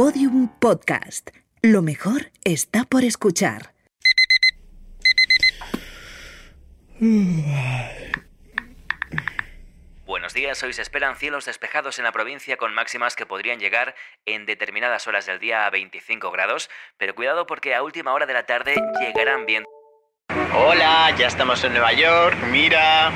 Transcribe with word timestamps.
Podium 0.00 0.48
Podcast. 0.48 1.28
Lo 1.60 1.82
mejor 1.82 2.30
está 2.42 2.84
por 2.84 3.04
escuchar. 3.04 3.74
Buenos 10.06 10.32
días, 10.32 10.62
hoy 10.62 10.72
se 10.72 10.80
esperan 10.80 11.16
cielos 11.16 11.44
despejados 11.44 11.98
en 11.98 12.06
la 12.06 12.12
provincia 12.12 12.56
con 12.56 12.72
máximas 12.72 13.14
que 13.14 13.26
podrían 13.26 13.60
llegar 13.60 13.94
en 14.24 14.46
determinadas 14.46 15.06
horas 15.06 15.26
del 15.26 15.38
día 15.38 15.66
a 15.66 15.70
25 15.70 16.30
grados, 16.30 16.70
pero 16.96 17.14
cuidado 17.14 17.46
porque 17.46 17.74
a 17.74 17.82
última 17.82 18.14
hora 18.14 18.24
de 18.24 18.32
la 18.32 18.46
tarde 18.46 18.76
llegarán 19.02 19.44
bien. 19.44 19.64
Hola, 20.56 21.14
ya 21.18 21.26
estamos 21.26 21.62
en 21.62 21.72
Nueva 21.74 21.92
York, 21.92 22.38
mira. 22.50 23.12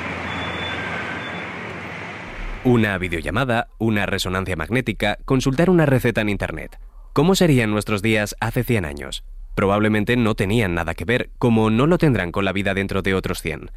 Una 2.65 2.97
videollamada, 2.97 3.67
una 3.77 4.07
resonancia 4.07 4.55
magnética, 4.55 5.19
consultar 5.23 5.69
una 5.69 5.85
receta 5.85 6.21
en 6.21 6.29
Internet. 6.29 6.79
¿Cómo 7.15 7.33
serían 7.35 7.71
nuestros 7.71 8.01
días 8.01 8.35
hace 8.41 8.65
100 8.65 8.83
años? 8.83 9.23
Probablemente 9.55 10.17
no 10.17 10.35
tenían 10.35 10.73
nada 10.73 10.95
que 10.95 11.05
ver, 11.05 11.29
como 11.37 11.69
no 11.69 11.87
lo 11.87 11.97
tendrán 11.97 12.33
con 12.33 12.43
la 12.43 12.51
vida 12.51 12.73
dentro 12.73 13.03
de 13.03 13.13
otros 13.13 13.41
100. 13.41 13.71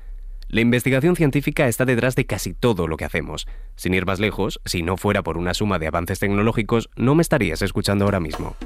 La 0.49 0.61
investigación 0.61 1.15
científica 1.15 1.69
está 1.69 1.85
detrás 1.85 2.17
de 2.17 2.27
casi 2.27 2.53
todo 2.53 2.89
lo 2.89 2.97
que 2.97 3.05
hacemos. 3.05 3.47
Sin 3.77 3.95
ir 3.95 4.07
más 4.07 4.19
lejos, 4.19 4.59
si 4.65 4.83
no 4.83 4.97
fuera 4.97 5.23
por 5.23 5.39
una 5.39 5.55
suma 5.55 5.79
de 5.79 5.87
avances 5.87 6.19
tecnológicos, 6.19 6.91
no 6.97 7.15
me 7.15 7.23
estarías 7.23 7.63
escuchando 7.63 8.07
ahora 8.07 8.19
mismo. 8.19 8.57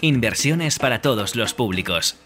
Inversiones 0.00 0.80
para 0.80 1.00
todos 1.00 1.36
los 1.36 1.54
públicos. 1.54 2.20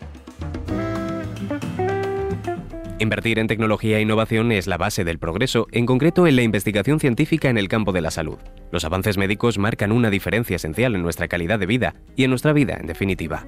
Invertir 3.05 3.39
en 3.39 3.49
tecnología 3.49 3.99
e 3.99 4.01
innovación 4.01 4.51
es 4.51 4.67
la 4.67 4.79
base 4.79 5.05
del 5.05 5.19
progreso, 5.19 5.67
en 5.73 5.85
concreto 5.85 6.27
en 6.27 6.37
la 6.37 6.43
investigación 6.43 7.01
científica 7.01 7.51
en 7.51 7.59
el 7.59 7.69
campo 7.69 7.93
de 7.93 8.01
la 8.01 8.11
salud. 8.11 8.39
Los 8.73 8.87
avances 8.87 9.19
médicos 9.19 9.59
marcan 9.59 9.93
una 9.93 10.09
diferencia 10.09 10.57
esencial 10.57 10.95
en 10.95 11.03
nuestra 11.03 11.29
calidad 11.29 11.59
de 11.59 11.67
vida 11.67 11.97
y 12.17 12.25
en 12.25 12.31
nuestra 12.31 12.55
vida, 12.55 12.79
en 12.81 12.87
definitiva. 12.87 13.47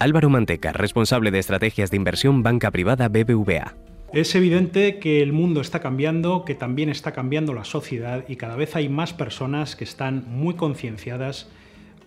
Álvaro 0.00 0.28
Manteca, 0.28 0.72
responsable 0.72 1.30
de 1.30 1.38
estrategias 1.38 1.92
de 1.92 1.96
inversión 1.98 2.42
Banca 2.42 2.72
Privada 2.72 3.08
BBVA. 3.08 3.76
Es 4.12 4.34
evidente 4.34 4.98
que 4.98 5.22
el 5.22 5.32
mundo 5.32 5.60
está 5.60 5.78
cambiando, 5.78 6.44
que 6.44 6.56
también 6.56 6.88
está 6.88 7.12
cambiando 7.12 7.54
la 7.54 7.62
sociedad 7.62 8.24
y 8.26 8.34
cada 8.34 8.56
vez 8.56 8.74
hay 8.74 8.88
más 8.88 9.12
personas 9.12 9.76
que 9.76 9.84
están 9.84 10.24
muy 10.26 10.54
concienciadas 10.54 11.48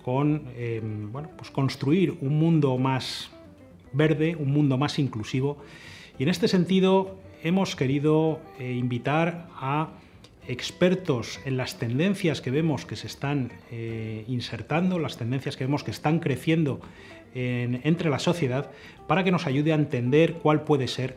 con 0.04 0.44
eh, 0.58 0.82
bueno, 0.84 1.30
pues 1.38 1.52
construir 1.52 2.18
un 2.20 2.38
mundo 2.38 2.78
más 2.78 3.32
verde, 3.94 4.36
un 4.36 4.52
mundo 4.52 4.78
más 4.78 5.00
inclusivo. 5.00 5.58
Y 6.18 6.24
en 6.24 6.30
este 6.30 6.48
sentido 6.48 7.18
hemos 7.44 7.76
querido 7.76 8.40
eh, 8.60 8.74
invitar 8.74 9.48
a 9.56 9.90
expertos 10.48 11.40
en 11.46 11.58
las 11.58 11.78
tendencias 11.78 12.42
que 12.42 12.52
vemos 12.52 12.86
que 12.86 12.96
se 12.96 13.08
están 13.08 13.52
eh, 13.72 14.26
insertando, 14.28 14.98
las 14.98 15.18
tendencias 15.18 15.56
que 15.56 15.66
vemos 15.66 15.84
que 15.84 15.92
están 15.92 16.20
creciendo 16.20 16.82
entre 17.36 18.10
la 18.10 18.18
sociedad 18.18 18.72
para 19.08 19.24
que 19.24 19.30
nos 19.30 19.46
ayude 19.46 19.72
a 19.72 19.76
entender 19.76 20.34
cuál 20.42 20.64
puede 20.64 20.88
ser 20.88 21.16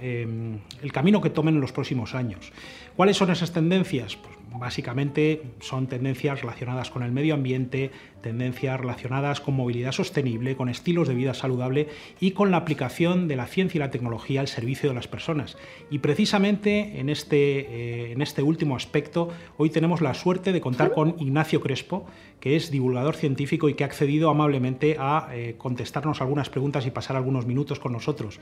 em, 0.00 0.60
el 0.82 0.92
camino 0.92 1.20
que 1.20 1.28
tomen 1.28 1.56
en 1.56 1.60
los 1.60 1.72
próximos 1.72 2.14
años. 2.14 2.52
¿Cuáles 3.00 3.16
son 3.16 3.30
esas 3.30 3.52
tendencias? 3.52 4.16
Pues 4.16 4.36
básicamente 4.58 5.40
son 5.60 5.86
tendencias 5.86 6.42
relacionadas 6.42 6.90
con 6.90 7.02
el 7.02 7.12
medio 7.12 7.32
ambiente, 7.32 7.90
tendencias 8.20 8.78
relacionadas 8.78 9.40
con 9.40 9.54
movilidad 9.54 9.92
sostenible, 9.92 10.54
con 10.54 10.68
estilos 10.68 11.08
de 11.08 11.14
vida 11.14 11.32
saludable 11.32 11.88
y 12.20 12.32
con 12.32 12.50
la 12.50 12.58
aplicación 12.58 13.26
de 13.26 13.36
la 13.36 13.46
ciencia 13.46 13.78
y 13.78 13.80
la 13.80 13.90
tecnología 13.90 14.42
al 14.42 14.48
servicio 14.48 14.90
de 14.90 14.94
las 14.94 15.08
personas. 15.08 15.56
Y 15.90 16.00
precisamente 16.00 17.00
en 17.00 17.08
este, 17.08 17.60
eh, 17.60 18.12
en 18.12 18.20
este 18.20 18.42
último 18.42 18.76
aspecto, 18.76 19.30
hoy 19.56 19.70
tenemos 19.70 20.02
la 20.02 20.12
suerte 20.12 20.52
de 20.52 20.60
contar 20.60 20.92
con 20.92 21.16
Ignacio 21.18 21.62
Crespo, 21.62 22.04
que 22.38 22.54
es 22.54 22.70
divulgador 22.70 23.16
científico 23.16 23.70
y 23.70 23.74
que 23.74 23.84
ha 23.84 23.86
accedido 23.86 24.28
amablemente 24.28 24.96
a 24.98 25.30
eh, 25.32 25.54
contestarnos 25.56 26.20
algunas 26.20 26.50
preguntas 26.50 26.84
y 26.84 26.90
pasar 26.90 27.16
algunos 27.16 27.46
minutos 27.46 27.80
con 27.80 27.92
nosotros. 27.92 28.40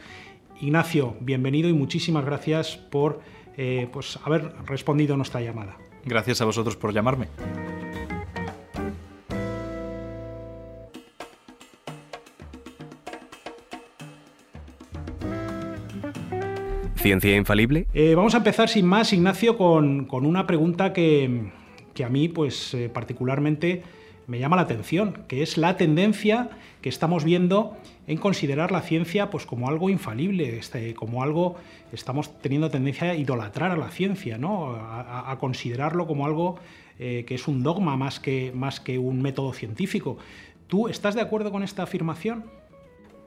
Ignacio, 0.60 1.16
bienvenido 1.20 1.68
y 1.68 1.74
muchísimas 1.74 2.24
gracias 2.24 2.76
por 2.76 3.20
eh, 3.58 3.88
pues, 3.92 4.19
haber 4.24 4.52
respondido 4.66 5.14
a 5.14 5.16
nuestra 5.16 5.41
llamada. 5.41 5.76
Gracias 6.04 6.41
a 6.41 6.44
vosotros 6.44 6.76
por 6.76 6.94
llamarme. 6.94 7.26
¿Ciencia 16.94 17.36
infalible? 17.36 17.88
Eh, 17.94 18.14
vamos 18.14 18.34
a 18.34 18.38
empezar 18.38 18.68
sin 18.68 18.86
más, 18.86 19.12
Ignacio, 19.12 19.56
con, 19.56 20.08
una 20.10 20.47
pregunta 20.47 20.92
que, 20.92 21.50
a 22.04 22.08
mí, 22.08 22.28
pues 22.28 22.74
eh, 22.74 22.88
particularmente, 22.88 23.82
me 24.28 24.39
llama 24.39 24.56
la 24.56 24.62
atención, 24.62 25.25
que 25.27 25.43
es 25.43 25.56
la 25.56 25.77
tendencia 25.77 26.50
que 26.83 26.91
estamos 26.91 27.25
viendo 27.25 27.77
en 28.06 28.19
considerar 28.19 28.71
la 28.71 28.83
ciencia 28.83 29.31
pues, 29.31 29.47
como 29.47 29.69
algo 29.69 29.89
infalible, 29.89 30.59
este, 30.59 30.94
como 30.94 31.22
algo, 31.22 31.56
estamos 31.93 32.39
teniendo 32.41 32.71
tendencia 32.71 33.11
a 33.11 33.15
idolatrar 33.15 33.71
a 33.71 33.77
la 33.77 33.89
ciencia, 33.89 34.37
¿no? 34.37 34.75
a, 34.75 35.34
considerarlo 35.41 36.06
como 36.06 36.27
algo 36.27 36.59
eh, 36.99 37.25
que 37.27 37.34
es 37.34 37.49
un 37.49 37.62
dogma 37.62 37.97
más 37.97 38.21
que, 38.21 38.53
más 38.55 38.81
que 38.81 38.99
un 38.99 39.22
método 39.22 39.55
científico. 39.55 40.19
¿Tú 40.66 40.89
estás 40.89 41.15
de 41.15 41.22
acuerdo 41.22 41.50
con 41.50 41.62
esta 41.62 41.84
afirmación? 41.84 42.45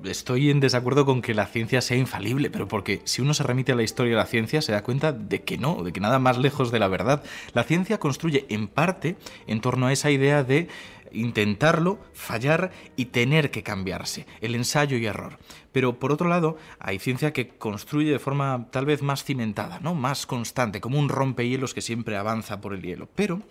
Estoy 0.05 0.49
en 0.49 0.59
desacuerdo 0.59 1.05
con 1.05 1.21
que 1.21 1.33
la 1.33 1.45
ciencia 1.45 1.81
sea 1.81 1.97
infalible, 1.97 2.49
pero 2.49 2.67
porque 2.67 3.01
si 3.05 3.21
uno 3.21 3.33
se 3.33 3.43
remite 3.43 3.71
a 3.71 3.75
la 3.75 3.83
historia 3.83 4.11
de 4.11 4.17
la 4.17 4.25
ciencia 4.25 4.61
se 4.61 4.71
da 4.71 4.83
cuenta 4.83 5.11
de 5.11 5.43
que 5.43 5.57
no, 5.57 5.83
de 5.83 5.91
que 5.93 5.99
nada 5.99 6.19
más 6.19 6.37
lejos 6.37 6.71
de 6.71 6.79
la 6.79 6.87
verdad. 6.87 7.23
La 7.53 7.63
ciencia 7.63 7.99
construye 7.99 8.45
en 8.49 8.67
parte 8.67 9.15
en 9.47 9.61
torno 9.61 9.87
a 9.87 9.93
esa 9.93 10.11
idea 10.11 10.43
de 10.43 10.67
intentarlo, 11.13 11.99
fallar 12.13 12.71
y 12.95 13.05
tener 13.05 13.51
que 13.51 13.63
cambiarse, 13.63 14.25
el 14.41 14.55
ensayo 14.55 14.97
y 14.97 15.05
error. 15.05 15.37
Pero 15.71 15.99
por 15.99 16.11
otro 16.11 16.27
lado, 16.29 16.57
hay 16.79 16.99
ciencia 16.99 17.33
que 17.33 17.49
construye 17.49 18.11
de 18.11 18.19
forma 18.19 18.67
tal 18.71 18.85
vez 18.85 19.01
más 19.01 19.23
cimentada, 19.23 19.79
¿no? 19.79 19.93
más 19.93 20.25
constante, 20.25 20.81
como 20.81 20.99
un 20.99 21.09
rompehielos 21.09 21.73
que 21.73 21.81
siempre 21.81 22.17
avanza 22.17 22.61
por 22.61 22.73
el 22.73 22.81
hielo. 22.81 23.09
Pero 23.15 23.41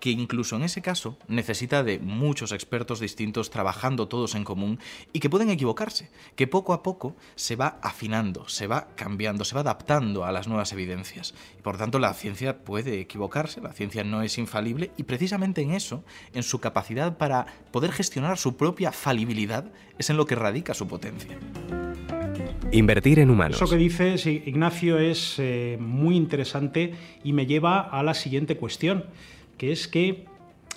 que 0.00 0.10
incluso 0.10 0.56
en 0.56 0.62
ese 0.62 0.82
caso 0.82 1.16
necesita 1.28 1.82
de 1.82 1.98
muchos 1.98 2.52
expertos 2.52 3.00
distintos 3.00 3.50
trabajando 3.50 4.08
todos 4.08 4.34
en 4.34 4.44
común 4.44 4.78
y 5.12 5.20
que 5.20 5.30
pueden 5.30 5.50
equivocarse, 5.50 6.10
que 6.36 6.46
poco 6.46 6.72
a 6.72 6.82
poco 6.82 7.16
se 7.34 7.56
va 7.56 7.78
afinando, 7.82 8.48
se 8.48 8.66
va 8.66 8.88
cambiando, 8.96 9.44
se 9.44 9.54
va 9.54 9.62
adaptando 9.62 10.24
a 10.24 10.32
las 10.32 10.48
nuevas 10.48 10.72
evidencias. 10.72 11.34
Y 11.58 11.62
por 11.62 11.78
tanto 11.78 11.98
la 11.98 12.12
ciencia 12.14 12.64
puede 12.64 13.00
equivocarse, 13.00 13.60
la 13.60 13.72
ciencia 13.72 14.04
no 14.04 14.22
es 14.22 14.38
infalible 14.38 14.90
y 14.96 15.04
precisamente 15.04 15.62
en 15.62 15.72
eso, 15.72 16.04
en 16.32 16.42
su 16.42 16.60
capacidad 16.60 17.16
para 17.16 17.46
poder 17.70 17.92
gestionar 17.92 18.38
su 18.38 18.56
propia 18.56 18.92
falibilidad, 18.92 19.72
es 19.98 20.10
en 20.10 20.16
lo 20.16 20.26
que 20.26 20.34
radica 20.34 20.74
su 20.74 20.86
potencia. 20.86 21.38
Invertir 22.72 23.20
en 23.20 23.30
humanos. 23.30 23.56
Eso 23.56 23.70
que 23.70 23.76
dices, 23.76 24.26
Ignacio, 24.26 24.98
es 24.98 25.36
eh, 25.38 25.76
muy 25.80 26.16
interesante 26.16 26.94
y 27.22 27.32
me 27.32 27.46
lleva 27.46 27.80
a 27.80 28.02
la 28.02 28.14
siguiente 28.14 28.56
cuestión 28.56 29.04
que 29.56 29.72
es 29.72 29.88
que 29.88 30.26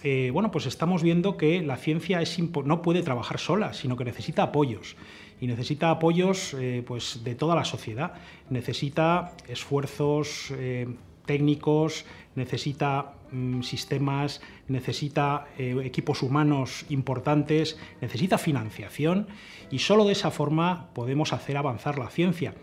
eh, 0.04 0.30
bueno, 0.32 0.52
pues 0.52 0.66
estamos 0.68 1.02
viendo 1.02 1.38
que 1.38 1.62
la 1.62 1.78
ciencia 1.78 2.22
es 2.22 2.38
no 2.40 2.82
puede 2.82 3.02
trabajar 3.02 3.40
sola, 3.40 3.74
sino 3.74 3.98
que 3.98 4.06
necesita 4.06 4.44
apoyos. 4.44 4.96
Y 5.40 5.48
necesita 5.48 5.92
apoyos 5.92 6.56
eh, 6.56 6.84
pues 6.86 7.22
de 7.24 7.36
toda 7.36 7.56
la 7.56 7.66
sociedad. 7.66 8.14
Necesita 8.50 9.34
esfuerzos 9.48 10.52
eh, 10.52 10.88
técnicos, 11.26 12.06
necesita 12.38 13.16
mm, 13.32 13.62
sistemas, 13.62 14.42
necesita 14.70 15.48
equipos 15.58 16.24
humanos 16.24 16.86
importantes, 16.90 17.78
necesita 18.00 18.38
financiación 18.38 19.28
y 19.70 19.80
solo 19.80 20.06
de 20.06 20.14
esa 20.14 20.32
forma 20.32 20.88
podemos 20.94 21.34
hacer 21.34 21.58
avanzar 21.58 22.00
la 22.00 22.10
ciencia. 22.10 22.54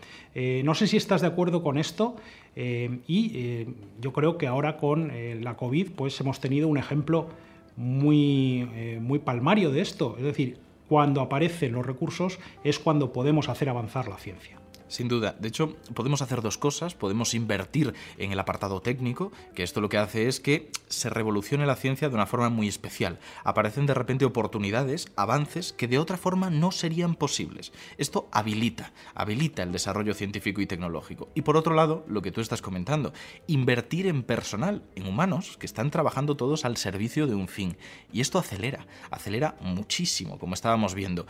no 0.63 0.73
sé 0.73 0.87
si 0.87 0.97
estás 0.97 1.21
de 1.21 1.27
acuerdo 1.27 1.61
con 1.61 1.77
esto. 1.77 2.15
Eh, 2.55 2.99
y 3.05 3.31
eh, 3.35 3.67
yo 3.99 4.13
creo 4.13 4.37
que 4.37 4.47
ahora 4.47 4.77
con 4.77 5.11
eh, 5.11 5.37
la 5.41 5.57
COVID 5.57 5.91
pues 5.91 6.19
hemos 6.21 6.39
tenido 6.39 6.67
un 6.67 6.77
ejemplo 6.77 7.27
muy, 7.75 8.69
muy 9.01 9.19
palmario 9.19 9.69
de 9.71 9.81
esto. 9.81 10.15
Es 10.17 10.23
decir, 10.23 10.57
cuando 10.87 11.19
aparecen 11.19 11.73
los 11.73 11.85
recursos 11.85 12.39
es 12.63 12.79
cuando 12.79 13.11
podemos 13.11 13.49
hacer 13.49 13.67
avanzar 13.67 14.07
la 14.07 14.17
ciencia. 14.17 14.57
Sin 14.87 15.07
duda. 15.07 15.35
De 15.39 15.47
hecho, 15.47 15.75
podemos 15.95 16.21
hacer 16.21 16.41
dos 16.41 16.57
cosas. 16.57 16.93
Podemos 16.93 17.33
invertir 17.33 17.93
en 18.17 18.31
el 18.31 18.39
apartado 18.39 18.81
técnico, 18.81 19.31
que 19.55 19.63
esto 19.63 19.81
lo 19.81 19.89
que 19.89 19.97
hace 19.97 20.27
es 20.27 20.39
que 20.39 20.69
se 20.87 21.09
revolucione 21.09 21.65
la 21.65 21.75
ciencia 21.75 22.07
de 22.07 22.15
una 22.15 22.27
forma 22.27 22.49
muy 22.49 22.67
especial. 22.67 23.19
Aparecen 23.43 23.87
de 23.87 23.95
repente 23.95 24.25
oportunidades, 24.25 25.11
avances 25.15 25.73
que 25.73 25.87
de 25.87 25.97
otra 25.97 26.17
forma 26.17 26.49
no 26.49 26.71
serían 26.71 27.15
posibles. 27.15 27.71
Esto 27.97 28.29
habilita, 28.31 28.93
habilita 29.15 29.63
el 29.63 29.71
desarrollo 29.71 30.13
científico 30.13 30.61
y 30.61 30.67
tecnológico. 30.67 31.29
Y 31.33 31.41
por 31.41 31.57
otro 31.57 31.73
lado, 31.73 32.05
lo 32.07 32.21
que 32.21 32.31
tú 32.31 32.41
estás 32.41 32.61
comentando, 32.61 33.11
invertir 33.47 34.07
en 34.07 34.23
personal, 34.23 34.83
en 34.95 35.07
humanos, 35.07 35.57
que 35.57 35.65
están 35.65 35.89
trabajando 35.89 36.37
todos 36.37 36.63
al 36.63 36.77
servicio 36.77 37.25
de 37.25 37.35
un 37.35 37.47
fin. 37.47 37.77
Y 38.13 38.21
esto 38.21 38.37
acelera, 38.37 38.85
acelera 39.09 39.57
muchísimo, 39.61 40.37
como 40.37 40.53
estábamos 40.53 40.93
viendo 40.93 41.25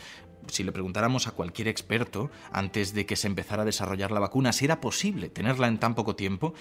si 0.47 0.63
le 0.63 0.71
preguntáramos 0.71 1.27
a 1.27 1.31
cualquier 1.31 1.67
experto 1.67 2.29
antes 2.51 2.93
de 2.93 3.05
que 3.05 3.15
se 3.15 3.27
empezara 3.27 3.45
empezar 3.45 3.59
a 3.59 3.65
desarrollar 3.65 4.11
la 4.11 4.19
vacuna, 4.19 4.53
si 4.53 4.65
era 4.65 4.81
posible 4.81 5.29
tenerla 5.29 5.67
en 5.67 5.77
tan 5.77 5.93
poco 5.93 6.15
tiempo, 6.15 6.55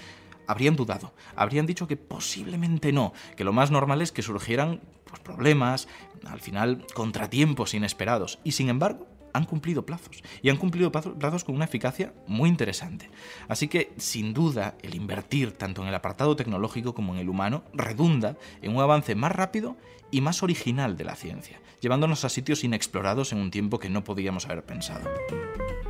habrían 0.47 0.77
dudado, 0.77 1.15
habrían 1.35 1.65
dicho 1.65 1.89
que 1.89 1.97
posiblemente 1.97 2.93
no, 2.93 3.15
que 3.37 3.45
lo 3.45 3.55
más 3.55 3.71
normal 3.71 4.03
es 4.03 4.13
que 4.13 4.21
surgieran 4.21 4.83
pues, 5.05 5.21
problemas, 5.23 5.89
al 6.27 6.41
final 6.41 6.85
contratiempos 6.93 7.73
inesperados. 7.73 8.39
Y 8.45 8.53
sin 8.53 8.69
embargo, 8.69 9.07
han 9.35 9.45
cumplido 9.45 9.85
plazos. 9.85 10.23
Y 10.41 10.49
han 10.49 10.57
cumplido 10.57 10.91
plazos 10.91 11.45
con 11.45 11.55
una 11.55 11.67
eficacia 11.67 12.15
muy 12.27 12.49
interesante. 12.49 13.11
Así 13.49 13.69
que, 13.69 13.93
sin 13.99 14.33
duda, 14.33 14.77
el 14.83 14.95
invertir 14.95 15.53
tanto 15.53 15.83
en 15.83 15.89
el 15.89 15.95
apartado 15.95 16.37
tecnológico 16.37 16.95
como 16.95 17.13
en 17.13 17.21
el 17.21 17.29
humano 17.29 17.65
redunda 17.75 18.37
en 18.63 18.75
un 18.75 18.81
avance 18.81 19.15
más 19.15 19.33
rápido 19.33 19.77
y 20.11 20.21
más 20.21 20.43
original 20.45 20.97
de 20.97 21.05
la 21.05 21.17
ciencia, 21.17 21.61
llevándonos 21.81 22.25
a 22.25 22.29
sitios 22.29 22.63
inexplorados 22.63 23.33
en 23.33 23.39
un 23.39 23.51
tiempo 23.51 23.81
que 23.81 23.91
no 23.91 24.05
podíamos 24.05 24.47
haber 24.47 24.63
pensado. 24.65 25.11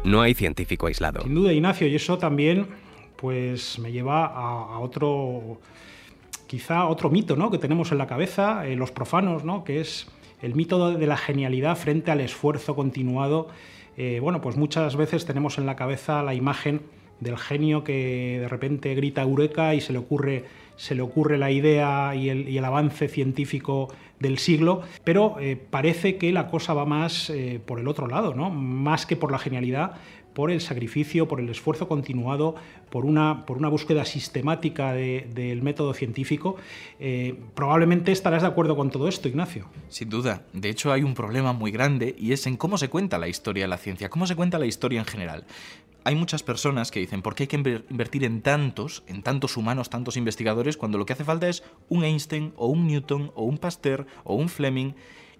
No 0.04 0.22
hay 0.22 0.32
científico 0.32 0.86
aislado. 0.86 1.22
Sin 1.22 1.34
duda, 1.34 1.52
Ignacio, 1.52 1.86
y 1.86 1.94
eso 1.94 2.16
también 2.16 2.66
pues 3.16 3.78
me 3.78 3.92
lleva 3.92 4.26
a, 4.26 4.78
otro 4.78 5.60
quizá 6.46 6.86
otro 6.86 7.10
mito 7.10 7.36
¿no? 7.36 7.50
que 7.50 7.58
tenemos 7.58 7.92
en 7.92 7.98
la 7.98 8.06
cabeza, 8.06 8.66
eh, 8.66 8.76
los 8.76 8.90
profanos, 8.90 9.44
¿no? 9.44 9.64
que 9.64 9.80
es 9.80 10.06
el 10.44 10.54
mito 10.54 10.92
de 10.92 11.06
la 11.06 11.16
genialidad 11.16 11.74
frente 11.76 12.10
al 12.10 12.20
esfuerzo 12.20 12.76
continuado. 12.76 13.48
Eh, 13.96 14.18
bueno, 14.20 14.42
pues 14.42 14.56
muchas 14.56 14.94
veces 14.94 15.24
tenemos 15.24 15.56
en 15.56 15.64
la 15.64 15.74
cabeza 15.74 16.22
la 16.22 16.34
imagen 16.34 16.82
del 17.20 17.38
genio 17.38 17.82
que 17.82 18.38
de 18.40 18.48
repente 18.48 18.94
grita 18.94 19.22
eureka 19.22 19.74
y 19.74 19.80
se 19.80 19.94
le 19.94 19.98
ocurre, 20.00 20.44
se 20.76 20.94
le 20.94 21.00
ocurre 21.00 21.38
la 21.38 21.50
idea 21.50 22.14
y 22.14 22.28
el, 22.28 22.64
avance 22.64 23.08
científico 23.08 23.88
del 24.18 24.36
siglo, 24.36 24.82
pero 25.02 25.36
eh, 25.40 25.56
parece 25.56 26.16
que 26.16 26.30
la 26.32 26.48
cosa 26.48 26.74
va 26.74 26.84
más 26.84 27.30
eh, 27.30 27.60
por 27.64 27.80
el 27.80 27.88
otro 27.88 28.06
lado, 28.06 28.34
¿no? 28.34 28.50
más 28.50 29.06
que 29.06 29.16
por 29.16 29.32
la 29.32 29.38
genialidad, 29.38 29.92
por 30.34 30.50
el 30.50 30.60
sacrificio, 30.60 31.28
por 31.28 31.40
el 31.40 31.48
esfuerzo 31.48 31.88
continuado, 31.88 32.56
por 32.90 33.06
una, 33.06 33.46
por 33.46 33.56
una 33.56 33.68
búsqueda 33.68 34.04
sistemática 34.04 34.92
del 34.92 35.62
método 35.62 35.94
científico. 35.94 36.56
Eh, 37.00 37.34
probablemente 37.54 38.12
estarás 38.12 38.42
de 38.42 38.48
acuerdo 38.48 38.76
con 38.76 38.90
todo 38.90 39.08
esto, 39.08 39.28
Ignacio. 39.28 39.66
Sin 39.88 40.10
duda. 40.10 40.42
De 40.52 40.68
hecho, 40.68 40.92
hay 40.92 41.02
un 41.02 41.14
problema 41.14 41.52
muy 41.52 41.70
grande 41.70 42.14
y 42.18 42.32
es 42.32 42.46
en 42.46 42.56
cómo 42.56 42.78
se 42.78 42.88
cuenta 42.88 43.18
la 43.18 43.28
historia 43.28 43.64
de 43.64 43.68
la 43.68 43.78
ciencia, 43.78 44.10
cómo 44.10 44.26
se 44.26 44.36
cuenta 44.36 44.58
la 44.58 44.66
historia 44.66 45.00
en 45.00 45.06
general. 45.06 45.44
Hay 46.06 46.16
muchas 46.16 46.42
personas 46.42 46.90
que 46.90 47.00
dicen, 47.00 47.22
¿por 47.22 47.34
qué 47.34 47.44
hay 47.44 47.46
que 47.46 47.56
invertir 47.56 48.24
en 48.24 48.42
tantos, 48.42 49.04
en 49.06 49.22
tantos 49.22 49.56
humanos, 49.56 49.88
tantos 49.88 50.18
investigadores, 50.18 50.76
cuando 50.76 50.98
lo 50.98 51.06
que 51.06 51.14
hace 51.14 51.24
falta 51.24 51.48
es 51.48 51.62
un 51.88 52.04
Einstein 52.04 52.52
o 52.56 52.66
un 52.66 52.86
Newton 52.86 53.32
o 53.34 53.44
un 53.44 53.56
Pasteur 53.56 54.06
o 54.22 54.34
un 54.34 54.50
Fleming? 54.50 54.92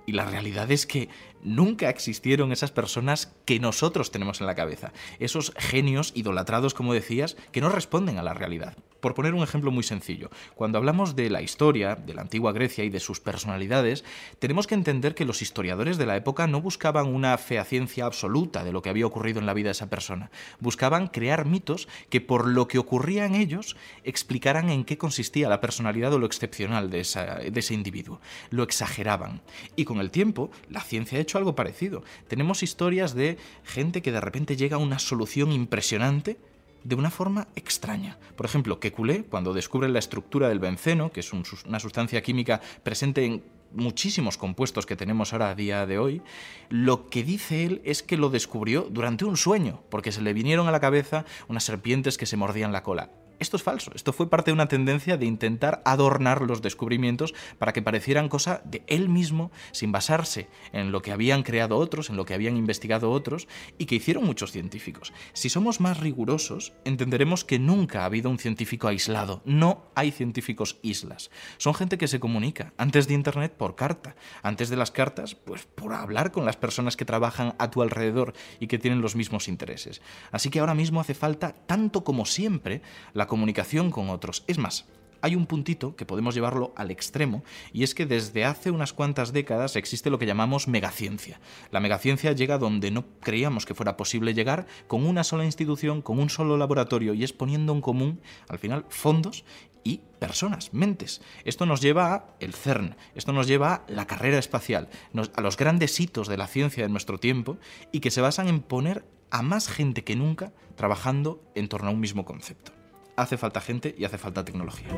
Y 0.06 0.12
la 0.12 0.24
realidad 0.24 0.70
es 0.70 0.86
que 0.86 1.08
nunca 1.44 1.90
existieron 1.90 2.50
esas 2.50 2.72
personas 2.72 3.32
que 3.44 3.60
nosotros 3.60 4.10
tenemos 4.10 4.40
en 4.40 4.46
la 4.46 4.54
cabeza, 4.54 4.92
esos 5.20 5.52
genios 5.56 6.12
idolatrados, 6.16 6.74
como 6.74 6.94
decías, 6.94 7.36
que 7.52 7.60
no 7.60 7.68
responden 7.68 8.18
a 8.18 8.22
la 8.22 8.34
realidad. 8.34 8.76
Por 9.00 9.12
poner 9.12 9.34
un 9.34 9.42
ejemplo 9.42 9.70
muy 9.70 9.82
sencillo, 9.82 10.30
cuando 10.54 10.78
hablamos 10.78 11.14
de 11.14 11.28
la 11.28 11.42
historia, 11.42 11.94
de 11.94 12.14
la 12.14 12.22
antigua 12.22 12.52
Grecia 12.52 12.84
y 12.84 12.88
de 12.88 13.00
sus 13.00 13.20
personalidades, 13.20 14.02
tenemos 14.38 14.66
que 14.66 14.74
entender 14.74 15.14
que 15.14 15.26
los 15.26 15.42
historiadores 15.42 15.98
de 15.98 16.06
la 16.06 16.16
época 16.16 16.46
no 16.46 16.62
buscaban 16.62 17.14
una 17.14 17.36
fehaciencia 17.36 18.06
absoluta 18.06 18.64
de 18.64 18.72
lo 18.72 18.80
que 18.80 18.88
había 18.88 19.06
ocurrido 19.06 19.40
en 19.40 19.46
la 19.46 19.52
vida 19.52 19.68
de 19.68 19.72
esa 19.72 19.90
persona, 19.90 20.30
buscaban 20.58 21.08
crear 21.08 21.44
mitos 21.44 21.86
que 22.08 22.22
por 22.22 22.48
lo 22.48 22.66
que 22.66 22.78
ocurría 22.78 23.26
en 23.26 23.34
ellos 23.34 23.76
explicaran 24.04 24.70
en 24.70 24.84
qué 24.84 24.96
consistía 24.96 25.50
la 25.50 25.60
personalidad 25.60 26.14
o 26.14 26.18
lo 26.18 26.24
excepcional 26.24 26.88
de, 26.88 27.02
de 27.02 27.60
ese 27.60 27.74
individuo, 27.74 28.22
lo 28.48 28.62
exageraban. 28.62 29.42
Y 29.76 29.84
con 29.84 30.00
el 30.00 30.10
tiempo, 30.10 30.50
la 30.70 30.80
ciencia 30.80 31.18
ha 31.18 31.20
hecho 31.20 31.33
algo 31.38 31.54
parecido. 31.54 32.02
Tenemos 32.28 32.62
historias 32.62 33.14
de 33.14 33.38
gente 33.64 34.02
que 34.02 34.12
de 34.12 34.20
repente 34.20 34.56
llega 34.56 34.76
a 34.76 34.80
una 34.80 34.98
solución 34.98 35.52
impresionante 35.52 36.38
de 36.84 36.94
una 36.94 37.10
forma 37.10 37.48
extraña. 37.56 38.18
Por 38.36 38.46
ejemplo, 38.46 38.78
Kekulé, 38.78 39.24
cuando 39.24 39.54
descubre 39.54 39.88
la 39.88 39.98
estructura 39.98 40.48
del 40.48 40.58
benceno, 40.58 41.10
que 41.10 41.20
es 41.20 41.32
una 41.32 41.80
sustancia 41.80 42.22
química 42.22 42.60
presente 42.82 43.24
en 43.24 43.42
muchísimos 43.72 44.38
compuestos 44.38 44.86
que 44.86 44.96
tenemos 44.96 45.32
ahora 45.32 45.50
a 45.50 45.54
día 45.54 45.86
de 45.86 45.98
hoy, 45.98 46.22
lo 46.68 47.08
que 47.08 47.24
dice 47.24 47.64
él 47.64 47.80
es 47.84 48.02
que 48.02 48.16
lo 48.16 48.30
descubrió 48.30 48.86
durante 48.90 49.24
un 49.24 49.36
sueño, 49.36 49.82
porque 49.90 50.12
se 50.12 50.22
le 50.22 50.32
vinieron 50.32 50.68
a 50.68 50.72
la 50.72 50.80
cabeza 50.80 51.24
unas 51.48 51.64
serpientes 51.64 52.18
que 52.18 52.26
se 52.26 52.36
mordían 52.36 52.72
la 52.72 52.82
cola. 52.82 53.10
Esto 53.38 53.56
es 53.56 53.62
falso. 53.62 53.90
Esto 53.94 54.12
fue 54.12 54.30
parte 54.30 54.50
de 54.50 54.54
una 54.54 54.68
tendencia 54.68 55.16
de 55.16 55.26
intentar 55.26 55.82
adornar 55.84 56.42
los 56.42 56.62
descubrimientos 56.62 57.34
para 57.58 57.72
que 57.72 57.82
parecieran 57.82 58.28
cosa 58.28 58.62
de 58.64 58.82
él 58.86 59.08
mismo, 59.08 59.50
sin 59.72 59.92
basarse 59.92 60.48
en 60.72 60.92
lo 60.92 61.02
que 61.02 61.12
habían 61.12 61.42
creado 61.42 61.76
otros, 61.76 62.10
en 62.10 62.16
lo 62.16 62.24
que 62.24 62.34
habían 62.34 62.56
investigado 62.56 63.10
otros 63.10 63.48
y 63.78 63.86
que 63.86 63.96
hicieron 63.96 64.24
muchos 64.24 64.52
científicos. 64.52 65.12
Si 65.32 65.48
somos 65.48 65.80
más 65.80 66.00
rigurosos, 66.00 66.72
entenderemos 66.84 67.44
que 67.44 67.58
nunca 67.58 68.02
ha 68.02 68.06
habido 68.06 68.30
un 68.30 68.38
científico 68.38 68.88
aislado. 68.88 69.42
No 69.44 69.90
hay 69.94 70.10
científicos 70.10 70.78
islas. 70.82 71.30
Son 71.58 71.74
gente 71.74 71.98
que 71.98 72.08
se 72.08 72.20
comunica 72.20 72.72
antes 72.76 73.08
de 73.08 73.14
Internet 73.14 73.54
por 73.56 73.74
carta, 73.74 74.16
antes 74.42 74.68
de 74.68 74.76
las 74.76 74.90
cartas, 74.90 75.34
pues 75.34 75.64
por 75.64 75.92
hablar 75.92 76.32
con 76.32 76.44
las 76.44 76.56
personas 76.56 76.96
que 76.96 77.04
trabajan 77.04 77.54
a 77.58 77.70
tu 77.70 77.82
alrededor 77.82 78.34
y 78.60 78.66
que 78.66 78.78
tienen 78.78 79.00
los 79.00 79.16
mismos 79.16 79.48
intereses. 79.48 80.00
Así 80.30 80.50
que 80.50 80.60
ahora 80.60 80.74
mismo 80.74 81.00
hace 81.00 81.14
falta, 81.14 81.54
tanto 81.66 82.04
como 82.04 82.26
siempre, 82.26 82.82
comunicación 83.26 83.90
con 83.90 84.10
otros. 84.10 84.44
Es 84.46 84.58
más, 84.58 84.86
hay 85.24 85.36
un 85.36 85.46
puntito 85.46 85.96
que 85.96 86.04
podemos 86.04 86.34
llevarlo 86.34 86.74
al 86.76 86.90
extremo, 86.90 87.44
y 87.72 87.82
es 87.82 87.94
que 87.94 88.04
desde 88.04 88.44
hace 88.44 88.70
unas 88.70 88.92
cuantas 88.92 89.32
décadas 89.32 89.74
existe 89.74 90.10
lo 90.10 90.18
que 90.18 90.26
llamamos 90.26 90.68
megaciencia. 90.68 91.40
La 91.70 91.80
megaciencia 91.80 92.32
llega 92.32 92.58
donde 92.58 92.90
no 92.90 93.06
creíamos 93.20 93.64
que 93.64 93.72
fuera 93.72 93.96
posible 93.96 94.34
llegar 94.34 94.66
con 94.86 95.06
una 95.06 95.24
sola 95.24 95.46
institución, 95.46 96.02
con 96.02 96.18
un 96.18 96.28
solo 96.28 96.58
laboratorio, 96.58 97.14
y 97.14 97.24
es 97.24 97.32
poniendo 97.32 97.72
en 97.72 97.80
común, 97.80 98.20
al 98.50 98.58
final, 98.58 98.84
fondos 98.90 99.46
y 99.82 100.02
personas, 100.18 100.74
mentes. 100.74 101.22
Esto 101.46 101.64
nos 101.64 101.80
lleva 101.80 102.14
a 102.14 102.24
el 102.38 102.52
CERN, 102.52 102.94
esto 103.14 103.32
nos 103.32 103.46
lleva 103.46 103.76
a 103.76 103.84
la 103.88 104.06
carrera 104.06 104.36
espacial, 104.36 104.90
a 105.34 105.40
los 105.40 105.56
grandes 105.56 105.98
hitos 105.98 106.28
de 106.28 106.36
la 106.36 106.48
ciencia 106.48 106.82
de 106.82 106.90
nuestro 106.90 107.16
tiempo 107.16 107.56
y 107.92 108.00
que 108.00 108.10
se 108.10 108.20
basan 108.20 108.48
en 108.48 108.60
poner 108.60 109.06
a 109.30 109.40
más 109.40 109.68
gente 109.68 110.04
que 110.04 110.16
nunca 110.16 110.52
trabajando 110.76 111.42
en 111.54 111.68
torno 111.68 111.88
a 111.88 111.92
un 111.92 112.00
mismo 112.00 112.26
concepto 112.26 112.83
hace 113.16 113.36
falta 113.36 113.60
gente 113.60 113.94
y 113.96 114.04
hace 114.04 114.18
falta 114.18 114.44
tecnología. 114.44 114.88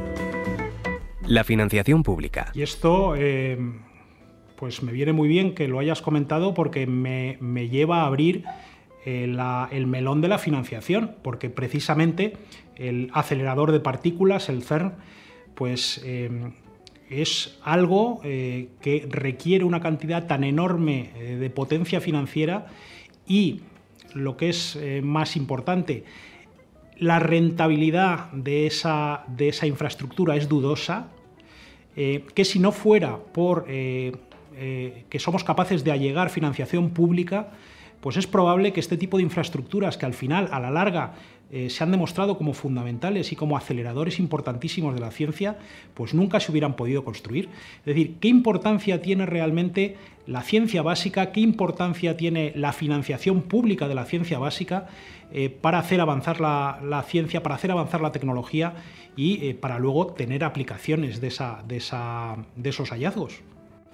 La 1.26 1.44
financiación 1.44 2.02
pública. 2.02 2.50
Y 2.54 2.62
esto, 2.62 3.14
eh, 3.16 3.58
pues 4.56 4.82
me 4.82 4.92
viene 4.92 5.12
muy 5.12 5.28
bien 5.28 5.54
que 5.54 5.68
lo 5.68 5.78
hayas 5.78 6.02
comentado 6.02 6.54
porque 6.54 6.86
me, 6.86 7.36
lleva 7.68 8.02
a 8.02 8.06
abrir 8.06 8.44
eh, 9.04 9.24
el 9.70 9.86
melón 9.86 10.20
de 10.20 10.28
la 10.28 10.38
financiación, 10.38 11.16
porque 11.22 11.50
precisamente 11.50 12.36
el 12.76 13.10
acelerador 13.12 13.72
de 13.72 13.80
partículas, 13.80 14.48
el 14.48 14.62
CERN, 14.62 14.94
pues 15.54 16.00
eh, 16.04 16.30
es 17.10 17.58
algo 17.62 18.20
que 18.22 19.06
requiere 19.08 19.64
una 19.64 19.80
cantidad 19.80 20.26
tan 20.26 20.42
enorme 20.42 21.12
de 21.38 21.50
potencia 21.50 22.00
financiera 22.00 22.66
y, 23.28 23.60
lo 24.12 24.36
que 24.36 24.48
es 24.48 24.76
más 25.02 25.36
importante, 25.36 26.04
la 26.98 27.18
rentabilidad 27.18 28.30
de 28.32 28.66
esa, 28.66 29.24
de 29.28 29.48
esa 29.48 29.66
infraestructura 29.66 30.36
es 30.36 30.48
dudosa, 30.48 31.08
eh, 31.96 32.24
que 32.34 32.44
si 32.44 32.58
no 32.58 32.72
fuera 32.72 33.16
por 33.16 33.64
eh, 33.68 34.12
eh, 34.56 35.04
que 35.08 35.18
somos 35.18 35.44
capaces 35.44 35.84
de 35.84 35.92
allegar 35.92 36.30
financiación 36.30 36.90
pública, 36.90 37.50
pues 38.00 38.16
es 38.16 38.26
probable 38.26 38.72
que 38.72 38.80
este 38.80 38.96
tipo 38.96 39.16
de 39.16 39.22
infraestructuras 39.22 39.96
que 39.96 40.06
al 40.06 40.14
final, 40.14 40.48
a 40.52 40.60
la 40.60 40.70
larga, 40.70 41.14
eh, 41.52 41.70
se 41.70 41.84
han 41.84 41.92
demostrado 41.92 42.36
como 42.36 42.54
fundamentales 42.54 43.30
y 43.30 43.36
como 43.36 43.56
aceleradores 43.56 44.18
importantísimos 44.18 44.94
de 44.94 45.00
la 45.00 45.12
ciencia, 45.12 45.58
pues 45.94 46.12
nunca 46.12 46.40
se 46.40 46.50
hubieran 46.50 46.74
podido 46.74 47.04
construir. 47.04 47.48
Es 47.80 47.84
decir, 47.84 48.16
¿qué 48.18 48.26
importancia 48.26 49.00
tiene 49.00 49.26
realmente 49.26 49.96
la 50.26 50.42
ciencia 50.42 50.82
básica? 50.82 51.30
¿Qué 51.30 51.40
importancia 51.40 52.16
tiene 52.16 52.52
la 52.56 52.72
financiación 52.72 53.42
pública 53.42 53.86
de 53.86 53.94
la 53.94 54.06
ciencia 54.06 54.40
básica 54.40 54.88
eh, 55.32 55.48
para 55.48 55.78
hacer 55.78 56.00
avanzar 56.00 56.40
la, 56.40 57.04
ciencia, 57.06 57.44
para 57.44 57.54
hacer 57.54 57.70
avanzar 57.70 58.00
la 58.00 58.10
tecnología 58.10 58.74
y 59.14 59.46
eh, 59.46 59.54
para 59.54 59.78
luego 59.78 60.08
tener 60.08 60.42
aplicaciones 60.42 61.20
de, 61.20 61.28
esos 61.28 62.90
hallazgos? 62.90 63.40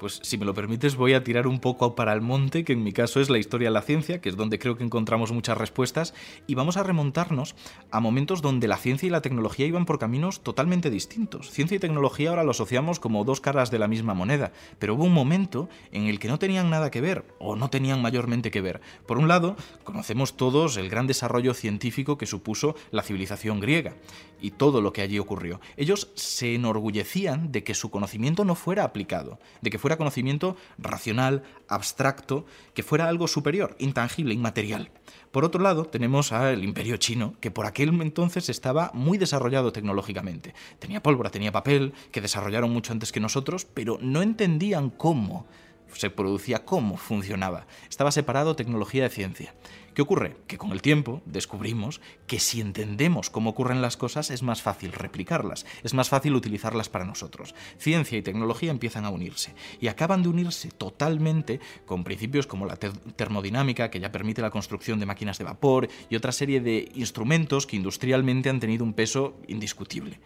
Pues 0.02 0.18
si 0.24 0.36
me 0.36 0.44
lo 0.44 0.52
permites 0.52 0.96
voy 0.96 1.14
a 1.14 1.22
tirar 1.22 1.46
un 1.46 1.60
poco 1.60 1.94
para 1.94 2.12
el 2.12 2.22
monte, 2.22 2.64
que 2.64 2.72
en 2.72 2.82
mi 2.82 2.92
caso 2.92 3.20
es 3.20 3.30
la 3.30 3.38
historia 3.38 3.68
de 3.68 3.74
la 3.74 3.82
ciencia, 3.82 4.20
que 4.20 4.30
es 4.30 4.36
donde 4.36 4.58
creo 4.58 4.76
que 4.76 4.82
encontramos 4.82 5.30
muchas 5.30 5.56
respuestas, 5.56 6.12
y 6.48 6.56
vamos 6.56 6.76
a 6.76 6.82
remontarnos 6.82 7.54
a 7.92 8.00
momentos 8.00 8.42
donde 8.42 8.66
la 8.66 8.78
ciencia 8.78 9.06
y 9.06 9.10
la 9.10 9.20
tecnología 9.20 9.64
iban 9.64 9.86
por 9.86 10.00
caminos 10.00 10.42
totalmente 10.42 10.90
distintos. 10.90 11.52
Ciencia 11.52 11.76
y 11.76 11.78
tecnología 11.78 12.30
ahora 12.30 12.42
lo 12.42 12.50
asociamos 12.50 12.98
como 12.98 13.24
dos 13.24 13.40
caras 13.40 13.70
de 13.70 13.78
la 13.78 13.86
misma 13.86 14.12
moneda, 14.12 14.50
pero 14.80 14.96
hubo 14.96 15.04
un 15.04 15.14
momento 15.14 15.68
en 15.92 16.08
el 16.08 16.18
que 16.18 16.26
no 16.26 16.40
tenían 16.40 16.68
nada 16.68 16.90
que 16.90 17.00
ver, 17.00 17.24
o 17.38 17.54
no 17.54 17.70
tenían 17.70 18.02
mayormente 18.02 18.50
que 18.50 18.60
ver. 18.60 18.80
Por 19.06 19.18
un 19.18 19.28
lado, 19.28 19.54
conocemos 19.84 20.36
todos 20.36 20.78
el 20.78 20.90
gran 20.90 21.06
desarrollo 21.06 21.54
científico 21.54 22.18
que 22.18 22.26
supuso 22.26 22.74
la 22.90 23.04
civilización 23.04 23.60
griega, 23.60 23.94
y 24.42 24.50
todo 24.50 24.82
lo 24.82 24.92
que 24.92 25.00
allí 25.00 25.18
ocurrió. 25.18 25.60
Ellos 25.76 26.10
se 26.14 26.54
enorgullecían 26.54 27.52
de 27.52 27.64
que 27.64 27.74
su 27.74 27.90
conocimiento 27.90 28.44
no 28.44 28.54
fuera 28.54 28.84
aplicado, 28.84 29.38
de 29.62 29.70
que 29.70 29.78
fuera 29.78 29.96
conocimiento 29.96 30.56
racional, 30.76 31.44
abstracto, 31.68 32.44
que 32.74 32.82
fuera 32.82 33.08
algo 33.08 33.28
superior, 33.28 33.76
intangible, 33.78 34.34
inmaterial. 34.34 34.90
Por 35.30 35.44
otro 35.44 35.62
lado, 35.62 35.86
tenemos 35.86 36.32
al 36.32 36.62
imperio 36.62 36.98
chino, 36.98 37.34
que 37.40 37.50
por 37.50 37.64
aquel 37.64 37.88
entonces 38.02 38.48
estaba 38.48 38.90
muy 38.92 39.16
desarrollado 39.16 39.72
tecnológicamente. 39.72 40.54
Tenía 40.78 41.02
pólvora, 41.02 41.30
tenía 41.30 41.52
papel, 41.52 41.94
que 42.10 42.20
desarrollaron 42.20 42.70
mucho 42.70 42.92
antes 42.92 43.12
que 43.12 43.20
nosotros, 43.20 43.64
pero 43.64 43.98
no 44.02 44.20
entendían 44.20 44.90
cómo 44.90 45.46
se 45.94 46.10
producía, 46.10 46.64
cómo 46.64 46.96
funcionaba. 46.96 47.66
Estaba 47.88 48.12
separado 48.12 48.56
tecnología 48.56 49.04
de 49.04 49.10
ciencia. 49.10 49.54
¿Qué 49.94 50.00
ocurre? 50.00 50.36
Que 50.46 50.56
con 50.56 50.72
el 50.72 50.80
tiempo 50.80 51.20
descubrimos 51.26 52.00
que 52.26 52.40
si 52.40 52.62
entendemos 52.62 53.28
cómo 53.28 53.50
ocurren 53.50 53.82
las 53.82 53.98
cosas 53.98 54.30
es 54.30 54.42
más 54.42 54.62
fácil 54.62 54.92
replicarlas, 54.92 55.66
es 55.82 55.92
más 55.92 56.08
fácil 56.08 56.34
utilizarlas 56.34 56.88
para 56.88 57.04
nosotros. 57.04 57.54
Ciencia 57.76 58.16
y 58.16 58.22
tecnología 58.22 58.70
empiezan 58.70 59.04
a 59.04 59.10
unirse 59.10 59.54
y 59.80 59.88
acaban 59.88 60.22
de 60.22 60.30
unirse 60.30 60.70
totalmente 60.70 61.60
con 61.84 62.04
principios 62.04 62.46
como 62.46 62.64
la 62.64 62.76
termodinámica, 62.76 63.90
que 63.90 64.00
ya 64.00 64.12
permite 64.12 64.40
la 64.40 64.50
construcción 64.50 64.98
de 64.98 65.04
máquinas 65.04 65.36
de 65.36 65.44
vapor 65.44 65.88
y 66.08 66.16
otra 66.16 66.32
serie 66.32 66.62
de 66.62 66.90
instrumentos 66.94 67.66
que 67.66 67.76
industrialmente 67.76 68.48
han 68.48 68.60
tenido 68.60 68.84
un 68.84 68.94
peso 68.94 69.36
indiscutible. 69.46 70.20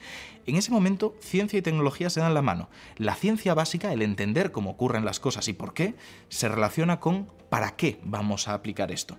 En 0.47 0.55
ese 0.55 0.71
momento, 0.71 1.17
ciencia 1.21 1.59
y 1.59 1.63
tecnología 1.63 2.09
se 2.09 2.21
dan 2.21 2.35
la 2.35 2.43
mano. 2.43 2.71
La 2.99 3.17
ciencia 3.17 3.53
básica, 3.55 3.93
el 3.93 4.03
entender 4.03 4.53
cómo 4.53 4.71
ocurren 4.71 5.05
las 5.05 5.19
cosas 5.19 5.49
y 5.49 5.55
por 5.55 5.75
qué, 5.75 5.97
se 6.29 6.49
relaciona 6.49 7.01
con 7.01 7.27
para 7.49 7.75
qué 7.75 7.99
vamos 8.05 8.47
a 8.47 8.55
aplicar 8.55 8.93
esto 8.93 9.19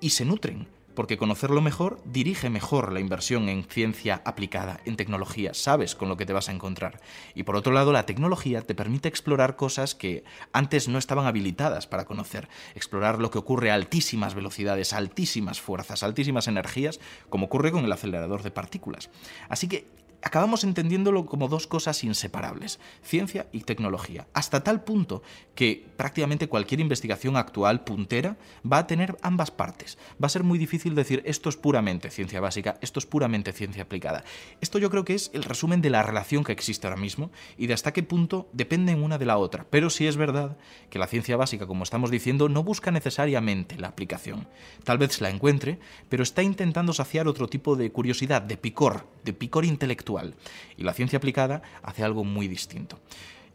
y 0.00 0.10
se 0.10 0.24
nutren, 0.24 0.68
porque 0.94 1.18
conocerlo 1.18 1.60
mejor 1.60 2.00
dirige 2.04 2.50
mejor 2.50 2.92
la 2.92 3.00
inversión 3.00 3.48
en 3.48 3.64
ciencia 3.64 4.22
aplicada, 4.24 4.80
en 4.84 4.96
tecnología, 4.96 5.54
sabes 5.54 5.94
con 5.94 6.08
lo 6.08 6.16
que 6.16 6.26
te 6.26 6.32
vas 6.32 6.48
a 6.48 6.52
encontrar. 6.52 7.00
Y 7.34 7.42
por 7.42 7.56
otro 7.56 7.72
lado, 7.72 7.92
la 7.92 8.06
tecnología 8.06 8.62
te 8.62 8.74
permite 8.74 9.08
explorar 9.08 9.56
cosas 9.56 9.94
que 9.94 10.24
antes 10.52 10.88
no 10.88 10.98
estaban 10.98 11.26
habilitadas 11.26 11.86
para 11.86 12.04
conocer, 12.04 12.48
explorar 12.74 13.18
lo 13.18 13.30
que 13.30 13.38
ocurre 13.38 13.70
a 13.70 13.74
altísimas 13.74 14.34
velocidades, 14.34 14.92
altísimas 14.92 15.60
fuerzas, 15.60 16.02
altísimas 16.02 16.48
energías, 16.48 17.00
como 17.28 17.46
ocurre 17.46 17.72
con 17.72 17.84
el 17.84 17.92
acelerador 17.92 18.42
de 18.42 18.50
partículas. 18.50 19.10
Así 19.48 19.68
que 19.68 19.86
acabamos 20.24 20.64
entendiéndolo 20.64 21.26
como 21.26 21.48
dos 21.48 21.66
cosas 21.66 22.02
inseparables, 22.02 22.80
ciencia 23.02 23.46
y 23.52 23.60
tecnología, 23.60 24.26
hasta 24.32 24.64
tal 24.64 24.82
punto 24.82 25.22
que 25.54 25.86
prácticamente 25.96 26.48
cualquier 26.48 26.80
investigación 26.80 27.36
actual 27.36 27.84
puntera 27.84 28.38
va 28.70 28.78
a 28.78 28.86
tener 28.86 29.16
ambas 29.20 29.50
partes. 29.50 29.98
Va 30.20 30.26
a 30.26 30.30
ser 30.30 30.42
muy 30.42 30.58
difícil 30.58 30.94
decir 30.94 31.22
esto 31.26 31.50
es 31.50 31.56
puramente 31.56 32.10
ciencia 32.10 32.40
básica, 32.40 32.78
esto 32.80 32.98
es 32.98 33.06
puramente 33.06 33.52
ciencia 33.52 33.82
aplicada. 33.82 34.24
Esto 34.62 34.78
yo 34.78 34.90
creo 34.90 35.04
que 35.04 35.14
es 35.14 35.30
el 35.34 35.44
resumen 35.44 35.82
de 35.82 35.90
la 35.90 36.02
relación 36.02 36.42
que 36.42 36.52
existe 36.52 36.86
ahora 36.86 37.00
mismo 37.00 37.30
y 37.58 37.66
de 37.66 37.74
hasta 37.74 37.92
qué 37.92 38.02
punto 38.02 38.48
dependen 38.52 39.02
una 39.02 39.18
de 39.18 39.26
la 39.26 39.36
otra. 39.36 39.66
Pero 39.68 39.90
sí 39.90 40.06
es 40.06 40.16
verdad 40.16 40.56
que 40.88 40.98
la 40.98 41.06
ciencia 41.06 41.36
básica, 41.36 41.66
como 41.66 41.84
estamos 41.84 42.10
diciendo, 42.10 42.48
no 42.48 42.64
busca 42.64 42.90
necesariamente 42.90 43.76
la 43.76 43.88
aplicación. 43.88 44.48
Tal 44.84 44.96
vez 44.96 45.20
la 45.20 45.28
encuentre, 45.28 45.78
pero 46.08 46.22
está 46.22 46.42
intentando 46.42 46.94
saciar 46.94 47.28
otro 47.28 47.46
tipo 47.46 47.76
de 47.76 47.92
curiosidad, 47.92 48.40
de 48.40 48.56
picor, 48.56 49.06
de 49.24 49.32
picor 49.32 49.64
intelectual 49.64 50.34
y 50.76 50.82
la 50.82 50.94
ciencia 50.94 51.18
aplicada 51.18 51.62
hace 51.82 52.04
algo 52.04 52.24
muy 52.24 52.48
distinto. 52.48 52.98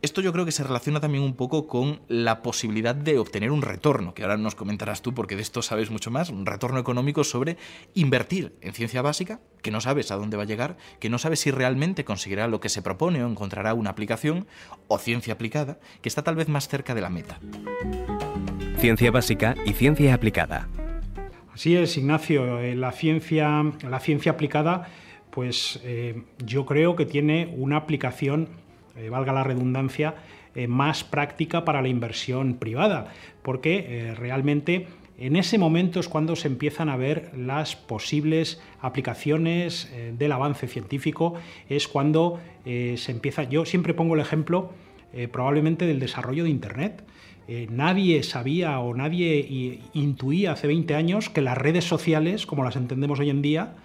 Esto 0.01 0.21
yo 0.21 0.31
creo 0.31 0.45
que 0.45 0.53
se 0.53 0.63
relaciona 0.63 1.01
también 1.01 1.25
un 1.25 1.33
poco 1.33 1.67
con 1.67 1.99
la 2.07 2.41
posibilidad 2.41 2.95
de 2.95 3.19
obtener 3.19 3.51
un 3.51 3.61
retorno, 3.61 4.13
que 4.13 4.23
ahora 4.23 4.37
nos 4.37 4.55
comentarás 4.55 5.01
tú 5.01 5.13
porque 5.13 5.35
de 5.35 5.41
esto 5.41 5.61
sabes 5.61 5.91
mucho 5.91 6.09
más, 6.09 6.29
un 6.29 6.45
retorno 6.45 6.79
económico 6.79 7.25
sobre 7.25 7.57
invertir 7.95 8.55
en 8.61 8.71
ciencia 8.71 9.01
básica, 9.01 9.41
que 9.61 9.71
no 9.71 9.81
sabes 9.81 10.11
a 10.11 10.15
dónde 10.15 10.37
va 10.37 10.43
a 10.43 10.45
llegar, 10.45 10.77
que 11.01 11.09
no 11.09 11.17
sabes 11.17 11.41
si 11.41 11.51
realmente 11.51 12.05
conseguirá 12.05 12.47
lo 12.47 12.61
que 12.61 12.69
se 12.69 12.81
propone 12.81 13.21
o 13.21 13.27
encontrará 13.27 13.73
una 13.73 13.89
aplicación, 13.89 14.47
o 14.87 14.97
ciencia 14.99 15.33
aplicada, 15.33 15.79
que 16.01 16.07
está 16.07 16.23
tal 16.23 16.37
vez 16.37 16.47
más 16.47 16.69
cerca 16.69 16.95
de 16.95 17.01
la 17.01 17.09
meta. 17.09 17.37
Ciencia 18.77 19.11
básica 19.11 19.55
y 19.65 19.73
ciencia 19.73 20.13
aplicada. 20.13 20.69
Así 21.53 21.75
es, 21.75 21.97
Ignacio, 21.97 22.61
eh, 22.61 22.73
la 22.73 22.93
ciencia, 22.93 23.65
la 23.83 23.99
ciencia 23.99 24.31
aplicada 24.31 24.87
pues 25.39 25.79
eh, 25.85 26.23
yo 26.45 26.65
creo 26.65 26.97
que 26.97 27.05
tiene 27.05 27.55
una 27.55 27.77
aplicación, 27.77 28.49
eh, 28.97 29.07
valga 29.07 29.31
la 29.31 29.45
redundancia, 29.45 30.15
eh, 30.53 30.67
más 30.67 31.05
práctica 31.05 31.63
para 31.63 31.81
la 31.81 31.87
inversión 31.87 32.55
privada, 32.55 33.13
porque 33.41 34.13
realmente 34.17 34.87
en 35.17 35.37
ese 35.37 35.57
momento 35.57 36.01
es 36.01 36.09
cuando 36.09 36.35
se 36.35 36.49
empiezan 36.49 36.89
a 36.89 36.97
ver 36.97 37.31
las 37.37 37.77
posibles 37.77 38.61
aplicaciones 38.81 39.89
del 40.17 40.33
avance 40.33 40.67
científico, 40.67 41.35
es 41.69 41.87
cuando 41.87 42.41
se 42.65 43.11
empieza, 43.11 43.43
yo 43.43 43.63
siempre 43.63 43.93
pongo 43.93 44.15
el 44.15 44.21
ejemplo 44.21 44.73
probablemente 45.31 45.85
del 45.85 46.01
desarrollo 46.01 46.43
de 46.43 46.49
Internet. 46.49 47.05
nadie 47.69 48.23
sabía 48.23 48.79
o 48.79 48.93
nadie 48.93 49.79
intuía 49.93 50.51
hace 50.51 50.67
20 50.67 50.95
años 50.95 51.29
que 51.29 51.41
las 51.41 51.57
redes 51.57 51.85
sociales, 51.85 52.45
como 52.45 52.65
las 52.65 52.75
entendemos 52.75 53.21
hoy 53.21 53.29
en 53.29 53.41
día, 53.41 53.75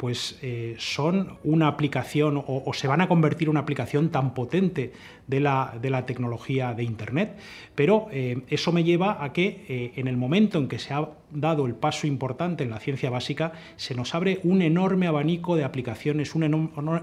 pues 0.00 0.38
eh, 0.40 0.76
son 0.78 1.36
una 1.44 1.68
aplicación 1.68 2.42
o, 2.46 2.72
se 2.72 2.88
van 2.88 3.02
a 3.02 3.08
convertir 3.08 3.48
en 3.48 3.50
una 3.50 3.60
aplicación 3.60 4.08
tan 4.08 4.32
potente 4.32 4.94
de 5.30 5.40
la, 5.40 5.78
de 5.80 5.90
la 5.90 6.04
tecnología 6.04 6.74
de 6.74 6.82
Internet. 6.82 7.38
Pero 7.76 8.08
eh, 8.10 8.42
eso 8.48 8.72
me 8.72 8.84
lleva 8.84 9.24
a 9.24 9.32
que 9.32 9.64
eh, 9.68 9.92
en 9.94 10.08
el 10.08 10.16
momento 10.16 10.58
en 10.58 10.68
que 10.68 10.78
se 10.80 10.92
ha 10.92 11.08
dado 11.30 11.66
el 11.66 11.76
paso 11.76 12.08
importante 12.08 12.64
en 12.64 12.70
la 12.70 12.80
ciencia 12.80 13.08
básica, 13.08 13.52
se 13.76 13.94
nos 13.94 14.16
abre 14.16 14.40
un 14.42 14.60
enorme 14.62 15.06
abanico 15.06 15.54
de 15.54 15.62
aplicaciones, 15.62 16.34
un, 16.34 16.42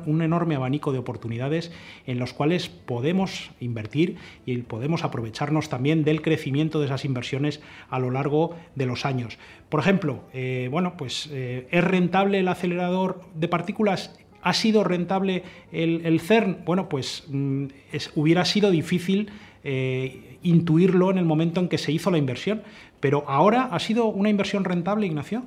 un 0.06 0.22
enorme 0.22 0.56
abanico 0.56 0.92
de 0.92 1.00
oportunidades 1.00 1.72
en 2.06 2.20
los 2.20 2.34
cuales 2.34 2.68
podemos 2.68 3.52
invertir 3.62 4.18
y 4.46 4.58
podemos 4.58 5.06
aprovecharnos 5.06 5.70
también 5.70 6.04
del 6.04 6.22
crecimiento 6.22 6.82
de 6.82 6.88
esas 6.88 7.06
inversiones 7.06 7.62
a 7.90 8.00
lo 8.00 8.12
largo 8.12 8.58
de 8.76 8.86
los 8.86 9.06
años. 9.06 9.40
Por 9.70 9.80
ejemplo, 9.80 10.24
bueno, 10.70 10.98
pues 10.98 11.30
es 11.32 11.84
rentable 11.84 12.40
el 12.40 12.48
acelerador 12.50 13.22
de 13.34 13.48
partículas 13.48 14.18
¿Ha 14.42 14.54
sido 14.54 14.84
rentable 14.84 15.44
el, 15.72 16.20
CERN? 16.20 16.64
Bueno, 16.66 16.90
pues 16.90 17.24
mm, 17.28 17.66
hubiera 18.16 18.46
sido 18.46 18.72
difícil 18.72 19.30
eh, 19.64 20.38
intuirlo 20.44 21.12
en 21.12 21.18
el 21.18 21.26
momento 21.26 21.60
en 21.60 21.68
que 21.68 21.78
se 21.78 21.92
hizo 21.92 22.12
la 22.12 22.18
inversión. 22.18 22.62
Pero 23.00 23.26
ahora 23.28 23.70
ha 23.72 23.80
sido 23.80 24.06
una 24.06 24.30
inversión 24.30 24.64
rentable, 24.64 25.06
Ignacio. 25.06 25.44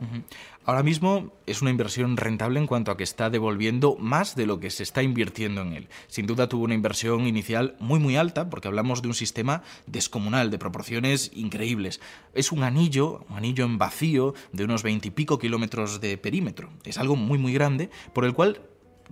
Ahora 0.65 0.85
mismo 0.85 1.33
es 1.47 1.63
una 1.63 1.71
inversión 1.71 2.17
rentable 2.17 2.61
en 2.61 2.67
cuanto 2.67 2.93
a 2.93 2.97
que 2.97 3.03
está 3.03 3.29
devolviendo 3.29 3.97
más 3.99 4.37
de 4.37 4.47
lo 4.47 4.61
que 4.61 4.71
se 4.71 4.85
está 4.85 5.03
invirtiendo 5.03 5.63
en 5.63 5.73
él. 5.73 5.89
Sin 6.07 6.27
duda 6.27 6.49
tuvo 6.49 6.65
una 6.65 6.75
inversión 6.75 7.27
inicial 7.27 7.75
muy 7.81 7.99
muy 7.99 8.17
alta 8.17 8.49
porque 8.51 8.69
hablamos 8.69 9.03
de 9.03 9.09
un 9.09 9.15
sistema 9.15 9.63
descomunal, 9.87 10.51
de 10.51 10.59
proporciones 10.59 11.33
increíbles. 11.35 12.01
Es 12.35 12.53
un 12.53 12.63
anillo, 12.63 13.25
un 13.29 13.39
anillo 13.39 13.65
en 13.65 13.79
vacío 13.79 14.35
de 14.53 14.65
unos 14.65 14.85
veintipico 14.85 15.39
kilómetros 15.39 16.01
de 16.01 16.19
perímetro. 16.19 16.69
Es 16.85 16.99
algo 16.99 17.17
muy 17.17 17.39
muy 17.39 17.53
grande 17.53 17.91
por 18.13 18.25
el 18.25 18.35
cual 18.35 18.61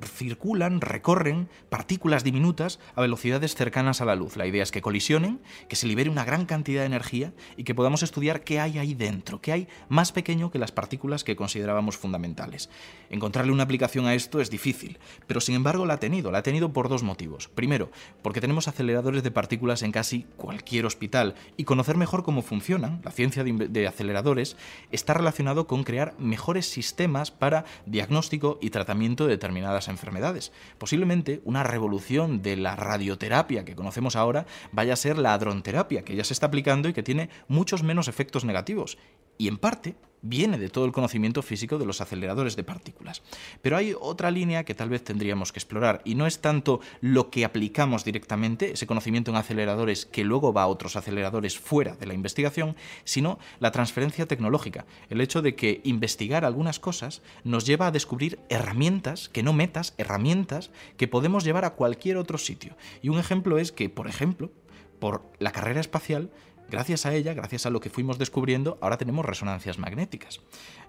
circulan, 0.03 0.81
recorren 0.81 1.49
partículas 1.69 2.25
diminutas 2.25 2.79
a 2.95 3.01
velocidades 3.01 3.55
cercanas 3.55 4.01
a 4.01 4.05
la 4.05 4.17
luz. 4.17 4.37
La 4.37 4.47
idea 4.47 4.63
es 4.63 4.71
que 4.71 4.83
colisionen, 4.83 5.41
que 5.69 5.77
se 5.77 5.87
libere 5.87 6.11
una 6.11 6.25
gran 6.25 6.47
cantidad 6.47 6.83
de 6.83 6.87
energía 6.87 7.33
y 7.57 7.65
que 7.65 7.75
podamos 7.75 8.03
estudiar 8.03 8.43
qué 8.43 8.61
hay 8.61 8.79
ahí 8.79 8.95
dentro, 8.95 9.41
qué 9.41 9.53
hay 9.53 9.69
más 9.89 10.13
pequeño 10.13 10.51
que 10.51 10.59
las 10.59 10.73
partículas 10.73 11.25
que 11.25 11.37
considerábamos 11.37 11.97
fundamentales. 11.97 12.71
Encontrarle 13.11 13.53
una 13.53 13.63
aplicación 13.63 14.07
a 14.07 14.15
esto 14.15 14.41
es 14.41 14.51
difícil, 14.51 14.99
pero 15.27 15.41
sin 15.41 15.55
embargo 15.55 15.87
la 15.87 15.95
ha 15.95 16.01
tenido, 16.01 16.31
la 16.31 16.39
ha 16.39 16.43
tenido 16.43 16.73
por 16.73 16.89
dos 16.89 17.03
motivos. 17.03 17.49
Primero, 17.49 17.91
porque 18.23 18.41
tenemos 18.41 18.69
aceleradores 18.69 19.23
de 19.23 19.31
partículas 19.31 19.83
en 19.83 19.93
casi 19.93 20.27
cualquier 20.37 20.87
hospital 20.87 21.35
y 21.57 21.65
conocer 21.65 21.97
mejor 21.97 22.23
cómo 22.23 22.43
funcionan, 22.43 23.01
la 23.05 23.11
ciencia 23.11 23.45
de, 23.45 23.87
aceleradores, 23.87 24.57
está 24.91 25.15
relacionado 25.15 25.67
con 25.67 25.85
crear 25.85 26.15
mejores 26.19 26.67
sistemas 26.67 27.31
para 27.31 27.65
diagnóstico 27.87 28.59
y 28.61 28.71
tratamiento 28.71 29.25
de 29.25 29.33
determinadas 29.33 29.88
enfermedades. 29.91 30.53
Posiblemente 30.79 31.41
una 31.45 31.63
revolución 31.63 32.43
de 32.43 32.57
la 32.57 32.77
radioterapia 32.77 33.65
que 33.65 33.77
conocemos 33.77 34.17
ahora 34.17 34.47
vaya 34.73 34.93
a 34.93 34.97
ser 34.97 35.19
la 35.19 35.35
hadronterapia, 35.35 36.03
que 36.03 36.17
ya 36.17 36.25
se 36.25 36.33
está 36.33 36.47
aplicando 36.47 36.89
y 36.89 36.93
que 36.93 37.03
tiene 37.03 37.31
muchos 37.49 37.83
menos 37.83 38.09
efectos 38.09 38.45
negativos. 38.45 38.99
Y 39.37 39.49
en 39.49 39.57
parte 39.57 39.95
viene 40.23 40.59
de 40.59 40.69
todo 40.69 40.85
el 40.85 40.93
conocimiento 40.93 41.43
físico 41.43 41.79
de 41.79 41.87
los 41.87 42.01
aceleradores 42.01 42.57
de 42.57 42.65
partículas. 42.65 43.23
Pero 43.63 43.77
hay 43.77 43.95
otra 43.99 44.31
línea 44.31 44.65
que 44.65 44.75
tal 44.75 44.89
vez 44.89 45.05
tendríamos 45.05 45.53
que 45.53 45.59
explorar 45.59 46.03
y 46.05 46.15
no 46.15 46.27
es 46.27 46.41
tanto 46.41 46.81
lo 47.01 47.31
que 47.31 47.45
aplicamos 47.45 48.05
directamente, 48.05 48.73
ese 48.73 48.87
conocimiento 48.87 49.31
en 49.31 49.37
aceleradores 49.37 50.07
que 50.07 50.25
luego 50.25 50.53
va 50.53 50.63
a 50.63 50.69
otros 50.69 50.97
aceleradores 50.97 51.59
fuera 51.59 51.97
de 51.97 52.07
la 52.07 52.15
investigación, 52.15 52.77
sino 53.05 53.39
la 53.61 53.71
transferencia 53.71 54.27
tecnológica, 54.27 54.87
el 55.09 55.21
hecho 55.21 55.43
de 55.43 55.55
que 55.55 55.81
investigar 55.85 56.45
algunas 56.45 56.81
cosas 56.81 57.23
nos 57.45 57.67
lleva 57.67 57.87
a 57.87 57.91
descubrir 57.91 58.39
herramientas, 58.49 59.29
que 59.29 59.43
no 59.43 59.53
metas, 59.53 59.95
herramientas 59.99 60.71
que 60.97 61.09
podemos 61.09 61.45
llevar 61.45 61.65
a 61.65 61.75
cualquier 61.75 62.17
otro 62.17 62.39
sitio. 62.39 62.77
Y 63.03 63.09
un 63.09 63.19
ejemplo 63.19 63.59
es 63.59 63.73
que, 63.73 63.89
por 63.89 64.09
ejemplo, 64.09 64.51
por 64.99 65.23
la 65.39 65.53
carrera 65.53 65.81
espacial 65.81 66.31
Gracias 66.71 67.07
a 67.07 67.15
ella, 67.15 67.33
gracias 67.33 67.65
a 67.65 67.71
lo 67.71 67.81
que 67.81 67.89
fuimos 67.89 68.19
descubriendo, 68.19 68.77
ahora 68.83 68.99
tenemos 68.99 69.25
resonancias 69.25 69.79
magnéticas. 69.79 70.41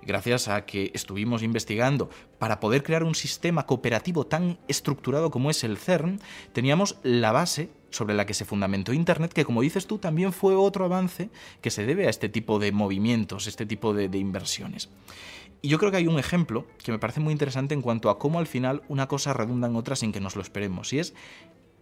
Gracias 0.02 0.50
a 0.50 0.66
que 0.66 0.92
estuvimos 0.94 1.42
investigando 1.42 2.10
para 2.38 2.60
poder 2.60 2.84
crear 2.84 3.04
un 3.04 3.16
sistema 3.16 3.66
cooperativo 3.66 4.28
tan 4.28 4.60
estructurado 4.68 5.32
como 5.32 5.50
es 5.50 5.64
el 5.64 5.78
CERN, 5.78 6.20
teníamos 6.52 6.98
la 7.04 7.32
base 7.32 7.70
sobre 7.92 8.14
la 8.14 8.26
que 8.26 8.34
se 8.34 8.44
fundamentó 8.44 8.92
Internet, 8.92 9.32
que 9.32 9.46
como 9.46 9.62
dices 9.62 9.88
tú, 9.88 10.00
también 10.00 10.34
fue 10.34 10.54
otro 10.56 10.84
avance 10.84 11.30
que 11.62 11.72
se 11.72 11.86
debe 11.86 12.08
a 12.08 12.10
este 12.10 12.28
tipo 12.28 12.60
de 12.60 12.74
movimientos, 12.74 13.48
este 13.48 13.66
tipo 13.66 13.94
de, 13.94 14.10
de 14.10 14.18
inversiones. 14.18 14.90
Y 15.62 15.70
yo 15.70 15.80
creo 15.80 15.92
que 15.92 15.98
hay 15.98 16.08
un 16.08 16.20
ejemplo 16.20 16.68
que 16.84 16.92
me 16.92 17.00
parece 17.00 17.22
muy 17.22 17.32
interesante 17.32 17.74
en 17.74 17.82
cuanto 17.82 18.10
a 18.10 18.20
cómo 18.20 18.40
al 18.40 18.48
final 18.48 18.84
una 18.90 19.08
cosa 19.08 19.34
redunda 19.34 19.68
en 19.68 19.76
otra 19.78 19.96
sin 19.96 20.12
que 20.12 20.20
nos 20.20 20.36
lo 20.36 20.42
esperemos. 20.42 20.92
Y 20.94 21.00
es, 21.00 21.14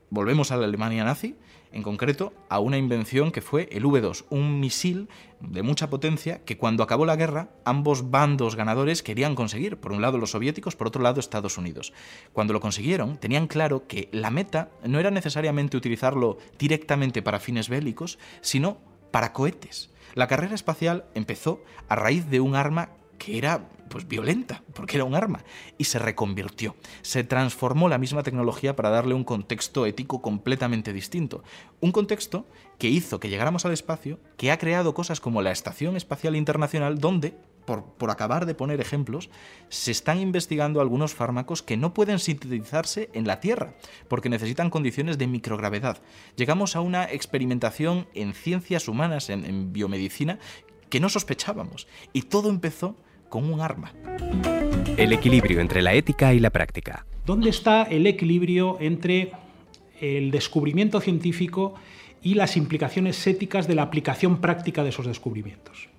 volvemos 0.10 0.51
a 0.51 0.58
la 0.58 0.66
Alemania 0.66 1.04
nazi, 1.04 1.36
en 1.72 1.84
concreto 1.84 2.34
a 2.50 2.60
una 2.60 2.78
invención 2.78 3.32
que 3.32 3.42
fue 3.42 3.70
el 3.72 3.84
V2, 3.84 4.26
un 4.30 4.60
misil 4.60 5.10
de 5.40 5.64
mucha 5.64 5.90
potencia 5.90 6.44
que 6.44 6.58
cuando 6.58 6.84
acabó 6.84 7.06
la 7.06 7.16
guerra 7.16 7.50
ambos 7.66 8.10
bandos 8.10 8.56
ganadores 8.56 9.04
querían 9.04 9.36
conseguir, 9.36 9.78
por 9.78 9.92
un 9.92 10.02
lado 10.02 10.18
los 10.18 10.32
soviéticos, 10.32 10.76
por 10.76 10.88
otro 10.88 11.02
lado 11.02 11.20
Estados 11.20 11.58
Unidos. 11.58 11.94
Cuando 12.34 12.54
lo 12.54 12.60
consiguieron, 12.60 13.18
tenían 13.18 13.48
claro 13.48 13.88
que 13.88 14.10
la 14.12 14.32
meta 14.32 14.70
no 14.84 15.00
era 15.00 15.12
necesariamente 15.12 15.78
utilizarlo 15.78 16.38
directamente 16.58 17.22
para 17.22 17.40
fines 17.40 17.70
bélicos, 17.70 18.18
sino 18.42 18.78
para 19.12 19.34
cohetes. 19.34 19.92
La 20.16 20.28
carrera 20.28 20.56
espacial 20.56 21.06
empezó 21.14 21.64
a 21.90 21.96
raíz 21.96 22.30
de 22.30 22.40
un 22.40 22.56
arma 22.56 22.90
que 23.18 23.38
era 23.38 23.70
pues 23.88 24.08
violenta, 24.08 24.63
porque 24.74 24.98
era 24.98 25.03
un 25.03 25.15
arma, 25.15 25.44
y 25.77 25.86
se 25.86 26.00
reconvirtió. 26.00 26.75
Se 27.01 27.24
transformó 27.24 27.89
la 27.89 27.98
misma 27.98 28.24
tecnología 28.24 28.75
para 28.75 28.89
darle 28.89 29.13
un 29.13 29.24
contexto 29.24 29.86
ético 29.86 30.22
completamente 30.22 30.94
distinto. 30.94 31.44
Un 31.79 31.91
contexto 31.91 32.46
que 32.77 32.89
hizo 32.89 33.20
que 33.20 33.29
llegáramos 33.29 33.65
al 33.65 33.74
espacio, 33.74 34.20
que 34.38 34.51
ha 34.51 34.58
creado 34.58 34.94
cosas 34.94 35.20
como 35.20 35.41
la 35.41 35.51
Estación 35.51 35.96
Espacial 35.96 36.36
Internacional, 36.36 37.00
donde, 37.00 37.36
por, 37.65 37.84
por 37.84 38.12
acabar 38.12 38.46
de 38.46 38.56
poner 38.56 38.79
ejemplos, 38.79 39.29
se 39.70 39.91
están 39.91 40.20
investigando 40.20 40.79
algunos 40.79 41.13
fármacos 41.13 41.63
que 41.63 41.77
no 41.77 41.94
pueden 41.94 42.20
sintetizarse 42.20 43.10
en 43.13 43.27
la 43.27 43.39
Tierra, 43.39 43.74
porque 44.08 44.29
necesitan 44.29 44.70
condiciones 44.70 45.17
de 45.17 45.27
microgravedad. 45.27 46.01
Llegamos 46.36 46.75
a 46.75 46.82
una 46.82 47.06
experimentación 47.06 48.08
en 48.13 48.34
ciencias 48.34 48.88
humanas, 48.88 49.29
en, 49.29 49.46
en 49.46 49.74
biomedicina, 49.74 50.39
que 50.89 51.00
no 51.00 51.10
sospechábamos. 51.10 51.88
Y 52.13 52.24
todo 52.24 52.50
empezó 52.50 52.96
con 53.29 53.51
un 53.51 53.62
arma. 53.62 53.93
El 54.98 55.13
equilibrio 55.13 55.62
entre 55.62 55.81
la 55.81 55.93
ética 55.93 56.34
y 56.34 56.39
la 56.39 56.50
práctica. 56.50 57.05
¿Dónde 57.25 57.50
está 57.50 57.84
el 57.84 58.07
equilibrio 58.07 58.77
entre 58.79 59.31
el 60.00 60.31
descubrimiento 60.31 61.01
científico 61.01 61.75
y 62.22 62.36
las 62.36 62.57
implicaciones 62.57 63.25
éticas 63.27 63.67
de 63.67 63.75
la 63.75 63.84
aplicación 63.84 64.41
práctica 64.41 64.84
de 64.84 64.89
esos 64.89 65.05
descubrimientos? 65.05 65.89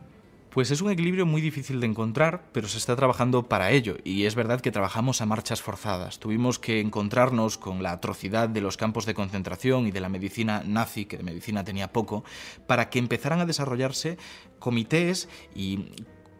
Pues 0.50 0.70
es 0.70 0.80
un 0.80 0.90
equilibrio 0.90 1.26
muy 1.26 1.40
difícil 1.42 1.78
de 1.78 1.86
encontrar, 1.86 2.44
pero 2.52 2.66
se 2.66 2.78
está 2.78 2.96
trabajando 2.96 3.44
para 3.44 3.70
ello, 3.70 3.98
y 4.02 4.24
es 4.24 4.34
verdad 4.34 4.60
que 4.60 4.72
trabajamos 4.72 5.20
a 5.20 5.26
marchas 5.26 5.62
forzadas. 5.62 6.18
Tuvimos 6.18 6.58
que 6.58 6.80
encontrarnos 6.80 7.58
con 7.58 7.82
la 7.82 7.92
atrocidad 7.92 8.48
de 8.48 8.62
los 8.62 8.76
campos 8.76 9.04
de 9.04 9.14
concentración 9.14 9.86
y 9.86 9.90
de 9.90 10.00
la 10.00 10.08
medicina 10.08 10.62
nazi, 10.66 11.04
que 11.04 11.18
de 11.18 11.22
medicina 11.22 11.64
tenía 11.64 11.92
poco, 11.92 12.24
para 12.66 12.88
que 12.88 12.98
empezaran 12.98 13.40
a 13.40 13.46
desarrollarse 13.46 14.16
comités 14.58 15.28
y 15.54 15.90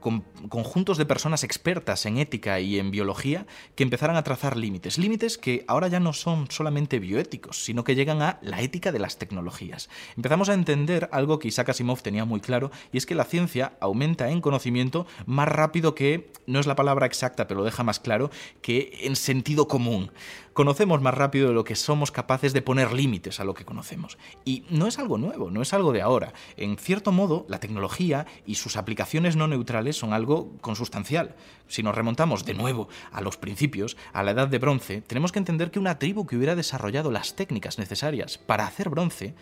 con 0.09 0.49
conjuntos 0.49 0.97
de 0.97 1.05
personas 1.05 1.45
expertas 1.45 2.07
en 2.07 2.17
ética 2.17 2.61
y 2.61 2.79
en 2.79 2.91
biología 2.91 3.47
que 3.75 3.83
empezaran 3.83 4.17
a 4.17 4.23
trazar 4.23 4.57
límites. 4.57 4.97
Límites 4.97 5.37
que 5.37 5.65
ahora 5.69 5.89
ya 5.89 6.01
no 6.01 6.15
son 6.15 6.51
solamente 6.51 6.99
bioéticos, 6.99 7.63
sino 7.63 7.85
que 7.85 7.95
llegan 7.95 8.23
a 8.23 8.39
la 8.41 8.63
ética 8.63 8.91
de 8.91 8.99
las 8.99 9.19
tecnologías. 9.19 9.91
Empezamos 10.17 10.49
a 10.49 10.55
entender 10.55 11.11
algo 11.13 11.39
que 11.39 11.49
Isaac 11.49 11.69
Asimov 11.69 12.01
tenía 12.01 12.25
muy 12.25 12.41
claro, 12.41 12.71
y 12.91 12.97
es 12.97 13.05
que 13.05 13.15
la 13.15 13.25
ciencia 13.25 13.75
aumenta 13.81 14.31
en 14.31 14.41
conocimiento 14.41 15.07
más 15.27 15.49
rápido 15.49 15.95
que, 15.95 16.33
no 16.47 16.59
es 16.59 16.67
la 16.67 16.77
palabra 16.77 17.07
exacta, 17.07 17.47
pero 17.47 17.61
lo 17.61 17.65
deja 17.65 17.83
más 17.83 18.01
claro, 18.01 18.31
que 18.63 19.01
en 19.03 19.17
sentido 19.17 19.69
común 19.69 20.11
conocemos 20.59 21.01
más 21.01 21.15
rápido 21.15 21.47
de 21.47 21.55
lo 21.55 21.63
que 21.63 21.77
somos 21.77 22.11
capaces 22.11 22.53
de 22.53 22.63
poner 22.63 22.93
límites 22.93 23.39
a 23.39 23.45
lo 23.45 23.55
que 23.55 23.65
conocemos. 23.65 24.19
Y 24.45 24.65
no 24.71 24.89
es 24.89 24.99
algo 24.99 25.17
nuevo, 25.17 25.53
no 25.53 25.63
es 25.63 25.73
algo 25.73 25.93
de 25.93 26.03
ahora. 26.03 26.33
En 26.57 26.77
cierto 26.79 27.13
modo, 27.13 27.47
la 27.49 27.61
tecnología 27.61 28.27
y 28.45 28.57
sus 28.57 28.77
aplicaciones 28.77 29.37
no 29.37 29.47
neutrales 29.47 29.95
son 29.99 30.13
algo 30.13 30.53
consustancial. 30.61 31.37
Si 31.67 31.83
nos 31.83 31.95
remontamos 31.95 32.45
de 32.45 32.55
nuevo 32.55 32.89
a 33.13 33.21
los 33.21 33.37
principios, 33.37 33.97
a 34.13 34.23
la 34.23 34.31
edad 34.31 34.49
de 34.49 34.59
bronce, 34.59 35.03
tenemos 35.03 35.33
que 35.33 35.39
entender 35.39 35.71
que 35.71 35.79
una 35.79 35.99
tribu 35.99 36.27
que 36.27 36.37
hubiera 36.37 36.57
desarrollado 36.57 37.11
las 37.11 37.35
técnicas 37.35 37.79
necesarias 37.79 38.39
para 38.39 38.67
hacer 38.67 38.89
bronce 38.89 39.35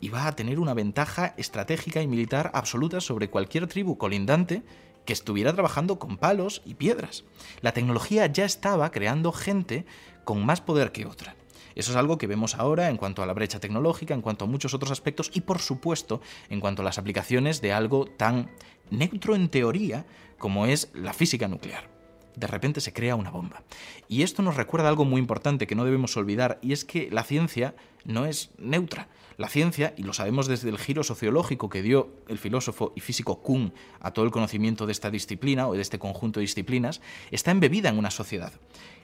iba 0.00 0.26
a 0.26 0.32
tener 0.34 0.58
una 0.58 0.74
ventaja 0.74 1.34
estratégica 1.36 2.02
y 2.02 2.08
militar 2.08 2.50
absoluta 2.54 3.00
sobre 3.00 3.30
cualquier 3.30 3.68
tribu 3.68 3.96
colindante 3.96 4.62
que 5.04 5.12
estuviera 5.12 5.52
trabajando 5.52 5.98
con 5.98 6.16
palos 6.16 6.62
y 6.64 6.74
piedras. 6.74 7.24
La 7.60 7.72
tecnología 7.72 8.26
ya 8.26 8.44
estaba 8.44 8.90
creando 8.90 9.32
gente 9.32 9.86
con 10.24 10.44
más 10.44 10.60
poder 10.60 10.92
que 10.92 11.06
otra. 11.06 11.36
Eso 11.74 11.92
es 11.92 11.96
algo 11.96 12.18
que 12.18 12.26
vemos 12.26 12.54
ahora 12.56 12.90
en 12.90 12.96
cuanto 12.96 13.22
a 13.22 13.26
la 13.26 13.32
brecha 13.32 13.60
tecnológica, 13.60 14.14
en 14.14 14.22
cuanto 14.22 14.44
a 14.44 14.48
muchos 14.48 14.74
otros 14.74 14.90
aspectos 14.90 15.30
y 15.32 15.42
por 15.42 15.58
supuesto 15.58 16.20
en 16.50 16.60
cuanto 16.60 16.82
a 16.82 16.84
las 16.84 16.98
aplicaciones 16.98 17.60
de 17.60 17.72
algo 17.72 18.06
tan 18.06 18.50
neutro 18.92 19.34
en 19.34 19.48
teoría 19.48 20.06
como 20.38 20.66
es 20.66 20.90
la 20.94 21.12
física 21.12 21.48
nuclear. 21.48 21.90
De 22.36 22.46
repente 22.46 22.80
se 22.80 22.92
crea 22.92 23.14
una 23.14 23.30
bomba. 23.30 23.62
Y 24.08 24.22
esto 24.22 24.42
nos 24.42 24.56
recuerda 24.56 24.88
algo 24.88 25.04
muy 25.04 25.20
importante 25.20 25.66
que 25.66 25.74
no 25.74 25.84
debemos 25.84 26.16
olvidar 26.16 26.58
y 26.62 26.72
es 26.72 26.84
que 26.84 27.10
la 27.10 27.24
ciencia 27.24 27.74
no 28.04 28.26
es 28.26 28.50
neutra. 28.58 29.08
La 29.36 29.48
ciencia, 29.48 29.94
y 29.96 30.02
lo 30.02 30.12
sabemos 30.12 30.46
desde 30.46 30.68
el 30.68 30.78
giro 30.78 31.04
sociológico 31.04 31.68
que 31.68 31.82
dio 31.82 32.12
el 32.28 32.38
filósofo 32.38 32.92
y 32.96 33.00
físico 33.00 33.42
Kuhn 33.42 33.72
a 34.00 34.12
todo 34.12 34.24
el 34.24 34.30
conocimiento 34.30 34.86
de 34.86 34.92
esta 34.92 35.10
disciplina 35.10 35.68
o 35.68 35.74
de 35.74 35.82
este 35.82 35.98
conjunto 35.98 36.40
de 36.40 36.44
disciplinas, 36.44 37.00
está 37.30 37.50
embebida 37.50 37.88
en 37.88 37.98
una 37.98 38.10
sociedad. 38.10 38.52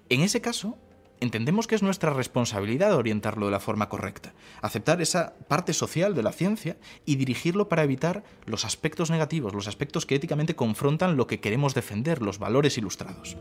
En 0.09 0.23
ese 0.23 0.41
caso, 0.41 0.77
entendemos 1.21 1.67
que 1.67 1.75
es 1.75 1.83
nuestra 1.83 2.13
responsabilidad 2.13 2.95
orientarlo 2.95 3.47
de 3.47 3.53
la 3.53 3.61
forma 3.61 3.89
correcta, 3.89 4.35
aceptar 4.63 5.01
esa 5.01 5.35
parte 5.49 5.73
social 5.73 6.15
de 6.15 6.23
la 6.23 6.33
ciencia 6.33 6.77
y 7.05 7.17
dirigirlo 7.17 7.69
para 7.69 7.85
evitar 7.85 8.25
los 8.47 8.65
aspectos 8.65 9.11
negativos, 9.11 9.55
los 9.55 9.69
aspectos 9.69 10.07
que 10.07 10.15
éticamente 10.15 10.57
confrontan 10.57 11.17
lo 11.17 11.27
que 11.27 11.41
queremos 11.41 11.75
defender, 11.75 12.23
los 12.23 12.39
valores 12.39 12.79
ilustrados. 12.79 13.37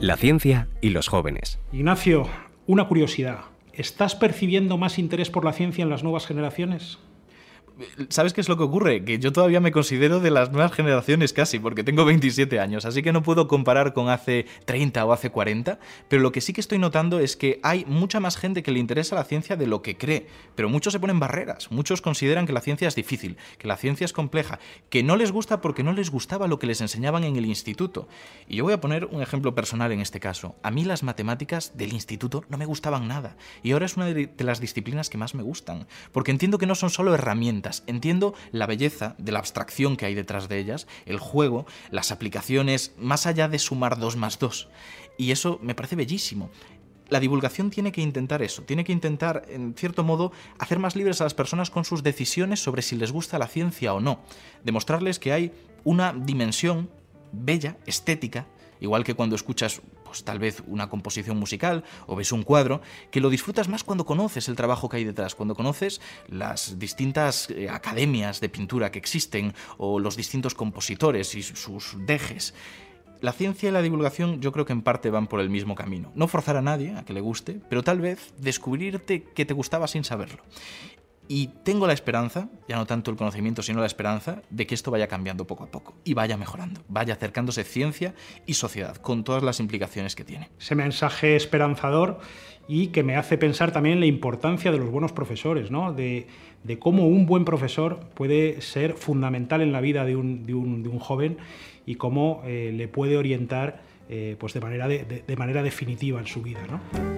La 0.00 0.16
ciencia 0.16 0.68
y 0.80 0.90
los 0.90 1.08
jóvenes. 1.08 1.58
Ignacio, 1.72 2.28
una 2.66 2.86
curiosidad. 2.86 3.40
¿Estás 3.72 4.14
percibiendo 4.14 4.76
más 4.76 4.98
interés 4.98 5.30
por 5.30 5.44
la 5.44 5.52
ciencia 5.52 5.82
en 5.82 5.90
las 5.90 6.02
nuevas 6.02 6.26
generaciones? 6.26 6.98
¿Sabes 8.08 8.32
qué 8.32 8.40
es 8.40 8.48
lo 8.48 8.56
que 8.56 8.64
ocurre? 8.64 9.04
Que 9.04 9.18
yo 9.18 9.32
todavía 9.32 9.60
me 9.60 9.72
considero 9.72 10.20
de 10.20 10.30
las 10.30 10.50
nuevas 10.50 10.72
generaciones 10.72 11.32
casi, 11.32 11.58
porque 11.58 11.84
tengo 11.84 12.04
27 12.04 12.58
años, 12.58 12.84
así 12.84 13.02
que 13.02 13.12
no 13.12 13.22
puedo 13.22 13.46
comparar 13.46 13.92
con 13.92 14.08
hace 14.08 14.46
30 14.64 15.04
o 15.04 15.12
hace 15.12 15.30
40, 15.30 15.78
pero 16.08 16.22
lo 16.22 16.32
que 16.32 16.40
sí 16.40 16.52
que 16.52 16.60
estoy 16.60 16.78
notando 16.78 17.20
es 17.20 17.36
que 17.36 17.60
hay 17.62 17.84
mucha 17.86 18.20
más 18.20 18.36
gente 18.36 18.62
que 18.62 18.72
le 18.72 18.78
interesa 18.78 19.14
la 19.14 19.24
ciencia 19.24 19.56
de 19.56 19.66
lo 19.66 19.82
que 19.82 19.96
cree, 19.96 20.26
pero 20.54 20.68
muchos 20.68 20.92
se 20.92 21.00
ponen 21.00 21.20
barreras, 21.20 21.70
muchos 21.70 22.00
consideran 22.00 22.46
que 22.46 22.52
la 22.52 22.60
ciencia 22.60 22.88
es 22.88 22.94
difícil, 22.94 23.36
que 23.58 23.68
la 23.68 23.76
ciencia 23.76 24.04
es 24.04 24.12
compleja, 24.12 24.58
que 24.90 25.02
no 25.02 25.16
les 25.16 25.32
gusta 25.32 25.60
porque 25.60 25.82
no 25.82 25.92
les 25.92 26.10
gustaba 26.10 26.48
lo 26.48 26.58
que 26.58 26.66
les 26.66 26.80
enseñaban 26.80 27.24
en 27.24 27.36
el 27.36 27.46
instituto. 27.46 28.08
Y 28.48 28.56
yo 28.56 28.64
voy 28.64 28.72
a 28.72 28.80
poner 28.80 29.04
un 29.06 29.22
ejemplo 29.22 29.54
personal 29.54 29.92
en 29.92 30.00
este 30.00 30.20
caso. 30.20 30.56
A 30.62 30.70
mí 30.70 30.84
las 30.84 31.02
matemáticas 31.02 31.76
del 31.76 31.92
instituto 31.92 32.44
no 32.48 32.58
me 32.58 32.66
gustaban 32.66 33.08
nada, 33.08 33.36
y 33.62 33.72
ahora 33.72 33.86
es 33.86 33.96
una 33.96 34.06
de 34.06 34.30
las 34.38 34.60
disciplinas 34.60 35.10
que 35.10 35.18
más 35.18 35.34
me 35.34 35.42
gustan, 35.42 35.86
porque 36.12 36.30
entiendo 36.30 36.58
que 36.58 36.66
no 36.66 36.74
son 36.74 36.90
solo 36.90 37.14
herramientas, 37.14 37.57
entiendo 37.86 38.34
la 38.52 38.66
belleza 38.66 39.14
de 39.18 39.32
la 39.32 39.38
abstracción 39.38 39.96
que 39.96 40.06
hay 40.06 40.14
detrás 40.14 40.48
de 40.48 40.58
ellas, 40.58 40.86
el 41.06 41.18
juego, 41.18 41.66
las 41.90 42.10
aplicaciones, 42.12 42.92
más 42.98 43.26
allá 43.26 43.48
de 43.48 43.58
sumar 43.58 43.98
dos 43.98 44.16
más 44.16 44.38
dos. 44.38 44.68
Y 45.16 45.32
eso 45.32 45.58
me 45.62 45.74
parece 45.74 45.96
bellísimo. 45.96 46.50
La 47.08 47.20
divulgación 47.20 47.70
tiene 47.70 47.90
que 47.90 48.02
intentar 48.02 48.42
eso, 48.42 48.62
tiene 48.62 48.84
que 48.84 48.92
intentar, 48.92 49.44
en 49.48 49.74
cierto 49.74 50.04
modo, 50.04 50.30
hacer 50.58 50.78
más 50.78 50.94
libres 50.94 51.20
a 51.20 51.24
las 51.24 51.34
personas 51.34 51.70
con 51.70 51.84
sus 51.84 52.02
decisiones 52.02 52.62
sobre 52.62 52.82
si 52.82 52.96
les 52.96 53.12
gusta 53.12 53.38
la 53.38 53.46
ciencia 53.46 53.94
o 53.94 54.00
no. 54.00 54.20
Demostrarles 54.62 55.18
que 55.18 55.32
hay 55.32 55.52
una 55.84 56.12
dimensión 56.12 56.90
bella, 57.32 57.78
estética, 57.86 58.46
igual 58.80 59.04
que 59.04 59.14
cuando 59.14 59.36
escuchas 59.36 59.80
pues 60.08 60.24
tal 60.24 60.38
vez 60.38 60.62
una 60.66 60.88
composición 60.88 61.38
musical 61.38 61.84
o 62.06 62.16
ves 62.16 62.32
un 62.32 62.42
cuadro, 62.42 62.80
que 63.10 63.20
lo 63.20 63.30
disfrutas 63.30 63.68
más 63.68 63.84
cuando 63.84 64.04
conoces 64.04 64.48
el 64.48 64.56
trabajo 64.56 64.88
que 64.88 64.96
hay 64.96 65.04
detrás, 65.04 65.34
cuando 65.34 65.54
conoces 65.54 66.00
las 66.28 66.78
distintas 66.78 67.50
eh, 67.50 67.68
academias 67.68 68.40
de 68.40 68.48
pintura 68.48 68.90
que 68.90 68.98
existen 68.98 69.54
o 69.76 70.00
los 70.00 70.16
distintos 70.16 70.54
compositores 70.54 71.34
y 71.34 71.42
sus 71.42 71.96
dejes. 72.06 72.54
La 73.20 73.32
ciencia 73.32 73.68
y 73.68 73.72
la 73.72 73.82
divulgación 73.82 74.40
yo 74.40 74.52
creo 74.52 74.64
que 74.64 74.72
en 74.72 74.82
parte 74.82 75.10
van 75.10 75.26
por 75.26 75.40
el 75.40 75.50
mismo 75.50 75.74
camino. 75.74 76.12
No 76.14 76.28
forzar 76.28 76.56
a 76.56 76.62
nadie 76.62 76.94
a 76.96 77.04
que 77.04 77.12
le 77.12 77.20
guste, 77.20 77.60
pero 77.68 77.82
tal 77.82 78.00
vez 78.00 78.32
descubrirte 78.38 79.24
que 79.24 79.44
te 79.44 79.54
gustaba 79.54 79.88
sin 79.88 80.04
saberlo. 80.04 80.42
Y 81.28 81.48
tengo 81.62 81.86
la 81.86 81.92
esperanza, 81.92 82.48
ya 82.68 82.76
no 82.76 82.86
tanto 82.86 83.10
el 83.10 83.18
conocimiento, 83.18 83.62
sino 83.62 83.80
la 83.80 83.86
esperanza, 83.86 84.40
de 84.48 84.66
que 84.66 84.74
esto 84.74 84.90
vaya 84.90 85.08
cambiando 85.08 85.46
poco 85.46 85.64
a 85.64 85.70
poco 85.70 85.94
y 86.02 86.14
vaya 86.14 86.38
mejorando, 86.38 86.80
vaya 86.88 87.14
acercándose 87.14 87.64
ciencia 87.64 88.14
y 88.46 88.54
sociedad, 88.54 88.96
con 88.96 89.24
todas 89.24 89.42
las 89.42 89.60
implicaciones 89.60 90.16
que 90.16 90.24
tiene. 90.24 90.48
Ese 90.58 90.74
mensaje 90.74 91.36
esperanzador 91.36 92.18
y 92.66 92.88
que 92.88 93.02
me 93.02 93.16
hace 93.16 93.36
pensar 93.36 93.72
también 93.72 93.94
en 93.94 94.00
la 94.00 94.06
importancia 94.06 94.72
de 94.72 94.78
los 94.78 94.90
buenos 94.90 95.12
profesores, 95.12 95.70
¿no? 95.70 95.92
de, 95.92 96.26
cómo 96.78 97.06
un 97.06 97.26
buen 97.26 97.44
profesor 97.44 98.00
puede 98.14 98.62
ser 98.62 98.94
fundamental 98.94 99.60
en 99.60 99.72
la 99.72 99.80
vida 99.82 100.04
de 100.06 100.16
un, 100.16 100.98
joven 100.98 101.36
y 101.84 101.96
cómo 101.96 102.42
eh, 102.46 102.72
le 102.74 102.88
puede 102.88 103.16
orientar 103.16 103.82
eh, 104.08 104.36
pues 104.38 104.54
de, 104.54 104.60
manera 104.60 104.88
de 104.88 105.36
manera 105.36 105.62
definitiva 105.62 106.20
en 106.20 106.26
su 106.26 106.42
vida. 106.42 106.60
¿no? 106.68 107.17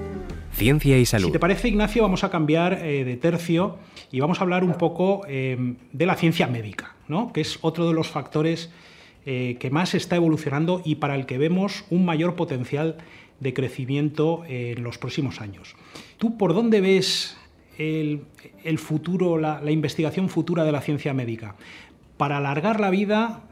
Ciencia 0.60 0.98
y 0.98 1.06
salud. 1.06 1.28
Si 1.28 1.32
te 1.32 1.38
parece, 1.38 1.68
Ignacio, 1.68 2.02
vamos 2.02 2.22
a 2.22 2.28
cambiar 2.28 2.74
eh, 2.84 3.02
de 3.02 3.16
tercio 3.16 3.78
y 4.12 4.20
vamos 4.20 4.40
a 4.40 4.42
hablar 4.42 4.62
un 4.62 4.74
poco 4.74 5.22
eh, 5.26 5.76
de 5.90 6.04
la 6.04 6.16
ciencia 6.16 6.48
médica, 6.48 6.96
¿no? 7.08 7.32
que 7.32 7.40
es 7.40 7.58
otro 7.62 7.88
de 7.88 7.94
los 7.94 8.08
factores 8.08 8.70
eh, 9.24 9.56
que 9.58 9.70
más 9.70 9.94
está 9.94 10.16
evolucionando 10.16 10.82
y 10.84 10.96
para 10.96 11.14
el 11.14 11.24
que 11.24 11.38
vemos 11.38 11.86
un 11.88 12.04
mayor 12.04 12.34
potencial 12.34 12.98
de 13.40 13.54
crecimiento 13.54 14.42
en 14.46 14.82
los 14.82 14.98
próximos 14.98 15.40
años. 15.40 15.76
¿Tú 16.18 16.36
por 16.36 16.52
dónde 16.52 16.82
ves 16.82 17.38
el, 17.78 18.26
futuro, 18.76 19.38
la, 19.38 19.62
investigación 19.70 20.28
futura 20.28 20.64
de 20.64 20.72
la 20.72 20.82
ciencia 20.82 21.14
médica? 21.14 21.56
Para 22.18 22.36
alargar 22.36 22.80
la 22.80 22.90
vida, 22.90 23.44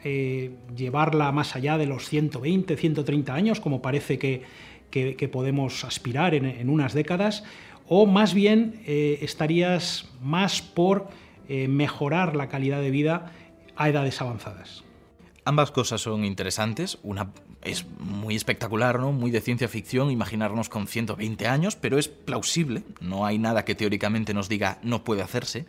llevarla 0.77 1.33
más 1.33 1.57
allá 1.57 1.79
de 1.79 1.87
los 1.87 2.07
120, 2.07 2.77
130 2.77 3.33
años, 3.33 3.61
como 3.61 3.81
parece 3.81 4.19
que, 4.19 4.43
que, 4.91 5.29
podemos 5.31 5.85
aspirar 5.85 6.35
en, 6.35 6.69
unas 6.69 6.95
décadas, 6.95 7.45
o 7.87 8.07
más 8.07 8.35
bien 8.35 8.81
eh, 8.87 9.19
estarías 9.23 10.09
más 10.23 10.63
por 10.63 11.09
eh, 11.49 11.69
mejorar 11.69 12.37
la 12.37 12.49
calidad 12.49 12.81
de 12.81 12.91
vida 12.91 13.33
a 13.77 13.89
edades 13.89 14.21
avanzadas. 14.21 14.85
Ambas 15.45 15.71
cosas 15.71 16.03
son 16.03 16.27
interesantes. 16.27 16.99
Una 17.03 17.33
es 17.63 17.87
muy 17.99 18.37
espectacular, 18.37 19.01
¿no? 19.01 19.13
Muy 19.13 19.31
de 19.31 19.41
ciencia 19.41 19.67
ficción 19.67 20.11
imaginarnos 20.11 20.69
con 20.69 20.87
120 20.87 21.47
años, 21.47 21.75
pero 21.75 21.99
es 21.99 22.09
plausible. 22.09 22.83
No 23.01 23.25
hay 23.25 23.39
nada 23.39 23.65
que 23.65 23.75
teóricamente 23.75 24.35
nos 24.35 24.51
diga 24.51 24.79
no 24.83 25.05
puede 25.05 25.23
hacerse. 25.23 25.65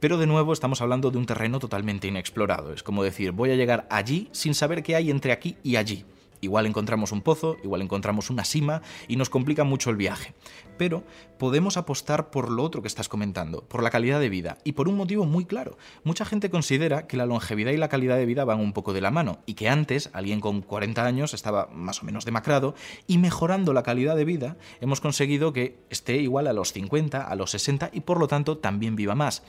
Pero 0.00 0.18
de 0.18 0.26
nuevo 0.26 0.52
estamos 0.52 0.82
hablando 0.82 1.10
de 1.10 1.16
un 1.16 1.24
terreno 1.24 1.60
totalmente 1.60 2.08
inexplorado. 2.08 2.74
Es 2.74 2.82
como 2.82 3.02
decir, 3.02 3.32
voy 3.32 3.52
a 3.52 3.56
llegar 3.56 3.86
allí 3.88 4.28
sin 4.32 4.54
saber 4.54 4.82
qué 4.82 4.96
hay 4.96 5.10
entre 5.10 5.32
aquí 5.32 5.56
y 5.62 5.76
allí. 5.76 6.04
Igual 6.42 6.66
encontramos 6.66 7.12
un 7.12 7.22
pozo, 7.22 7.56
igual 7.62 7.82
encontramos 7.82 8.28
una 8.28 8.44
cima 8.44 8.82
y 9.06 9.14
nos 9.14 9.30
complica 9.30 9.62
mucho 9.62 9.90
el 9.90 9.96
viaje. 9.96 10.34
Pero 10.76 11.04
podemos 11.38 11.76
apostar 11.76 12.30
por 12.30 12.50
lo 12.50 12.64
otro 12.64 12.82
que 12.82 12.88
estás 12.88 13.08
comentando, 13.08 13.62
por 13.62 13.80
la 13.80 13.90
calidad 13.90 14.18
de 14.18 14.28
vida, 14.28 14.58
y 14.64 14.72
por 14.72 14.88
un 14.88 14.96
motivo 14.96 15.24
muy 15.24 15.44
claro. 15.44 15.78
Mucha 16.02 16.24
gente 16.24 16.50
considera 16.50 17.06
que 17.06 17.16
la 17.16 17.26
longevidad 17.26 17.70
y 17.70 17.76
la 17.76 17.88
calidad 17.88 18.16
de 18.16 18.26
vida 18.26 18.44
van 18.44 18.58
un 18.58 18.72
poco 18.72 18.92
de 18.92 19.00
la 19.00 19.12
mano, 19.12 19.38
y 19.46 19.54
que 19.54 19.68
antes 19.68 20.10
alguien 20.12 20.40
con 20.40 20.62
40 20.62 21.06
años 21.06 21.32
estaba 21.32 21.68
más 21.72 22.02
o 22.02 22.06
menos 22.06 22.24
demacrado, 22.24 22.74
y 23.06 23.18
mejorando 23.18 23.72
la 23.72 23.84
calidad 23.84 24.16
de 24.16 24.24
vida 24.24 24.56
hemos 24.80 25.00
conseguido 25.00 25.52
que 25.52 25.78
esté 25.90 26.16
igual 26.16 26.48
a 26.48 26.52
los 26.52 26.72
50, 26.72 27.22
a 27.22 27.36
los 27.36 27.52
60, 27.52 27.90
y 27.92 28.00
por 28.00 28.18
lo 28.18 28.26
tanto 28.26 28.58
también 28.58 28.96
viva 28.96 29.14
más 29.14 29.44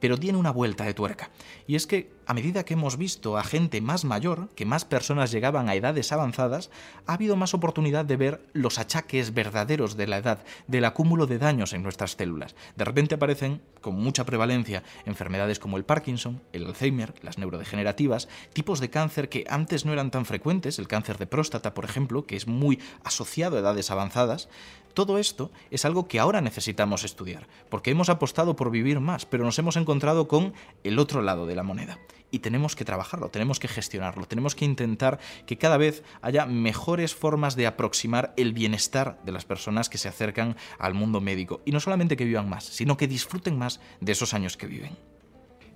pero 0.00 0.18
tiene 0.18 0.38
una 0.38 0.50
vuelta 0.50 0.84
de 0.84 0.94
tuerca. 0.94 1.30
Y 1.66 1.74
es 1.74 1.86
que 1.86 2.12
a 2.26 2.34
medida 2.34 2.64
que 2.64 2.74
hemos 2.74 2.98
visto 2.98 3.36
a 3.36 3.44
gente 3.44 3.80
más 3.80 4.04
mayor, 4.04 4.48
que 4.54 4.66
más 4.66 4.84
personas 4.84 5.30
llegaban 5.30 5.68
a 5.68 5.74
edades 5.74 6.12
avanzadas, 6.12 6.37
ha 6.38 7.12
habido 7.12 7.36
más 7.36 7.54
oportunidad 7.54 8.04
de 8.04 8.16
ver 8.16 8.40
los 8.52 8.78
achaques 8.78 9.34
verdaderos 9.34 9.96
de 9.96 10.06
la 10.06 10.18
edad, 10.18 10.44
del 10.66 10.84
acúmulo 10.84 11.26
de 11.26 11.38
daños 11.38 11.72
en 11.72 11.82
nuestras 11.82 12.12
células. 12.12 12.54
De 12.76 12.84
repente 12.84 13.16
aparecen, 13.16 13.60
con 13.80 13.96
mucha 13.96 14.24
prevalencia, 14.24 14.82
enfermedades 15.04 15.58
como 15.58 15.76
el 15.76 15.84
Parkinson, 15.84 16.40
el 16.52 16.66
Alzheimer, 16.66 17.14
las 17.22 17.38
neurodegenerativas, 17.38 18.28
tipos 18.52 18.80
de 18.80 18.90
cáncer 18.90 19.28
que 19.28 19.44
antes 19.48 19.84
no 19.84 19.92
eran 19.92 20.10
tan 20.10 20.26
frecuentes, 20.26 20.78
el 20.78 20.88
cáncer 20.88 21.18
de 21.18 21.26
próstata, 21.26 21.74
por 21.74 21.84
ejemplo, 21.84 22.26
que 22.26 22.36
es 22.36 22.46
muy 22.46 22.80
asociado 23.02 23.56
a 23.56 23.60
edades 23.60 23.90
avanzadas, 23.90 24.48
todo 24.94 25.18
esto 25.18 25.50
es 25.70 25.84
algo 25.84 26.08
que 26.08 26.18
ahora 26.18 26.40
necesitamos 26.40 27.04
estudiar, 27.04 27.46
porque 27.68 27.90
hemos 27.90 28.08
apostado 28.08 28.56
por 28.56 28.70
vivir 28.70 29.00
más, 29.00 29.26
pero 29.26 29.44
nos 29.44 29.58
hemos 29.58 29.76
encontrado 29.76 30.28
con 30.28 30.54
el 30.84 30.98
otro 30.98 31.22
lado 31.22 31.46
de 31.46 31.54
la 31.54 31.62
moneda. 31.62 31.98
Y 32.30 32.40
tenemos 32.40 32.76
que 32.76 32.84
trabajarlo, 32.84 33.30
tenemos 33.30 33.58
que 33.58 33.68
gestionarlo, 33.68 34.26
tenemos 34.26 34.54
que 34.54 34.66
intentar 34.66 35.18
que 35.46 35.56
cada 35.56 35.78
vez 35.78 36.02
haya 36.20 36.44
mejores 36.44 37.14
formas 37.14 37.56
de 37.56 37.66
aproximar 37.66 38.34
el 38.36 38.52
bienestar 38.52 39.18
de 39.24 39.32
las 39.32 39.46
personas 39.46 39.88
que 39.88 39.98
se 39.98 40.08
acercan 40.08 40.56
al 40.78 40.94
mundo 40.94 41.20
médico. 41.20 41.62
Y 41.64 41.72
no 41.72 41.80
solamente 41.80 42.16
que 42.16 42.24
vivan 42.24 42.48
más, 42.48 42.64
sino 42.64 42.96
que 42.96 43.08
disfruten 43.08 43.56
más 43.56 43.80
de 44.00 44.12
esos 44.12 44.34
años 44.34 44.56
que 44.56 44.66
viven. 44.66 44.96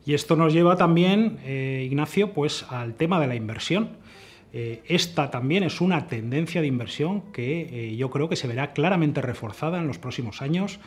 Y 0.05 0.15
esto 0.15 0.37
nos 0.37 0.53
lleva 0.53 0.77
también, 0.77 1.39
eh, 1.45 1.85
Ignacio, 1.87 2.33
pues 2.33 2.65
al 2.69 2.95
tema 2.95 3.21
de 3.21 3.29
la 3.29 3.37
inversión. 3.37 3.97
Eh, 4.53 4.83
esta 4.87 5.31
también 5.31 5.63
es 5.63 5.81
una 5.81 6.07
tendencia 6.09 6.61
de 6.61 6.67
inversión 6.67 7.23
que 7.33 7.91
eh, 7.91 7.97
yo 7.97 8.11
creo 8.11 8.29
que 8.29 8.37
se 8.37 8.47
verá 8.47 8.73
claramente 8.73 9.23
reforzada 9.23 9.79
en 9.79 9.87
los 9.87 9.99
próximos 9.99 10.43
años. 10.43 10.79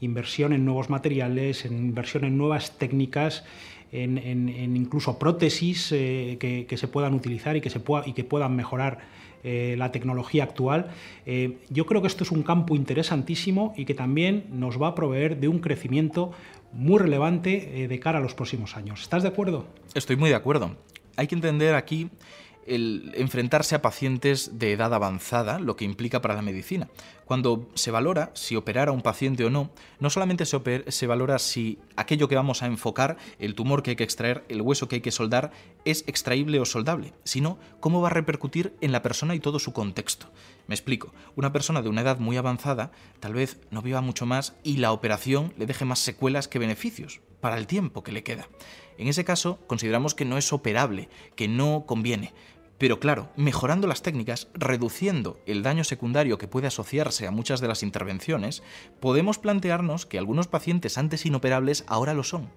Inversión 0.00 0.52
en 0.52 0.64
nuevos 0.64 0.88
materiales, 0.88 1.64
en 1.64 1.76
inversión 1.76 2.24
en 2.24 2.38
nuevas 2.38 2.78
técnicas, 2.78 3.44
en, 3.90 4.48
incluso 4.76 5.18
prótesis 5.18 5.90
eh, 5.90 6.36
que, 6.38 6.76
se 6.76 6.86
puedan 6.86 7.14
utilizar 7.14 7.56
y 7.56 7.60
que, 7.60 7.70
se 7.70 7.80
y 8.06 8.12
que 8.12 8.22
puedan 8.22 8.54
mejorar 8.54 8.98
la 9.44 9.92
tecnología 9.92 10.42
actual. 10.42 10.90
yo 11.70 11.86
creo 11.86 12.02
que 12.02 12.08
esto 12.08 12.24
es 12.24 12.32
un 12.32 12.42
campo 12.42 12.74
interesantísimo 12.74 13.72
y 13.76 13.84
que 13.84 13.94
también 13.94 14.44
nos 14.50 14.82
va 14.82 14.88
a 14.88 14.94
proveer 14.96 15.38
de 15.38 15.46
un 15.46 15.60
crecimiento 15.60 16.32
muy 16.72 16.98
relevante 16.98 17.86
de 17.88 18.00
cara 18.00 18.18
a 18.18 18.20
los 18.20 18.34
próximos 18.34 18.76
años. 18.76 19.00
¿Estás 19.00 19.22
de 19.22 19.28
acuerdo? 19.28 19.66
Estoy 19.94 20.16
muy 20.16 20.28
de 20.28 20.34
acuerdo. 20.34 20.76
Hay 21.16 21.28
que 21.28 21.36
entender 21.36 21.76
aquí 21.76 22.10
el 22.68 23.12
enfrentarse 23.14 23.74
a 23.74 23.82
pacientes 23.82 24.58
de 24.58 24.72
edad 24.72 24.92
avanzada, 24.94 25.58
lo 25.58 25.76
que 25.76 25.84
implica 25.84 26.20
para 26.20 26.34
la 26.34 26.42
medicina. 26.42 26.88
Cuando 27.24 27.68
se 27.74 27.90
valora 27.90 28.30
si 28.34 28.56
operar 28.56 28.88
a 28.88 28.92
un 28.92 29.02
paciente 29.02 29.44
o 29.44 29.50
no, 29.50 29.70
no 30.00 30.10
solamente 30.10 30.46
se, 30.46 30.60
se, 30.90 31.06
valora 31.06 31.38
si 31.38 31.78
aquello 31.96 32.28
que 32.28 32.36
vamos 32.36 32.62
a 32.62 32.66
enfocar, 32.66 33.16
el 33.38 33.54
tumor 33.54 33.82
que 33.82 33.90
hay 33.90 33.96
que 33.96 34.04
extraer, 34.04 34.44
el 34.48 34.62
hueso 34.62 34.88
que 34.88 34.96
hay 34.96 35.02
que 35.02 35.10
soldar, 35.10 35.50
es 35.84 36.04
extraíble 36.06 36.60
o 36.60 36.64
soldable, 36.64 37.12
sino 37.24 37.58
cómo 37.80 38.00
va 38.00 38.08
a 38.08 38.12
repercutir 38.12 38.74
en 38.80 38.92
la 38.92 39.02
persona 39.02 39.34
y 39.34 39.40
todo 39.40 39.58
su 39.58 39.72
contexto. 39.72 40.30
Me 40.66 40.74
explico, 40.74 41.12
una 41.34 41.52
persona 41.52 41.82
de 41.82 41.88
una 41.88 42.02
edad 42.02 42.18
muy 42.18 42.36
avanzada 42.36 42.92
tal 43.20 43.34
vez 43.34 43.58
no 43.70 43.82
viva 43.82 44.00
mucho 44.00 44.26
más 44.26 44.54
y 44.62 44.76
la 44.76 44.92
operación 44.92 45.54
le 45.56 45.66
deje 45.66 45.84
más 45.84 45.98
secuelas 45.98 46.48
que 46.48 46.58
beneficios 46.58 47.20
para 47.40 47.56
el 47.58 47.66
tiempo 47.66 48.02
que 48.02 48.12
le 48.12 48.22
queda. 48.22 48.48
En 48.98 49.06
ese 49.06 49.24
caso, 49.24 49.60
consideramos 49.66 50.14
que 50.14 50.24
no 50.24 50.38
es 50.38 50.52
operable, 50.52 51.08
que 51.36 51.46
no 51.46 51.84
conviene, 51.86 52.32
pero 52.78 53.00
claro, 53.00 53.28
mejorando 53.36 53.88
las 53.88 54.02
técnicas, 54.02 54.48
reduciendo 54.54 55.40
el 55.46 55.62
daño 55.64 55.82
secundario 55.82 56.38
que 56.38 56.48
puede 56.48 56.68
asociarse 56.68 57.26
a 57.26 57.32
muchas 57.32 57.60
de 57.60 57.68
las 57.68 57.82
intervenciones, 57.82 58.62
podemos 59.00 59.38
plantearnos 59.38 60.06
que 60.06 60.18
algunos 60.18 60.46
pacientes 60.46 60.96
antes 60.96 61.26
inoperables 61.26 61.84
ahora 61.88 62.14
lo 62.14 62.22
son. 62.22 62.50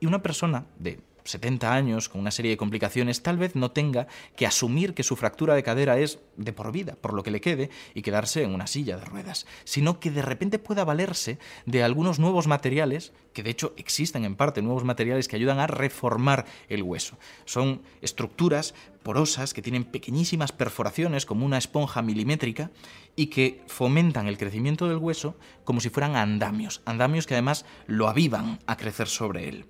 Y 0.00 0.06
una 0.06 0.22
persona 0.22 0.66
de 0.78 1.00
70 1.28 1.72
años, 1.72 2.08
con 2.08 2.20
una 2.20 2.30
serie 2.30 2.50
de 2.50 2.56
complicaciones, 2.56 3.22
tal 3.22 3.36
vez 3.36 3.54
no 3.54 3.70
tenga 3.70 4.06
que 4.36 4.46
asumir 4.46 4.94
que 4.94 5.02
su 5.02 5.16
fractura 5.16 5.54
de 5.54 5.62
cadera 5.62 5.98
es 5.98 6.20
de 6.36 6.52
por 6.52 6.72
vida, 6.72 6.96
por 7.00 7.12
lo 7.12 7.22
que 7.22 7.30
le 7.30 7.40
quede, 7.40 7.70
y 7.94 8.02
quedarse 8.02 8.42
en 8.42 8.54
una 8.54 8.66
silla 8.66 8.96
de 8.96 9.04
ruedas, 9.04 9.46
sino 9.64 10.00
que 10.00 10.10
de 10.10 10.22
repente 10.22 10.58
pueda 10.58 10.84
valerse 10.84 11.38
de 11.66 11.82
algunos 11.82 12.18
nuevos 12.18 12.46
materiales, 12.46 13.12
que 13.32 13.42
de 13.42 13.50
hecho 13.50 13.74
existen 13.76 14.24
en 14.24 14.36
parte 14.36 14.62
nuevos 14.62 14.84
materiales 14.84 15.28
que 15.28 15.36
ayudan 15.36 15.58
a 15.58 15.66
reformar 15.66 16.46
el 16.68 16.82
hueso. 16.82 17.18
Son 17.44 17.82
estructuras 18.00 18.74
porosas 19.02 19.54
que 19.54 19.62
tienen 19.62 19.84
pequeñísimas 19.84 20.52
perforaciones 20.52 21.26
como 21.26 21.46
una 21.46 21.58
esponja 21.58 22.02
milimétrica 22.02 22.70
y 23.16 23.26
que 23.26 23.62
fomentan 23.66 24.26
el 24.26 24.38
crecimiento 24.38 24.88
del 24.88 24.98
hueso 24.98 25.36
como 25.64 25.80
si 25.80 25.90
fueran 25.90 26.16
andamios, 26.16 26.82
andamios 26.84 27.26
que 27.26 27.34
además 27.34 27.64
lo 27.86 28.08
avivan 28.08 28.58
a 28.66 28.76
crecer 28.76 29.08
sobre 29.08 29.48
él. 29.48 29.66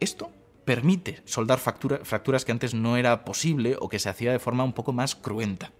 Esto 0.00 0.30
permite 0.66 1.22
soldar 1.24 1.58
fracturas 1.58 2.44
que 2.44 2.52
antes 2.52 2.74
no 2.74 2.98
era 2.98 3.24
posible 3.24 3.76
o 3.80 3.88
que 3.88 4.00
se 4.00 4.10
hacía 4.10 4.32
de 4.32 4.40
forma 4.40 4.64
un 4.64 4.74
poco 4.74 4.92
más 4.92 5.14
cruenta. 5.14 5.70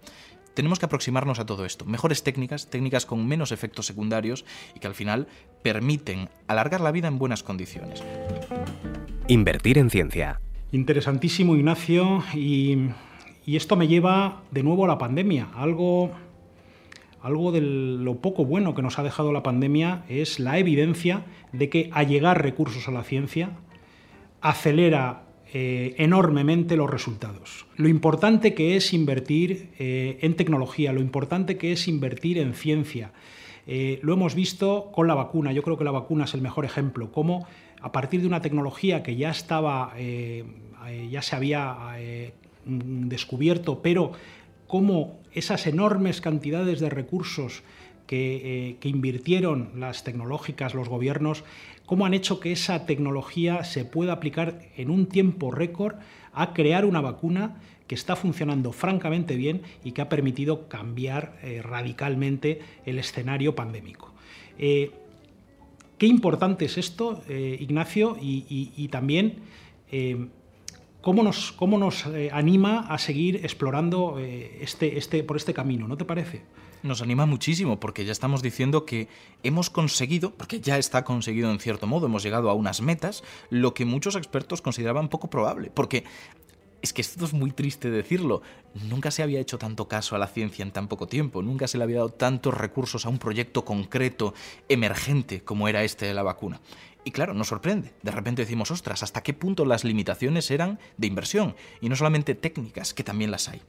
Tenemos 0.55 0.79
que 0.79 0.85
aproximarnos 0.85 1.39
a 1.39 1.45
todo 1.45 1.65
esto. 1.65 1.85
Mejores 1.85 2.23
técnicas, 2.23 2.71
técnicas 2.71 3.05
con 3.05 3.27
menos 3.27 3.51
efectos 3.51 3.85
secundarios 3.85 4.45
y 4.75 4.79
que 4.79 4.87
al 4.87 4.95
final 4.95 5.27
permiten 5.61 6.29
alargar 6.47 6.81
la 6.81 6.91
vida 6.91 7.09
en 7.09 7.19
buenas 7.19 7.43
condiciones. 7.43 8.01
Invertir 9.27 9.77
en 9.77 9.91
ciencia. 9.91 10.41
Interesantísimo, 10.71 11.55
Ignacio. 11.55 12.23
Y, 12.33 12.89
esto 13.45 13.75
me 13.75 13.87
lleva 13.87 14.41
de 14.51 14.63
nuevo 14.63 14.85
a 14.85 14.87
la 14.87 14.97
pandemia. 14.97 15.49
Algo, 15.53 16.11
algo 17.21 17.51
de 17.51 17.61
lo 17.61 18.15
poco 18.21 18.45
bueno 18.45 18.73
que 18.73 18.81
nos 18.81 18.97
ha 18.99 19.03
dejado 19.03 19.31
la 19.33 19.43
pandemia 19.43 20.05
es 20.09 20.39
la 20.39 20.57
evidencia 20.57 21.25
de 21.51 21.69
que 21.69 21.89
allegar 21.93 22.41
recursos 22.41 22.87
a 22.87 22.91
la 22.91 23.03
ciencia 23.03 23.51
acelera 24.41 25.23
eh, 25.53 25.95
enormemente 25.97 26.75
los 26.75 26.89
resultados. 26.89 27.65
Lo 27.77 27.87
importante 27.87 28.53
que 28.53 28.75
es 28.75 28.93
invertir 28.93 29.69
eh, 29.79 30.17
en 30.21 30.35
tecnología, 30.35 30.91
lo 30.91 30.99
importante 30.99 31.57
que 31.57 31.71
es 31.71 31.87
invertir 31.87 32.37
en 32.37 32.53
ciencia. 32.53 33.11
Eh, 33.65 33.99
lo 34.03 34.13
hemos 34.13 34.35
visto 34.35 34.91
con 34.93 35.07
la 35.07 35.15
vacuna, 35.15 35.53
yo 35.53 35.63
creo 35.63 35.77
que 35.77 35.85
la 35.85 35.91
vacuna 35.91 36.25
es 36.25 36.33
el 36.33 36.41
mejor 36.41 36.65
ejemplo, 36.65 37.11
cómo 37.13 37.47
a 37.81 37.93
partir 37.93 38.21
de 38.21 38.27
una 38.27 38.41
tecnología 38.41 39.03
que 39.03 39.15
ya 39.15 39.29
estaba, 39.29 39.93
ya 39.97 41.21
se 41.21 41.35
había 41.35 41.95
descubierto, 42.65 43.81
pero 43.81 44.13
cómo 44.65 45.19
esas 45.31 45.67
enormes 45.67 46.19
cantidades 46.19 46.79
de 46.79 46.89
recursos 46.89 47.63
que, 48.07 48.77
que, 48.79 48.89
invirtieron 48.89 49.69
las 49.75 50.03
tecnológicas, 50.03 50.73
los 50.73 50.89
gobiernos, 50.89 51.43
cómo 51.85 52.05
han 52.05 52.13
hecho 52.13 52.39
que 52.39 52.51
esa 52.51 52.85
tecnología 52.85 53.63
se 53.63 53.85
pueda 53.85 54.13
aplicar 54.13 54.61
en 54.75 54.89
un 54.89 55.05
tiempo 55.05 55.51
récord 55.51 55.95
a 56.33 56.53
crear 56.53 56.85
una 56.85 57.01
vacuna 57.01 57.57
que 57.87 57.95
está 57.95 58.15
funcionando 58.15 58.71
francamente 58.71 59.35
bien 59.35 59.61
y 59.83 59.93
que 59.93 60.01
ha 60.01 60.09
permitido 60.09 60.67
cambiar 60.67 61.39
eh, 61.41 61.61
radicalmente 61.63 62.59
el 62.85 62.99
escenario 62.99 63.55
pandémico. 63.55 64.13
Eh, 64.59 64.91
qué 65.97 66.05
importante 66.05 66.65
es 66.65 66.77
esto, 66.77 67.23
eh, 67.27 67.57
Ignacio, 67.59 68.17
y, 68.21 68.87
también 68.89 69.39
cómo 71.01 71.23
nos, 71.23 71.53
cómo 71.53 71.77
nos 71.77 72.05
anima 72.31 72.81
a 72.89 72.97
seguir 72.97 73.37
explorando 73.37 74.19
este, 74.19 74.97
este, 74.97 75.23
por 75.23 75.37
este 75.37 75.53
camino, 75.53 75.87
¿no 75.87 75.95
te 75.95 76.03
parece? 76.03 76.41
Nos 76.83 77.01
anima 77.01 77.25
muchísimo 77.25 77.79
porque 77.79 78.05
ya 78.05 78.11
estamos 78.11 78.41
diciendo 78.41 78.85
que 78.85 79.07
hemos 79.43 79.69
conseguido, 79.69 80.33
porque 80.33 80.59
ya 80.59 80.77
está 80.77 81.03
conseguido 81.03 81.51
en 81.51 81.59
cierto 81.59 81.87
modo, 81.87 82.05
hemos 82.05 82.23
llegado 82.23 82.49
a 82.49 82.53
unas 82.53 82.81
metas, 82.81 83.23
lo 83.49 83.73
que 83.73 83.85
muchos 83.85 84.15
expertos 84.15 84.61
consideraban 84.61 85.09
poco 85.09 85.29
probable. 85.29 85.71
Porque 85.73 86.03
es 86.81 86.93
que 86.93 87.01
esto 87.01 87.25
es 87.25 87.33
muy 87.33 87.51
triste 87.51 87.89
decirlo. 87.89 88.41
Nunca 88.89 89.11
se 89.11 89.23
había 89.23 89.39
hecho 89.39 89.57
tanto 89.57 89.87
caso 89.87 90.15
a 90.15 90.19
la 90.19 90.27
ciencia 90.27 90.63
en 90.63 90.71
tan 90.71 90.87
poco 90.87 91.07
tiempo, 91.07 91.41
nunca 91.41 91.67
se 91.67 91.77
le 91.77 91.83
había 91.83 91.97
dado 91.97 92.09
tantos 92.09 92.53
recursos 92.53 93.05
a 93.05 93.09
un 93.09 93.17
proyecto 93.17 93.65
concreto, 93.65 94.33
emergente, 94.69 95.41
como 95.41 95.67
era 95.67 95.83
este 95.83 96.05
de 96.05 96.13
la 96.13 96.23
vacuna. 96.23 96.61
Y 97.07 97.11
claro, 97.11 97.33
nos 97.33 97.47
sorprende. 97.47 97.93
De 98.03 98.11
repente 98.11 98.41
decimos, 98.41 98.69
ostras, 98.69 99.01
¿hasta 99.01 99.23
qué 99.23 99.33
punto 99.33 99.63
las 99.63 99.85
limitaciones 99.85 100.51
eran 100.51 100.77
de 100.97 101.07
inversión? 101.07 101.55
Y 101.79 101.87
no 101.87 101.95
solamente 101.95 102.35
técnicas, 102.35 102.93
que 102.93 103.05
también 103.05 103.31
las 103.31 103.47
hay. 103.47 103.61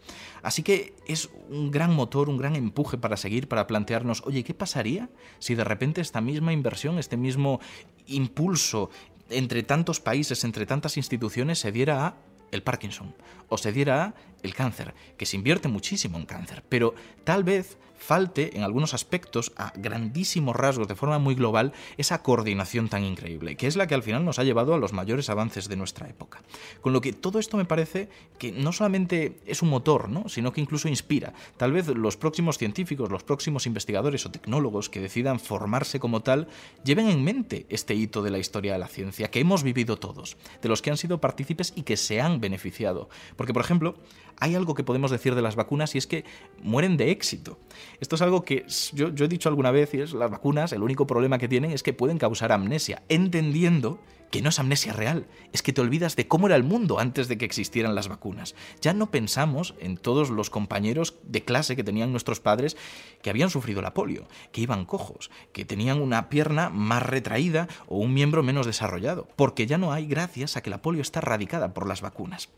Así 0.42 0.64
que 0.64 0.92
es 1.06 1.30
un 1.48 1.70
gran 1.70 1.94
motor, 1.94 2.28
un 2.28 2.36
gran 2.36 2.56
empuje 2.56 2.98
para 2.98 3.16
seguir, 3.16 3.46
para 3.46 3.68
plantearnos, 3.68 4.24
oye, 4.26 4.42
¿qué 4.42 4.54
pasaría 4.54 5.08
si 5.38 5.54
de 5.54 5.62
repente 5.62 6.00
esta 6.00 6.20
misma 6.20 6.52
inversión, 6.52 6.98
este 6.98 7.16
mismo 7.16 7.60
impulso 8.08 8.90
entre 9.30 9.62
tantos 9.62 10.00
países, 10.00 10.42
entre 10.42 10.66
tantas 10.66 10.96
instituciones, 10.96 11.60
se 11.60 11.70
diera 11.70 12.06
a 12.08 12.16
el 12.50 12.64
Parkinson 12.64 13.14
o 13.48 13.56
se 13.56 13.70
diera 13.70 14.14
el 14.42 14.54
cáncer, 14.54 14.94
que 15.16 15.26
se 15.26 15.36
invierte 15.36 15.68
muchísimo 15.68 16.18
en 16.18 16.26
cáncer, 16.26 16.62
pero 16.68 16.94
tal 17.24 17.44
vez 17.44 17.78
falte 17.98 18.56
en 18.56 18.62
algunos 18.62 18.94
aspectos, 18.94 19.52
a 19.56 19.72
grandísimos 19.76 20.56
rasgos, 20.56 20.88
de 20.88 20.94
forma 20.94 21.18
muy 21.18 21.34
global, 21.34 21.72
esa 21.96 22.22
coordinación 22.22 22.88
tan 22.88 23.04
increíble, 23.04 23.56
que 23.56 23.66
es 23.66 23.76
la 23.76 23.86
que 23.86 23.94
al 23.94 24.02
final 24.02 24.24
nos 24.24 24.38
ha 24.38 24.44
llevado 24.44 24.72
a 24.72 24.78
los 24.78 24.92
mayores 24.92 25.28
avances 25.28 25.68
de 25.68 25.76
nuestra 25.76 26.08
época. 26.08 26.40
Con 26.80 26.92
lo 26.92 27.00
que 27.00 27.12
todo 27.12 27.38
esto 27.38 27.56
me 27.56 27.64
parece 27.64 28.08
que 28.38 28.52
no 28.52 28.72
solamente 28.72 29.38
es 29.44 29.62
un 29.62 29.68
motor, 29.68 30.08
¿no? 30.08 30.28
sino 30.28 30.52
que 30.52 30.60
incluso 30.60 30.88
inspira. 30.88 31.34
Tal 31.56 31.72
vez 31.72 31.88
los 31.88 32.16
próximos 32.16 32.56
científicos, 32.56 33.10
los 33.10 33.24
próximos 33.24 33.66
investigadores 33.66 34.24
o 34.24 34.30
tecnólogos 34.30 34.88
que 34.88 35.00
decidan 35.00 35.40
formarse 35.40 36.00
como 36.00 36.22
tal, 36.22 36.48
lleven 36.84 37.08
en 37.08 37.24
mente 37.24 37.66
este 37.68 37.94
hito 37.94 38.22
de 38.22 38.30
la 38.30 38.38
historia 38.38 38.72
de 38.72 38.78
la 38.78 38.88
ciencia, 38.88 39.30
que 39.30 39.40
hemos 39.40 39.62
vivido 39.62 39.98
todos, 39.98 40.36
de 40.62 40.68
los 40.68 40.82
que 40.82 40.90
han 40.90 40.96
sido 40.96 41.20
partícipes 41.20 41.72
y 41.74 41.82
que 41.82 41.96
se 41.96 42.20
han 42.20 42.40
beneficiado. 42.40 43.08
Porque, 43.36 43.52
por 43.52 43.62
ejemplo, 43.62 43.96
hay 44.40 44.54
algo 44.54 44.74
que 44.74 44.84
podemos 44.84 45.10
decir 45.10 45.34
de 45.34 45.42
las 45.42 45.56
vacunas 45.56 45.94
y 45.94 45.98
es 45.98 46.06
que 46.06 46.24
mueren 46.62 46.96
de 46.96 47.10
éxito. 47.10 47.58
Esto 48.00 48.16
es 48.16 48.22
algo 48.22 48.44
que 48.44 48.64
yo, 48.92 49.08
he 49.08 49.28
dicho 49.28 49.48
alguna 49.48 49.70
vez 49.70 49.94
y 49.94 50.00
es 50.00 50.12
las 50.12 50.30
vacunas, 50.30 50.72
el 50.72 50.82
único 50.82 51.06
problema 51.06 51.38
que 51.38 51.48
tienen 51.48 51.72
es 51.72 51.82
que 51.82 51.92
pueden 51.92 52.18
causar 52.18 52.52
amnesia, 52.52 53.02
entendiendo 53.08 53.98
que 54.30 54.42
no 54.42 54.50
es 54.50 54.58
amnesia 54.58 54.92
real, 54.92 55.26
es 55.52 55.62
que 55.62 55.72
te 55.72 55.80
olvidas 55.80 56.16
de 56.16 56.28
cómo 56.28 56.46
era 56.46 56.56
el 56.56 56.64
mundo 56.64 56.98
antes 56.98 57.28
de 57.28 57.38
que 57.38 57.44
existieran 57.44 57.94
las 57.94 58.08
vacunas. 58.08 58.54
Ya 58.80 58.92
no 58.92 59.10
pensamos 59.10 59.74
en 59.80 59.96
todos 59.96 60.30
los 60.30 60.50
compañeros 60.50 61.14
de 61.22 61.44
clase 61.44 61.76
que 61.76 61.84
tenían 61.84 62.10
nuestros 62.10 62.40
padres 62.40 62.76
que 63.22 63.30
habían 63.30 63.50
sufrido 63.50 63.82
la 63.82 63.94
polio, 63.94 64.28
que 64.52 64.60
iban 64.60 64.84
cojos, 64.84 65.30
que 65.52 65.64
tenían 65.64 66.00
una 66.00 66.28
pierna 66.28 66.68
más 66.70 67.02
retraída 67.02 67.68
o 67.86 67.98
un 67.98 68.14
miembro 68.14 68.42
menos 68.42 68.66
desarrollado, 68.66 69.28
porque 69.36 69.66
ya 69.66 69.78
no 69.78 69.92
hay 69.92 70.06
gracias 70.06 70.56
a 70.56 70.62
que 70.62 70.70
la 70.70 70.82
polio 70.82 71.02
está 71.02 71.20
erradicada 71.20 71.74
por 71.74 71.88
las 71.88 72.00
vacunas. 72.00 72.48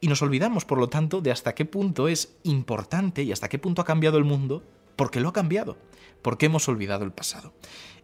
Y 0.00 0.08
nos 0.08 0.22
olvidamos, 0.22 0.64
por 0.64 0.78
lo 0.78 0.88
tanto, 0.88 1.20
de 1.20 1.32
hasta 1.32 1.54
qué 1.54 1.64
punto 1.64 2.08
es 2.08 2.36
importante 2.44 3.22
y 3.22 3.32
hasta 3.32 3.48
qué 3.48 3.58
punto 3.58 3.82
ha 3.82 3.86
cambiado 3.86 4.18
el 4.18 4.24
mundo 4.24 4.62
porque 4.96 5.20
lo 5.20 5.28
ha 5.28 5.32
cambiado, 5.32 5.76
porque 6.22 6.46
hemos 6.46 6.68
olvidado 6.68 7.04
el 7.04 7.12
pasado. 7.12 7.52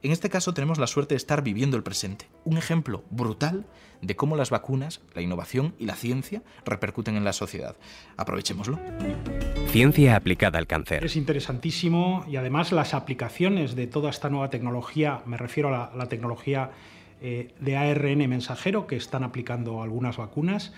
En 0.02 0.10
este 0.10 0.30
caso 0.30 0.52
tenemos 0.52 0.78
la 0.78 0.86
suerte 0.86 1.14
de 1.14 1.16
estar 1.16 1.42
viviendo 1.42 1.76
el 1.76 1.82
presente, 1.82 2.28
un 2.44 2.58
ejemplo 2.58 3.04
brutal 3.10 3.66
de 4.00 4.16
cómo 4.16 4.34
las 4.34 4.50
vacunas, 4.50 5.00
la 5.14 5.22
innovación 5.22 5.74
y 5.78 5.86
la 5.86 5.94
ciencia 5.94 6.42
repercuten 6.64 7.16
en 7.16 7.24
la 7.24 7.32
sociedad. 7.32 7.76
Aprovechémoslo. 8.16 8.80
Ciencia 9.68 10.16
aplicada 10.16 10.58
al 10.58 10.66
cáncer. 10.66 11.04
Es 11.04 11.14
interesantísimo 11.14 12.24
y 12.28 12.34
además 12.34 12.72
las 12.72 12.94
aplicaciones 12.94 13.76
de 13.76 13.86
toda 13.86 14.10
esta 14.10 14.28
nueva 14.28 14.50
tecnología, 14.50 15.22
me 15.24 15.36
refiero 15.36 15.68
a 15.68 15.92
la, 15.94 16.06
tecnología 16.06 16.72
eh, 17.20 17.54
de 17.60 17.76
ARN 17.76 18.28
mensajero 18.28 18.88
que 18.88 18.96
están 18.96 19.22
aplicando 19.22 19.82
algunas 19.82 20.16
vacunas, 20.16 20.72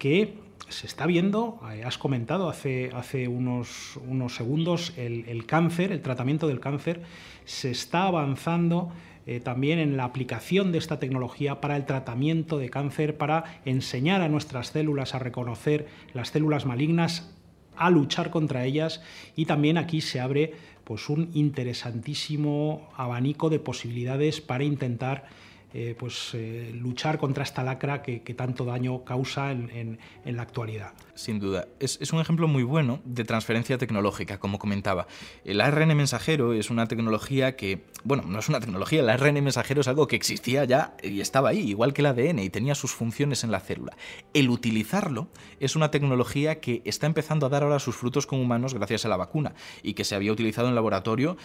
que 0.00 0.34
se 0.68 0.86
está 0.86 1.06
viendo, 1.06 1.60
eh, 1.72 1.82
has 1.84 1.98
comentado 1.98 2.48
hace, 2.48 2.90
hace 2.94 3.28
unos, 3.28 3.98
unos 4.06 4.34
segundos, 4.34 4.92
el, 4.96 5.46
cáncer, 5.46 5.92
el 5.92 6.02
tratamiento 6.02 6.48
del 6.48 6.60
cáncer, 6.60 7.02
se 7.44 7.70
está 7.70 8.04
avanzando 8.04 8.90
eh, 9.26 9.40
también 9.40 9.78
en 9.78 9.96
la 9.96 10.04
aplicación 10.04 10.72
de 10.72 10.78
esta 10.78 10.98
tecnología 10.98 11.60
para 11.60 11.76
el 11.76 11.84
tratamiento 11.84 12.58
de 12.58 12.70
cáncer, 12.70 13.16
para 13.16 13.60
enseñar 13.64 14.20
a 14.22 14.28
nuestras 14.28 14.68
células 14.68 15.14
a 15.14 15.18
reconocer 15.18 15.86
las 16.14 16.28
células 16.28 16.66
malignas, 16.66 17.34
a 17.76 17.90
luchar 17.90 18.30
contra 18.30 18.64
ellas. 18.64 19.02
Y 19.36 19.46
también 19.46 19.78
aquí 19.78 20.00
se 20.00 20.20
abre 20.20 20.54
pues, 20.84 21.08
un 21.08 21.30
interesantísimo 21.34 22.88
abanico 22.96 23.50
de 23.50 23.58
posibilidades 23.58 24.40
para 24.40 24.64
intentar 24.64 25.26
eh, 25.74 25.94
pues, 25.98 26.30
eh, 26.32 26.72
luchar 26.74 27.18
contra 27.18 27.44
esta 27.44 27.62
lacra 27.62 28.00
que, 28.02 28.20
tanto 28.34 28.64
daño 28.64 29.04
causa 29.04 29.52
en, 29.52 29.98
la 30.24 30.42
actualidad. 30.42 30.92
Sin 31.14 31.38
duda. 31.38 31.68
Es, 31.78 32.12
un 32.12 32.20
ejemplo 32.20 32.48
muy 32.48 32.62
bueno 32.62 33.00
de 33.04 33.24
transferencia 33.24 33.76
tecnológica, 33.76 34.38
como 34.38 34.58
comentaba. 34.58 35.06
El 35.44 35.60
ARN 35.60 35.94
mensajero 35.96 36.54
es 36.54 36.70
una 36.70 36.86
tecnología 36.86 37.56
que, 37.56 37.84
bueno, 38.04 38.22
no 38.26 38.38
es 38.38 38.48
una 38.48 38.60
tecnología, 38.60 39.00
el 39.00 39.10
ARN 39.10 39.42
mensajero 39.42 39.82
es 39.82 39.88
algo 39.88 40.06
que 40.06 40.16
existía 40.16 40.64
ya 40.64 40.96
y 41.02 41.20
estaba 41.20 41.50
ahí, 41.50 41.68
igual 41.68 41.92
que 41.92 42.02
el 42.02 42.06
ADN, 42.06 42.38
y 42.38 42.50
tenía 42.50 42.74
sus 42.74 42.92
funciones 42.92 43.44
en 43.44 43.50
la 43.50 43.60
célula. 43.60 43.96
El 44.32 44.48
utilizarlo 44.48 45.28
es 45.60 45.76
una 45.76 45.90
tecnología 45.90 46.60
que 46.60 46.80
está 46.86 47.06
empezando 47.06 47.46
a 47.46 47.48
dar 47.50 47.62
ahora 47.62 47.78
sus 47.78 47.96
frutos 47.96 48.26
con 48.26 48.40
humanos 48.40 48.72
gracias 48.72 49.04
a 49.04 49.08
la 49.08 49.16
vacuna 49.16 49.54
y 49.82 49.94
que 49.94 50.04
se 50.04 50.14
había 50.14 50.32
utilizado 50.32 50.68
en 50.68 50.74
laboratorio 50.74 51.36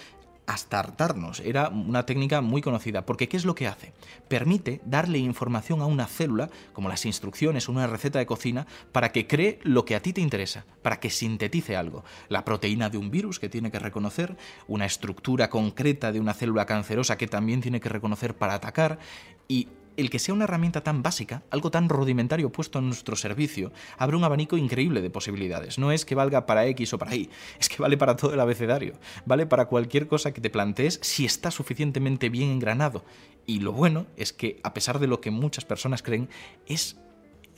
hasta 0.46 0.80
hartarnos. 0.80 1.40
Era 1.40 1.70
una 1.70 2.06
técnica 2.06 2.42
muy 2.42 2.62
conocida, 2.62 3.06
porque 3.06 3.30
¿qué 3.30 3.38
es 3.38 3.46
lo 3.46 3.56
que 3.56 3.68
hace? 3.68 3.94
Permite 4.28 4.82
darle 4.86 5.18
información 5.18 5.82
a 5.82 5.86
una 5.86 6.08
célula, 6.08 6.50
como 6.74 6.90
las 6.90 7.06
instrucciones 7.06 7.68
o 7.68 7.72
una 7.72 7.88
receta 7.88 8.20
de 8.20 8.26
cocina, 8.26 8.68
para 8.92 9.12
que 9.12 9.28
cree 9.28 9.60
lo 9.64 9.86
que 9.86 9.96
a 9.96 10.02
ti 10.02 10.14
te 10.14 10.22
interesa, 10.22 10.66
para 10.82 11.00
que 11.00 11.10
sintetice 11.10 11.76
algo. 11.76 12.04
La 12.30 12.46
proteína 12.46 12.90
de 12.90 12.98
un 12.98 13.12
virus 13.12 13.40
que 13.40 13.50
tiene 13.50 13.72
que 13.72 13.80
reconocer, 13.80 14.36
una 14.68 14.86
estructura 14.86 15.50
concreta 15.50 16.12
de 16.12 16.20
una 16.20 16.34
célula 16.34 16.66
cancerosa 16.66 17.18
que 17.18 17.28
también 17.28 17.62
tiene 17.62 17.80
que 17.80 17.90
reconocer 17.90 18.36
para 18.36 18.56
atacar, 18.56 19.00
y 19.48 19.68
el 19.98 20.10
que 20.10 20.20
sea 20.20 20.34
una 20.34 20.46
herramienta 20.46 20.82
tan 20.82 21.04
básica, 21.04 21.44
algo 21.50 21.72
tan 21.72 21.90
rudimentario 21.90 22.52
puesto 22.52 22.80
en 22.80 22.88
nuestro 22.88 23.16
servicio, 23.16 23.72
abre 23.98 24.18
un 24.18 24.24
abanico 24.24 24.58
increíble 24.58 25.02
de 25.02 25.10
posibilidades. 25.10 25.78
No 25.78 25.92
es 25.92 26.06
que 26.06 26.16
valga 26.16 26.46
para 26.46 26.66
X 26.68 26.94
o 26.94 26.98
para 26.98 27.16
Y, 27.16 27.30
es 27.60 27.70
que 27.70 27.82
vale 27.82 27.98
para 27.98 28.16
todo 28.16 28.34
el 28.34 28.40
abecedario, 28.40 28.94
vale 29.26 29.46
para 29.46 29.66
cualquier 29.66 30.08
cosa 30.08 30.34
que 30.34 30.42
te 30.42 30.50
plantees 30.50 31.00
si 31.02 31.26
está 31.26 31.52
suficientemente 31.52 32.30
bien 32.30 32.50
engranado. 32.50 33.04
Y 33.46 33.60
lo 33.60 33.74
bueno 33.74 34.08
es 34.16 34.34
que, 34.34 34.60
a 34.64 34.74
pesar 34.74 35.00
de 35.00 35.08
lo 35.08 35.20
que 35.20 35.32
muchas 35.32 35.66
personas 35.66 36.02
creen, 36.02 36.30
es 36.66 36.98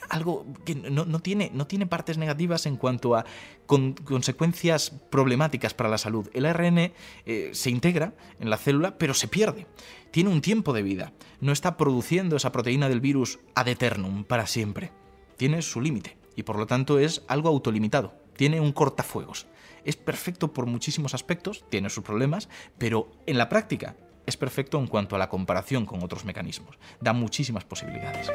algo 0.09 0.45
que 0.65 0.75
no, 0.75 1.19
tiene, 1.19 1.51
no 1.53 1.67
tiene 1.67 1.87
partes 1.87 2.17
negativas 2.17 2.65
en 2.65 2.77
cuanto 2.77 3.15
a 3.15 3.25
consecuencias 3.65 4.91
problemáticas 5.09 5.73
para 5.73 5.89
la 5.89 5.97
salud. 5.97 6.29
El 6.33 6.45
ARN 6.45 6.77
eh, 6.77 7.49
se 7.53 7.69
integra 7.69 8.13
en 8.39 8.49
la 8.49 8.57
célula, 8.57 8.97
pero 8.97 9.13
se 9.13 9.27
pierde. 9.27 9.67
Tiene 10.11 10.29
un 10.29 10.41
tiempo 10.41 10.73
de 10.73 10.83
vida. 10.83 11.13
No 11.41 11.51
está 11.51 11.77
produciendo 11.77 12.35
esa 12.35 12.51
proteína 12.51 12.89
del 12.89 13.01
virus 13.01 13.39
ad 13.53 13.67
eternum, 13.67 14.23
para 14.23 14.47
siempre. 14.47 14.91
Tiene 15.37 15.61
su 15.61 15.81
límite 15.81 16.17
y 16.35 16.43
por 16.43 16.57
lo 16.57 16.67
tanto 16.67 16.99
es 16.99 17.23
algo 17.27 17.49
autolimitado. 17.49 18.13
Tiene 18.35 18.59
un 18.59 18.71
cortafuegos. 18.71 19.47
Es 19.83 19.95
perfecto 19.95 20.51
por 20.51 20.65
muchísimos 20.65 21.13
aspectos, 21.13 21.63
tiene 21.69 21.89
sus 21.89 22.03
problemas, 22.03 22.49
pero 22.77 23.11
en 23.27 23.37
la 23.37 23.49
práctica 23.49 23.95
es 24.25 24.37
perfecto 24.37 24.79
en 24.79 24.87
cuanto 24.87 25.15
a 25.15 25.19
la 25.19 25.29
comparación 25.29 25.85
con 25.85 26.03
otros 26.03 26.25
mecanismos. 26.25 26.77
Da 27.01 27.13
muchísimas 27.13 27.63
posibilidades. 27.63 28.31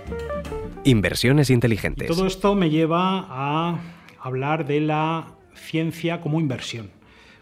Inversiones 0.84 1.50
inteligentes. 1.50 2.08
todo 2.08 2.26
esto 2.26 2.54
me 2.54 2.70
lleva 2.70 3.26
a 3.28 3.80
hablar 4.20 4.66
de 4.66 4.80
la 4.80 5.34
ciencia 5.54 6.20
como 6.20 6.40
inversión. 6.40 6.90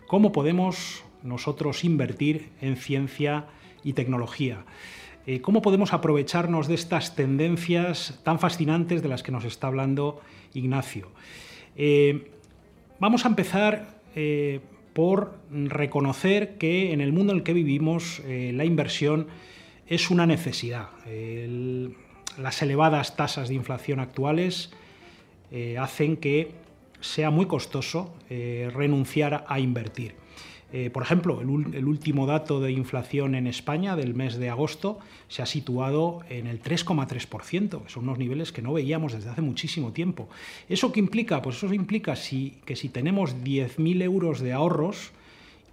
¿Cómo 0.06 0.32
podemos 0.32 1.04
nosotros 1.22 1.84
invertir 1.84 2.50
en 2.60 2.76
ciencia 2.76 3.46
y 3.84 3.92
tecnología? 3.92 4.64
Eh, 5.26 5.42
¿Cómo 5.42 5.60
podemos 5.60 5.92
aprovecharnos 5.92 6.68
de 6.68 6.74
estas 6.74 7.14
tendencias 7.14 8.18
tan 8.24 8.38
fascinantes 8.38 9.02
de 9.02 9.08
las 9.08 9.22
que 9.22 9.30
nos 9.30 9.44
está 9.44 9.66
hablando 9.66 10.22
Ignacio? 10.54 11.10
Eh, 11.76 12.30
vamos 12.98 13.26
a 13.26 13.28
empezar 13.28 14.00
eh, 14.14 14.60
por 14.98 15.38
reconocer 15.48 16.58
que 16.58 16.92
en 16.92 17.00
el 17.00 17.12
mundo 17.12 17.32
en 17.32 17.38
el 17.38 17.44
que 17.44 17.52
vivimos 17.52 18.20
eh, 18.24 18.50
la 18.52 18.64
inversión 18.64 19.28
es 19.86 20.10
una 20.10 20.26
necesidad. 20.26 20.88
las 22.36 22.62
elevadas 22.62 23.14
tasas 23.14 23.48
de 23.48 23.54
inflación 23.54 24.00
actuales 24.00 24.72
eh, 25.52 25.78
hacen 25.78 26.16
que 26.16 26.50
sea 26.98 27.30
muy 27.30 27.46
costoso 27.46 28.12
eh, 28.28 28.72
renunciar 28.74 29.44
a 29.46 29.60
invertir. 29.60 30.16
Eh, 30.70 30.90
por 30.90 31.02
ejemplo, 31.02 31.40
el, 31.40 31.86
último 31.86 32.26
dato 32.26 32.60
de 32.60 32.72
inflación 32.72 33.34
en 33.34 33.46
España 33.46 33.96
del 33.96 34.14
mes 34.14 34.36
de 34.36 34.50
agosto 34.50 34.98
se 35.28 35.40
ha 35.40 35.46
situado 35.46 36.20
en 36.28 36.46
el 36.46 36.62
3,3%, 36.62 37.84
que 37.84 37.88
son 37.90 38.04
unos 38.04 38.18
niveles 38.18 38.52
que 38.52 38.60
no 38.60 38.74
veíamos 38.74 39.14
desde 39.14 39.30
hace 39.30 39.40
muchísimo 39.40 39.92
tiempo. 39.92 40.28
¿Eso 40.68 40.92
qué 40.92 41.00
implica? 41.00 41.40
Pues 41.40 41.56
eso 41.56 41.72
implica 41.72 42.14
que 42.14 42.76
si 42.76 42.88
tenemos 42.90 43.36
10.000 43.36 44.02
euros 44.02 44.40
de 44.40 44.52
ahorros, 44.52 45.12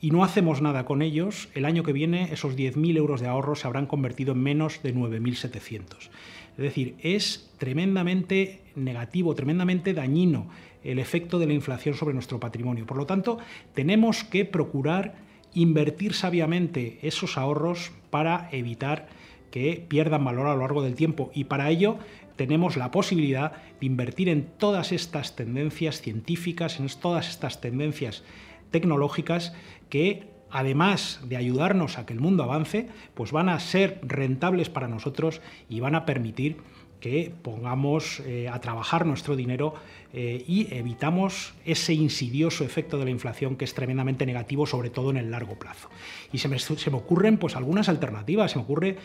y 0.01 0.12
no 0.12 0.23
hacemos 0.23 0.62
nada 0.62 0.86
con 0.86 1.01
ellos, 1.01 1.49
el 1.55 1.65
año 1.65 1.81
que 1.81 1.93
viene 1.93 2.31
esos 2.31 2.55
10.000 2.55 2.97
euros 2.97 3.21
de 3.21 3.27
ahorros 3.27 3.62
se 3.62 3.67
habrán 3.67 3.88
convertido 3.88 4.34
en 4.34 4.43
menos 4.43 4.84
de 4.84 4.93
9.700. 4.93 6.10
Es 6.58 6.63
decir, 6.63 6.95
es 7.01 7.49
tremendamente 7.58 8.62
negativo, 8.75 9.36
tremendamente 9.36 9.93
dañino 9.93 10.47
el 10.86 11.00
efecto 11.00 11.39
de 11.39 11.48
la 11.48 11.54
inflación 11.54 11.95
sobre 11.95 12.13
nuestro 12.13 12.39
patrimonio. 12.39 12.86
Por 12.86 12.98
lo 12.98 13.06
tanto, 13.06 13.39
tenemos 13.74 14.24
que 14.24 14.45
procurar 14.45 15.15
invertir 15.54 16.13
sabiamente 16.13 17.00
esos 17.02 17.38
ahorros 17.38 17.91
para 18.10 18.50
evitar 18.52 19.08
que 19.52 19.84
pierdan 19.88 20.24
valor 20.26 20.48
a 20.48 20.54
lo 20.54 20.62
largo 20.62 20.84
del 20.84 20.95
tiempo 20.95 21.32
y 21.34 21.45
para 21.45 21.69
ello 21.69 21.98
tenemos 22.36 22.76
la 22.76 22.91
posibilidad 22.91 23.54
de 23.80 23.86
invertir 23.86 24.28
en 24.28 24.45
todas 24.58 24.91
estas 24.91 25.36
tendencias 25.36 26.02
científicas, 26.02 26.80
en 26.80 26.88
todas 27.00 27.30
estas 27.30 27.62
tendencias 27.62 28.24
tecnológicas 28.71 29.54
que 29.89 30.28
además 30.52 31.21
de 31.24 31.38
ayudarnos 31.38 31.98
a 31.98 32.06
que 32.06 32.13
el 32.13 32.19
mundo 32.19 32.43
avance, 32.43 32.88
pues 33.13 33.32
van 33.32 33.50
a 33.50 33.60
ser 33.60 34.00
rentables 34.04 34.69
para 34.69 34.88
nosotros 34.88 35.41
y 35.69 35.80
van 35.80 35.95
a 35.95 36.06
permitir 36.06 36.58
que 36.99 37.31
pongamos 37.41 38.21
eh, 38.21 38.49
a 38.49 38.60
trabajar 38.60 39.05
nuestro 39.05 39.36
dinero 39.36 39.75
eh, 40.13 40.43
y 40.47 40.73
evitamos 40.73 41.53
ese 41.65 41.93
insidioso 41.93 42.63
efecto 42.63 42.97
de 42.97 43.05
la 43.05 43.12
inflación 43.12 43.55
que 43.55 43.65
es 43.65 43.73
tremendamente 43.73 44.25
negativo, 44.25 44.65
sobre 44.65 44.89
todo 44.89 45.10
en 45.10 45.17
el 45.17 45.31
largo 45.31 45.60
plazo. 45.60 45.89
Y 46.31 46.38
se 46.38 46.47
me, 46.47 46.60
se 46.60 46.89
me 46.89 46.97
ocurren 46.97 47.38
pues, 47.38 47.55
algunas 47.55 47.89
alternativas, 47.89 48.51
se 48.51 48.58
me 48.58 48.63
ocurre 48.63 48.97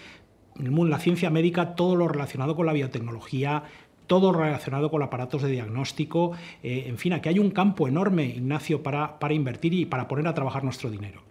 en 0.58 0.90
la 0.90 0.98
ciencia 0.98 1.30
médica 1.30 1.74
todo 1.74 1.96
lo 1.96 2.08
relacionado 2.08 2.54
con 2.54 2.66
la 2.66 2.72
biotecnología, 2.72 3.64
todo 4.06 4.32
relacionado 4.32 4.90
con 4.90 5.02
aparatos 5.02 5.42
de 5.42 5.50
diagnóstico, 5.50 6.32
eh, 6.62 6.84
en 6.88 6.98
fin, 6.98 7.12
aquí 7.12 7.28
hay 7.28 7.38
un 7.38 7.50
campo 7.50 7.86
enorme, 7.86 8.24
Ignacio, 8.26 8.82
para, 8.82 9.18
para 9.18 9.34
invertir 9.34 9.72
y 9.72 9.86
para 9.86 10.08
poner 10.08 10.26
a 10.26 10.34
trabajar 10.34 10.64
nuestro 10.64 10.90
dinero 10.90 11.29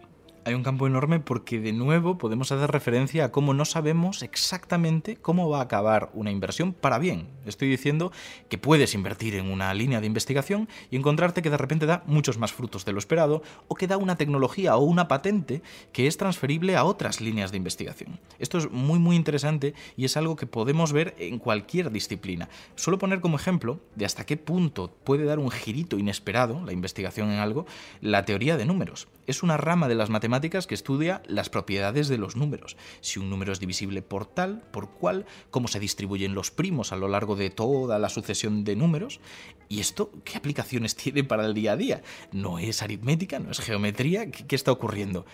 hay 0.50 0.56
un 0.56 0.64
campo 0.64 0.86
enorme 0.86 1.20
porque 1.20 1.60
de 1.60 1.72
nuevo 1.72 2.18
podemos 2.18 2.50
hacer 2.50 2.70
referencia 2.70 3.24
a 3.24 3.32
cómo 3.32 3.54
no 3.54 3.64
sabemos 3.64 4.22
exactamente 4.22 5.16
cómo 5.16 5.48
va 5.48 5.60
a 5.60 5.62
acabar 5.62 6.10
una 6.12 6.32
inversión 6.32 6.72
para 6.72 6.98
bien. 6.98 7.28
Estoy 7.46 7.68
diciendo 7.68 8.10
que 8.48 8.58
puedes 8.58 8.94
invertir 8.94 9.36
en 9.36 9.50
una 9.50 9.72
línea 9.74 10.00
de 10.00 10.08
investigación 10.08 10.68
y 10.90 10.96
encontrarte 10.96 11.40
que 11.40 11.50
de 11.50 11.56
repente 11.56 11.86
da 11.86 12.02
muchos 12.06 12.36
más 12.38 12.52
frutos 12.52 12.84
de 12.84 12.92
lo 12.92 12.98
esperado 12.98 13.42
o 13.68 13.76
que 13.76 13.86
da 13.86 13.96
una 13.96 14.16
tecnología 14.16 14.76
o 14.76 14.82
una 14.82 15.06
patente 15.06 15.62
que 15.92 16.08
es 16.08 16.16
transferible 16.16 16.76
a 16.76 16.84
otras 16.84 17.20
líneas 17.20 17.52
de 17.52 17.56
investigación. 17.56 18.18
Esto 18.40 18.58
es 18.58 18.70
muy 18.70 18.98
muy 18.98 19.14
interesante 19.14 19.74
y 19.96 20.04
es 20.04 20.16
algo 20.16 20.34
que 20.34 20.46
podemos 20.46 20.92
ver 20.92 21.14
en 21.18 21.38
cualquier 21.38 21.92
disciplina. 21.92 22.48
Suelo 22.74 22.98
poner 22.98 23.20
como 23.20 23.36
ejemplo 23.36 23.78
de 23.94 24.04
hasta 24.04 24.26
qué 24.26 24.36
punto 24.36 24.92
puede 25.04 25.24
dar 25.24 25.38
un 25.38 25.50
girito 25.50 25.96
inesperado 25.96 26.60
la 26.64 26.72
investigación 26.72 27.30
en 27.30 27.38
algo 27.38 27.66
la 28.00 28.24
teoría 28.24 28.56
de 28.56 28.66
números. 28.66 29.06
Es 29.28 29.44
una 29.44 29.56
rama 29.56 29.86
de 29.86 29.94
las 29.94 30.10
matemáticas 30.10 30.39
que 30.40 30.74
estudia 30.74 31.22
las 31.26 31.50
propiedades 31.50 32.08
de 32.08 32.16
los 32.16 32.34
números. 32.34 32.76
Si 33.00 33.18
un 33.18 33.28
número 33.28 33.52
es 33.52 33.60
divisible 33.60 34.00
por 34.00 34.24
tal, 34.24 34.62
por 34.70 34.90
cual, 34.90 35.26
cómo 35.50 35.68
se 35.68 35.80
distribuyen 35.80 36.34
los 36.34 36.50
primos 36.50 36.92
a 36.92 36.96
lo 36.96 37.08
largo 37.08 37.36
de 37.36 37.50
toda 37.50 37.98
la 37.98 38.08
sucesión 38.08 38.64
de 38.64 38.76
números. 38.76 39.20
¿Y 39.68 39.80
esto 39.80 40.10
qué 40.24 40.38
aplicaciones 40.38 40.96
tiene 40.96 41.24
para 41.24 41.44
el 41.44 41.54
día 41.54 41.72
a 41.72 41.76
día? 41.76 42.02
No 42.32 42.58
es 42.58 42.82
aritmética, 42.82 43.38
no 43.38 43.50
es 43.50 43.60
geometría. 43.60 44.30
¿Qué, 44.30 44.56
está 44.56 44.72
ocurriendo? 44.72 45.26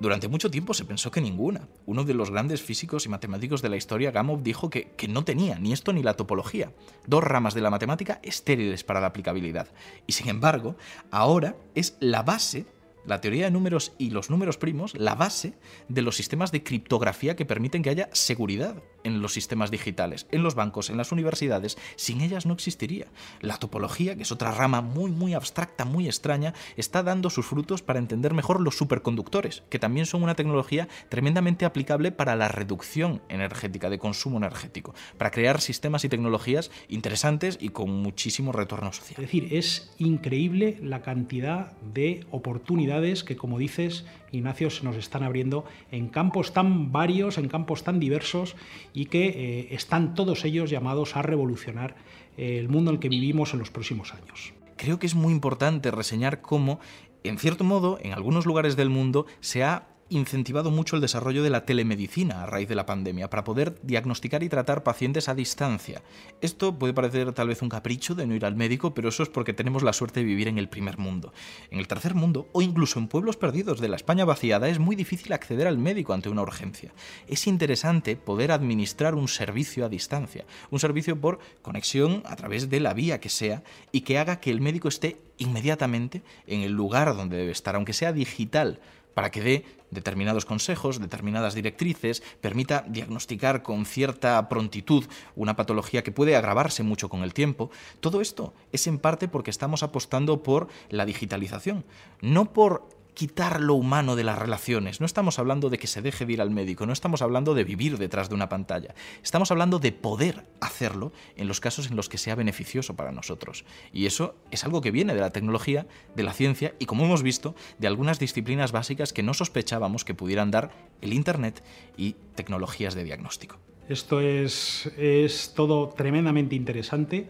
Durante 0.00 0.28
mucho 0.28 0.50
tiempo 0.50 0.74
se 0.74 0.84
pensó 0.84 1.10
que 1.10 1.20
ninguna. 1.20 1.68
Uno 1.86 2.04
de 2.04 2.14
los 2.14 2.30
grandes 2.30 2.62
físicos 2.62 3.06
y 3.06 3.08
matemáticos 3.08 3.62
de 3.62 3.68
la 3.68 3.76
historia, 3.76 4.12
Gamow, 4.12 4.40
dijo 4.42 4.70
que, 4.70 4.90
que, 4.96 5.08
no 5.08 5.24
tenía 5.24 5.58
ni 5.58 5.72
esto 5.72 5.92
ni 5.92 6.02
la 6.02 6.14
topología. 6.14 6.72
Dos 7.06 7.24
ramas 7.24 7.54
de 7.54 7.62
la 7.62 7.70
matemática 7.70 8.20
estériles 8.22 8.84
para 8.84 9.00
la 9.00 9.08
aplicabilidad. 9.08 9.68
Y 10.06 10.12
sin 10.12 10.28
embargo, 10.28 10.76
ahora 11.10 11.56
es 11.74 11.96
la 11.98 12.22
base 12.22 12.66
la 13.08 13.20
teoría 13.20 13.46
de 13.46 13.50
números 13.50 13.92
y 13.98 14.10
los 14.10 14.30
números 14.30 14.58
primos 14.58 14.94
la 14.94 15.14
base 15.14 15.54
de 15.88 16.02
los 16.02 16.16
sistemas 16.16 16.52
de 16.52 16.62
criptografía 16.62 17.36
que 17.36 17.46
permiten 17.46 17.82
que 17.82 17.90
haya 17.90 18.08
seguridad 18.12 18.82
en 19.04 19.22
los 19.22 19.32
sistemas 19.32 19.70
digitales, 19.70 20.26
en 20.30 20.42
los 20.42 20.54
bancos, 20.54 20.90
en 20.90 20.96
las 20.96 21.12
universidades. 21.12 21.78
Sin 21.96 22.20
ellas 22.20 22.46
no 22.46 22.52
existiría. 22.52 23.06
La 23.40 23.56
topología, 23.56 24.16
que 24.16 24.22
es 24.22 24.32
otra 24.32 24.52
rama 24.52 24.80
muy, 24.82 25.10
muy 25.10 25.34
abstracta, 25.34 25.84
muy 25.84 26.06
extraña, 26.06 26.54
está 26.76 27.02
dando 27.02 27.30
sus 27.30 27.46
frutos 27.46 27.82
para 27.82 27.98
entender 27.98 28.34
mejor 28.34 28.60
los 28.60 28.76
superconductores, 28.76 29.62
que 29.70 29.78
también 29.78 30.06
son 30.06 30.22
una 30.22 30.34
tecnología 30.34 30.88
tremendamente 31.08 31.64
aplicable 31.64 32.12
para 32.12 32.36
la 32.36 32.48
reducción 32.48 33.22
energética, 33.28 33.88
de 33.88 33.98
consumo 33.98 34.38
energético, 34.38 34.94
para 35.16 35.30
crear 35.30 35.60
sistemas 35.60 36.04
y 36.04 36.08
tecnologías 36.08 36.70
interesantes 36.88 37.58
y 37.60 37.70
con 37.70 37.90
muchísimo 37.90 38.52
retorno 38.52 38.92
social. 38.92 39.14
Es 39.16 39.30
decir, 39.30 39.48
es 39.54 39.90
increíble 39.98 40.78
la 40.82 41.02
cantidad 41.02 41.72
de 41.94 42.26
oportunidades 42.30 42.97
que, 42.98 43.36
como 43.36 43.58
dices, 43.58 44.04
Ignacio, 44.32 44.70
se 44.70 44.84
nos 44.84 44.96
están 44.96 45.22
abriendo 45.22 45.64
en 45.90 46.08
campos 46.08 46.52
tan 46.52 46.92
varios, 46.92 47.38
en 47.38 47.48
campos 47.48 47.84
tan 47.84 48.00
diversos 48.00 48.56
y 48.92 49.06
que 49.06 49.26
eh, 49.28 49.68
están 49.70 50.14
todos 50.14 50.44
ellos 50.44 50.70
llamados 50.70 51.16
a 51.16 51.22
revolucionar 51.22 51.96
eh, 52.36 52.58
el 52.58 52.68
mundo 52.68 52.90
en 52.90 52.96
el 52.96 53.00
que 53.00 53.08
vivimos 53.08 53.52
en 53.52 53.60
los 53.60 53.70
próximos 53.70 54.12
años. 54.14 54.52
Creo 54.76 54.98
que 54.98 55.06
es 55.06 55.14
muy 55.14 55.32
importante 55.32 55.90
reseñar 55.90 56.40
cómo, 56.40 56.80
en 57.24 57.38
cierto 57.38 57.64
modo, 57.64 57.98
en 58.02 58.12
algunos 58.12 58.46
lugares 58.46 58.76
del 58.76 58.90
mundo 58.90 59.26
se 59.40 59.64
ha 59.64 59.88
incentivado 60.10 60.70
mucho 60.70 60.96
el 60.96 61.02
desarrollo 61.02 61.42
de 61.42 61.50
la 61.50 61.64
telemedicina 61.64 62.42
a 62.42 62.46
raíz 62.46 62.68
de 62.68 62.74
la 62.74 62.86
pandemia 62.86 63.30
para 63.30 63.44
poder 63.44 63.78
diagnosticar 63.82 64.42
y 64.42 64.48
tratar 64.48 64.82
pacientes 64.82 65.28
a 65.28 65.34
distancia. 65.34 66.02
Esto 66.40 66.78
puede 66.78 66.94
parecer 66.94 67.32
tal 67.32 67.48
vez 67.48 67.62
un 67.62 67.68
capricho 67.68 68.14
de 68.14 68.26
no 68.26 68.34
ir 68.34 68.44
al 68.44 68.56
médico, 68.56 68.94
pero 68.94 69.08
eso 69.08 69.22
es 69.22 69.28
porque 69.28 69.52
tenemos 69.52 69.82
la 69.82 69.92
suerte 69.92 70.20
de 70.20 70.26
vivir 70.26 70.48
en 70.48 70.58
el 70.58 70.68
primer 70.68 70.98
mundo. 70.98 71.32
En 71.70 71.78
el 71.78 71.88
tercer 71.88 72.14
mundo, 72.14 72.48
o 72.52 72.62
incluso 72.62 72.98
en 72.98 73.08
pueblos 73.08 73.36
perdidos 73.36 73.80
de 73.80 73.88
la 73.88 73.96
España 73.96 74.24
vaciada, 74.24 74.68
es 74.68 74.78
muy 74.78 74.96
difícil 74.96 75.32
acceder 75.32 75.66
al 75.66 75.78
médico 75.78 76.12
ante 76.12 76.28
una 76.28 76.42
urgencia. 76.42 76.92
Es 77.26 77.46
interesante 77.46 78.16
poder 78.16 78.52
administrar 78.52 79.14
un 79.14 79.28
servicio 79.28 79.84
a 79.84 79.88
distancia, 79.88 80.44
un 80.70 80.80
servicio 80.80 81.20
por 81.20 81.38
conexión 81.62 82.22
a 82.24 82.36
través 82.36 82.70
de 82.70 82.80
la 82.80 82.94
vía 82.94 83.20
que 83.20 83.28
sea 83.28 83.62
y 83.92 84.02
que 84.02 84.18
haga 84.18 84.40
que 84.40 84.50
el 84.50 84.60
médico 84.60 84.88
esté 84.88 85.20
inmediatamente 85.38 86.22
en 86.46 86.62
el 86.62 86.72
lugar 86.72 87.16
donde 87.16 87.36
debe 87.36 87.52
estar, 87.52 87.76
aunque 87.76 87.92
sea 87.92 88.12
digital 88.12 88.80
para 89.18 89.32
que 89.32 89.42
dé 89.42 89.64
determinados 89.90 90.44
consejos, 90.44 91.00
determinadas 91.00 91.54
directrices, 91.54 92.22
permita 92.40 92.84
diagnosticar 92.86 93.64
con 93.64 93.84
cierta 93.84 94.48
prontitud 94.48 95.06
una 95.34 95.56
patología 95.56 96.04
que 96.04 96.12
puede 96.12 96.36
agravarse 96.36 96.84
mucho 96.84 97.08
con 97.08 97.24
el 97.24 97.34
tiempo. 97.34 97.68
Todo 97.98 98.20
esto 98.20 98.54
es 98.70 98.86
en 98.86 99.00
parte 99.00 99.26
porque 99.26 99.50
estamos 99.50 99.82
apostando 99.82 100.44
por 100.44 100.68
la 100.88 101.04
digitalización, 101.04 101.84
no 102.20 102.52
por 102.52 102.88
quitar 103.18 103.60
lo 103.60 103.74
humano 103.74 104.14
de 104.14 104.22
las 104.22 104.38
relaciones. 104.38 105.00
No 105.00 105.06
estamos 105.06 105.40
hablando 105.40 105.70
de 105.70 105.78
que 105.78 105.88
se 105.88 106.02
deje 106.02 106.24
de 106.24 106.34
ir 106.34 106.40
al 106.40 106.52
médico, 106.52 106.86
no 106.86 106.92
estamos 106.92 107.20
hablando 107.20 107.52
de 107.52 107.64
vivir 107.64 107.98
detrás 107.98 108.28
de 108.28 108.36
una 108.36 108.48
pantalla. 108.48 108.94
Estamos 109.24 109.50
hablando 109.50 109.80
de 109.80 109.90
poder 109.90 110.44
hacerlo 110.60 111.10
en 111.34 111.48
los 111.48 111.58
casos 111.58 111.90
en 111.90 111.96
los 111.96 112.08
que 112.08 112.16
sea 112.16 112.36
beneficioso 112.36 112.94
para 112.94 113.10
nosotros. 113.10 113.64
Y 113.92 114.06
eso 114.06 114.36
es 114.52 114.62
algo 114.62 114.80
que 114.80 114.92
viene 114.92 115.14
de 115.14 115.20
la 115.20 115.30
tecnología, 115.30 115.88
de 116.14 116.22
la 116.22 116.32
ciencia 116.32 116.74
y, 116.78 116.86
como 116.86 117.06
hemos 117.06 117.24
visto, 117.24 117.56
de 117.80 117.88
algunas 117.88 118.20
disciplinas 118.20 118.70
básicas 118.70 119.12
que 119.12 119.24
no 119.24 119.34
sospechábamos 119.34 120.04
que 120.04 120.14
pudieran 120.14 120.52
dar 120.52 120.70
el 121.00 121.12
Internet 121.12 121.64
y 121.96 122.14
tecnologías 122.36 122.94
de 122.94 123.02
diagnóstico. 123.02 123.58
Esto 123.88 124.20
es, 124.20 124.92
es 124.96 125.54
todo 125.56 125.88
tremendamente 125.88 126.54
interesante 126.54 127.28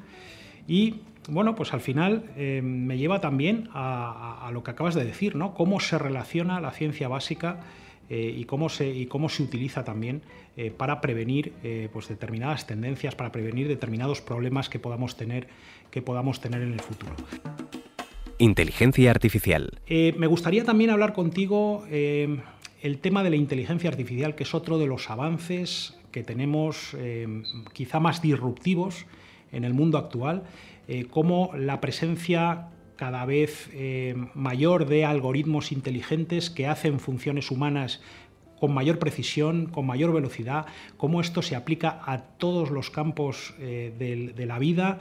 y 0.66 0.96
bueno, 1.28 1.54
pues 1.54 1.74
al 1.74 1.80
final 1.80 2.24
eh, 2.36 2.62
me 2.62 2.96
lleva 2.96 3.20
también 3.20 3.68
a, 3.74 4.50
lo 4.52 4.64
que 4.64 4.70
acabas 4.70 4.94
de 4.94 5.04
decir, 5.04 5.36
¿no? 5.36 5.54
Cómo 5.54 5.78
se 5.78 5.98
relaciona 5.98 6.60
la 6.60 6.70
ciencia 6.72 7.06
básica 7.06 7.60
eh, 8.08 8.34
y, 8.34 8.44
cómo 8.44 8.70
se, 8.70 8.88
y 8.88 9.06
cómo 9.06 9.28
se 9.28 9.42
utiliza 9.42 9.84
también 9.84 10.22
eh, 10.56 10.70
para 10.70 11.02
prevenir 11.02 11.52
pues 11.92 12.08
determinadas 12.08 12.66
tendencias, 12.66 13.14
para 13.14 13.30
prevenir 13.30 13.68
determinados 13.68 14.22
problemas 14.22 14.70
que 14.70 14.78
podamos 14.78 15.16
tener, 15.16 15.48
que 15.90 16.00
podamos 16.00 16.40
tener 16.40 16.62
en 16.62 16.72
el 16.72 16.80
futuro. 16.80 17.12
Inteligencia 18.38 19.10
artificial. 19.10 19.80
me 19.88 20.26
gustaría 20.26 20.64
también 20.64 20.90
hablar 20.90 21.12
contigo 21.12 21.84
el 21.90 22.98
tema 23.00 23.22
de 23.22 23.30
la 23.30 23.36
inteligencia 23.36 23.90
artificial, 23.90 24.34
que 24.34 24.44
es 24.44 24.54
otro 24.54 24.78
de 24.78 24.86
los 24.86 25.10
avances 25.10 25.94
que 26.10 26.22
tenemos 26.22 26.96
quizá 27.74 28.00
más 28.00 28.22
disruptivos 28.22 29.04
en 29.52 29.64
el 29.64 29.74
mundo 29.74 29.98
actual 29.98 30.44
eh, 30.86 31.06
cómo 31.10 31.50
la 31.54 31.80
presencia 31.80 32.68
cada 32.96 33.24
vez 33.24 33.68
eh, 33.72 34.14
mayor 34.34 34.86
de 34.86 35.04
algoritmos 35.04 35.70
inteligentes 35.70 36.50
que 36.50 36.66
hacen 36.66 36.98
funciones 36.98 37.50
humanas 37.50 38.00
con 38.58 38.74
mayor 38.74 38.98
precisión, 38.98 39.66
con 39.66 39.86
mayor 39.86 40.12
velocidad, 40.12 40.66
cómo 40.96 41.20
esto 41.20 41.42
se 41.42 41.54
aplica 41.54 42.00
a 42.04 42.22
todos 42.22 42.70
los 42.70 42.90
campos 42.90 43.54
eh, 43.60 43.92
de, 44.36 44.46
la 44.46 44.58
vida, 44.58 44.98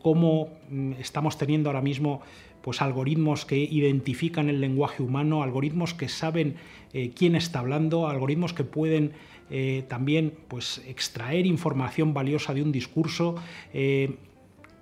cómo 0.00 0.50
mm, 0.70 0.92
estamos 1.00 1.36
teniendo 1.36 1.68
ahora 1.68 1.82
mismo 1.82 2.20
pues 2.62 2.82
algoritmos 2.82 3.46
que 3.46 3.56
identifican 3.56 4.48
el 4.48 4.60
lenguaje 4.60 5.02
humano, 5.02 5.42
algoritmos 5.42 5.94
que 5.94 6.08
saben 6.08 6.56
eh, 6.92 7.12
quién 7.14 7.34
está 7.34 7.60
hablando, 7.60 8.08
algoritmos 8.08 8.52
que 8.52 8.64
pueden 8.64 9.12
eh, 9.50 9.84
también 9.88 10.34
pues, 10.48 10.82
extraer 10.86 11.46
información 11.46 12.14
valiosa 12.14 12.54
de 12.54 12.62
un 12.62 12.72
discurso, 12.72 13.34
eh, 13.72 14.16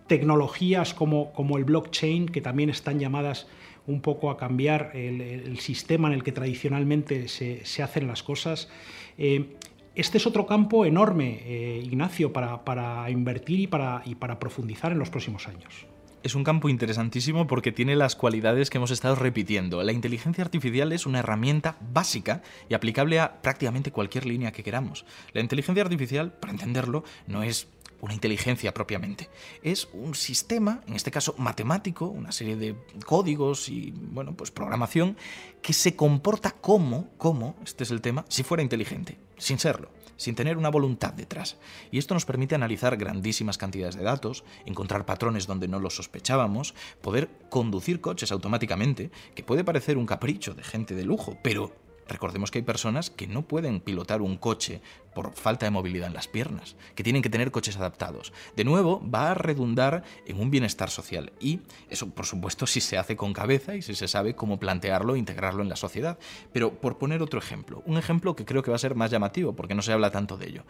tecnologías 0.07 0.95
como, 0.95 1.33
como, 1.33 1.59
el 1.59 1.65
blockchain, 1.65 2.27
que 2.27 2.41
también 2.41 2.71
están 2.71 2.99
llamadas 2.99 3.47
un 3.87 4.01
poco 4.01 4.31
a 4.31 4.37
cambiar 4.37 4.93
el, 4.95 5.59
sistema 5.59 6.09
en 6.09 6.15
el 6.15 6.23
que 6.23 6.33
tradicionalmente 6.33 7.29
se, 7.29 7.83
hacen 7.83 8.07
las 8.07 8.23
cosas. 8.23 8.69
este 9.17 10.19
es 10.19 10.27
otro 10.27 10.47
campo 10.47 10.85
enorme, 10.85 11.81
Ignacio, 11.83 12.33
para, 12.33 12.65
para 12.65 13.11
invertir 13.11 13.61
y 13.61 13.67
para, 13.67 14.03
y 14.05 14.15
para 14.15 14.39
profundizar 14.39 14.93
en 14.93 14.99
los 14.99 15.09
próximos 15.09 15.49
años 15.49 15.87
es 16.29 16.35
un 16.35 16.45
campo 16.45 16.69
interesantísimo 16.69 17.47
porque 17.47 17.73
tiene 17.73 17.97
las 17.97 18.15
cualidades 18.15 18.69
que 18.69 18.77
hemos 18.77 18.91
estado 18.91 19.15
repitiendo. 19.15 19.83
La 19.83 19.93
inteligencia 19.93 20.45
artificial 20.45 20.93
es 20.93 21.07
una 21.07 21.21
herramienta 21.21 21.77
básica 21.93 22.43
y 22.69 22.75
aplicable 22.75 23.19
a 23.19 23.41
prácticamente 23.41 23.93
cualquier 23.93 24.27
línea 24.27 24.53
que 24.53 24.63
queramos. 24.63 25.07
La 25.33 25.41
inteligencia 25.41 25.83
artificial, 25.83 26.33
para 26.33 26.53
entenderlo, 26.53 27.03
no 27.27 27.43
es 27.43 27.69
una 28.01 28.13
inteligencia 28.13 28.75
propiamente. 28.75 29.31
Es 29.63 29.89
un 29.95 30.15
sistema, 30.15 30.83
en 30.87 30.95
este 30.95 31.11
caso 31.11 31.35
matemático, 31.39 32.07
una 32.07 32.31
serie 32.31 32.57
de 32.57 32.77
códigos 33.07 33.71
y, 33.71 33.93
bueno, 33.97 34.37
pues 34.37 34.51
programación, 34.51 35.17
que 35.63 35.73
se 35.73 35.97
comporta 35.97 36.51
como, 36.51 37.09
como, 37.17 37.57
este 37.65 37.85
es 37.85 37.91
el 37.91 38.03
tema, 38.03 38.27
si 38.29 38.43
fuera 38.43 38.63
inteligente, 38.63 39.19
sin 39.39 39.59
serlo 39.59 39.89
sin 40.19 40.35
tener 40.35 40.59
una 40.59 40.69
voluntad 40.69 41.15
detrás. 41.15 41.57
Y 41.91 41.97
esto 41.97 42.13
nos 42.13 42.27
permite 42.27 42.55
analizar 42.55 42.99
grandísimas 42.99 43.57
cantidades 43.57 43.97
de 43.97 44.03
datos, 44.03 44.45
encontrar 44.67 45.07
patrones 45.07 45.47
donde 45.47 45.69
no 45.69 45.81
los 45.81 45.97
sospechábamos, 45.97 46.75
poder 47.01 47.31
conducir 47.49 48.03
coches 48.03 48.31
automáticamente, 48.31 49.11
que 49.35 49.43
puede 49.43 49.65
parecer 49.65 49.97
un 49.97 50.05
capricho 50.05 50.53
de 50.53 50.63
gente 50.63 50.95
de 50.95 51.05
lujo, 51.05 51.39
pero 51.43 51.88
Recordemos 52.09 52.51
que 52.51 52.59
hay 52.59 52.65
personas 52.65 53.11
que 53.11 53.27
no 53.27 53.43
pueden 53.43 53.81
pilotar 53.81 54.23
un 54.23 54.37
coche 54.37 54.81
por 55.15 55.33
falta 55.35 55.67
de 55.67 55.71
movilidad 55.71 56.09
en 56.09 56.15
las 56.15 56.29
piernas, 56.29 56.77
que 56.95 57.03
tienen 57.03 57.23
que 57.23 57.31
tener 57.31 57.51
coches 57.51 57.77
adaptados. 57.77 58.33
De 58.57 58.65
nuevo, 58.65 59.03
va 59.09 59.31
a 59.31 59.35
redundar 59.35 60.05
en 60.27 60.41
un 60.41 60.51
bienestar 60.51 60.91
social 60.91 61.33
y 61.41 61.61
eso, 61.91 62.09
por 62.11 62.25
supuesto, 62.25 62.67
si 62.67 62.81
se 62.81 62.99
hace 62.99 63.17
con 63.17 63.33
cabeza 63.33 63.75
y 63.75 63.83
si 63.83 63.95
se 63.95 64.09
sabe 64.09 64.35
cómo 64.35 64.59
plantearlo 64.59 65.15
e 65.15 65.19
integrarlo 65.19 65.63
en 65.63 65.69
la 65.69 65.77
sociedad. 65.77 66.19
Pero 66.53 66.73
por 66.81 66.99
poner 66.99 67.23
otro 67.23 67.39
ejemplo, 67.39 67.83
un 67.85 67.99
ejemplo 67.99 68.37
que 68.37 68.45
creo 68.45 68.63
que 68.63 68.71
va 68.71 68.77
a 68.77 68.81
ser 68.81 68.95
más 68.95 69.11
llamativo 69.11 69.55
porque 69.55 69.75
no 69.75 69.83
se 69.83 69.93
habla 69.93 70.11
tanto 70.11 70.37
de 70.37 70.49
ello. 70.49 70.65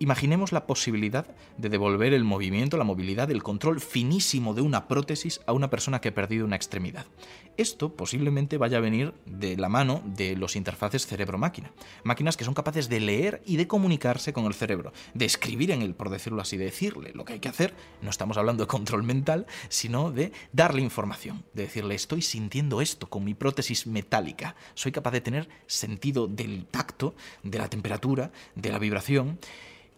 Imaginemos 0.00 0.52
la 0.52 0.66
posibilidad 0.66 1.26
de 1.56 1.68
devolver 1.68 2.14
el 2.14 2.24
movimiento, 2.24 2.76
la 2.76 2.84
movilidad, 2.84 3.30
el 3.30 3.42
control 3.42 3.80
finísimo 3.80 4.52
de 4.52 4.60
una 4.60 4.88
prótesis 4.88 5.40
a 5.46 5.52
una 5.52 5.70
persona 5.70 6.00
que 6.00 6.08
ha 6.08 6.14
perdido 6.14 6.44
una 6.44 6.56
extremidad. 6.56 7.06
Esto 7.56 7.94
posiblemente 7.94 8.58
vaya 8.58 8.78
a 8.78 8.80
venir 8.80 9.14
de 9.26 9.56
la 9.56 9.68
mano 9.68 10.02
de 10.04 10.34
los 10.34 10.56
interfaces 10.56 11.06
cerebro-máquina. 11.06 11.70
Máquinas 12.02 12.36
que 12.36 12.44
son 12.44 12.54
capaces 12.54 12.88
de 12.88 12.98
leer 12.98 13.40
y 13.46 13.56
de 13.56 13.68
comunicarse 13.68 14.32
con 14.32 14.46
el 14.46 14.54
cerebro, 14.54 14.92
de 15.14 15.24
escribir 15.24 15.70
en 15.70 15.82
él, 15.82 15.94
por 15.94 16.10
decirlo 16.10 16.42
así, 16.42 16.56
de 16.56 16.64
decirle 16.64 17.12
lo 17.14 17.24
que 17.24 17.34
hay 17.34 17.40
que 17.40 17.48
hacer. 17.48 17.74
No 18.02 18.10
estamos 18.10 18.36
hablando 18.36 18.64
de 18.64 18.68
control 18.68 19.04
mental, 19.04 19.46
sino 19.68 20.10
de 20.10 20.32
darle 20.52 20.82
información, 20.82 21.44
de 21.52 21.62
decirle 21.64 21.94
estoy 21.94 22.22
sintiendo 22.22 22.80
esto 22.80 23.08
con 23.08 23.22
mi 23.22 23.34
prótesis 23.34 23.86
metálica. 23.86 24.56
Soy 24.74 24.90
capaz 24.90 25.12
de 25.12 25.20
tener 25.20 25.48
sentido 25.68 26.26
del 26.26 26.66
tacto, 26.66 27.14
de 27.44 27.58
la 27.58 27.68
temperatura, 27.68 28.32
de 28.56 28.72
la 28.72 28.80
vibración. 28.80 29.38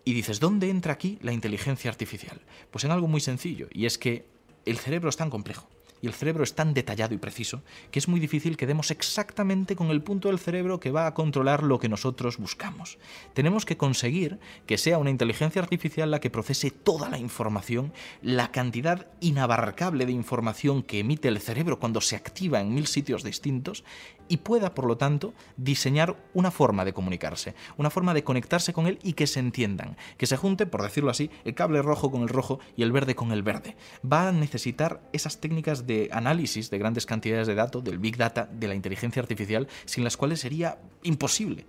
Y 0.06 0.14
dices, 0.14 0.38
¿dónde 0.38 0.70
entra 0.70 0.92
aquí 0.92 1.18
la 1.20 1.32
inteligencia 1.32 1.90
artificial? 1.90 2.40
Pues 2.70 2.84
en 2.84 2.92
algo 2.92 3.08
muy 3.08 3.20
sencillo, 3.20 3.66
y 3.72 3.86
es 3.86 3.98
que 3.98 4.24
el 4.64 4.78
cerebro 4.78 5.08
es 5.08 5.16
tan 5.16 5.30
complejo 5.30 5.68
el 6.06 6.14
cerebro 6.14 6.44
es 6.44 6.54
tan 6.54 6.74
detallado 6.74 7.14
y 7.14 7.18
preciso 7.18 7.62
que 7.90 7.98
es 7.98 8.08
muy 8.08 8.20
difícil 8.20 8.56
que 8.56 8.66
demos 8.66 8.90
exactamente 8.90 9.76
con 9.76 9.90
el 9.90 10.02
punto 10.02 10.28
del 10.28 10.38
cerebro 10.38 10.80
que 10.80 10.90
va 10.90 11.06
a 11.06 11.14
controlar 11.14 11.62
lo 11.62 11.78
que 11.78 11.88
nosotros 11.88 12.38
buscamos. 12.38 12.98
Tenemos 13.34 13.64
que 13.64 13.76
conseguir 13.76 14.38
que 14.66 14.78
sea 14.78 14.98
una 14.98 15.10
inteligencia 15.10 15.62
artificial 15.62 16.10
la 16.10 16.20
que 16.20 16.30
procese 16.30 16.70
toda 16.70 17.08
la 17.08 17.18
información, 17.18 17.92
la 18.22 18.52
cantidad 18.52 19.06
inabarcable 19.20 20.06
de 20.06 20.12
información 20.12 20.82
que 20.82 21.00
emite 21.00 21.28
el 21.28 21.40
cerebro 21.40 21.78
cuando 21.78 22.00
se 22.00 22.16
activa 22.16 22.60
en 22.60 22.74
mil 22.74 22.86
sitios 22.86 23.22
distintos 23.22 23.84
y 24.28 24.38
pueda, 24.38 24.74
por 24.74 24.86
lo 24.86 24.96
tanto, 24.96 25.34
diseñar 25.56 26.16
una 26.34 26.50
forma 26.50 26.84
de 26.84 26.92
comunicarse, 26.92 27.54
una 27.76 27.90
forma 27.90 28.14
de 28.14 28.24
conectarse 28.24 28.72
con 28.72 28.86
él 28.86 28.98
y 29.02 29.12
que 29.12 29.26
se 29.26 29.40
entiendan, 29.40 29.96
que 30.16 30.26
se 30.26 30.36
junte, 30.36 30.66
por 30.66 30.82
decirlo 30.82 31.10
así, 31.10 31.30
el 31.44 31.54
cable 31.54 31.82
rojo 31.82 32.10
con 32.10 32.22
el 32.22 32.28
rojo 32.28 32.58
y 32.76 32.82
el 32.82 32.92
verde 32.92 33.14
con 33.14 33.32
el 33.32 33.42
verde. 33.42 33.76
Va 34.10 34.28
a 34.28 34.32
necesitar 34.32 35.00
esas 35.12 35.38
técnicas 35.38 35.86
de 35.86 35.95
análisis 36.12 36.70
de 36.70 36.78
grandes 36.78 37.06
cantidades 37.06 37.46
de 37.46 37.54
datos, 37.54 37.82
del 37.82 37.98
big 37.98 38.16
data, 38.16 38.48
de 38.50 38.68
la 38.68 38.74
inteligencia 38.74 39.20
artificial, 39.22 39.68
sin 39.84 40.04
las 40.04 40.16
cuales 40.16 40.40
sería 40.40 40.78
imposible. 41.02 41.66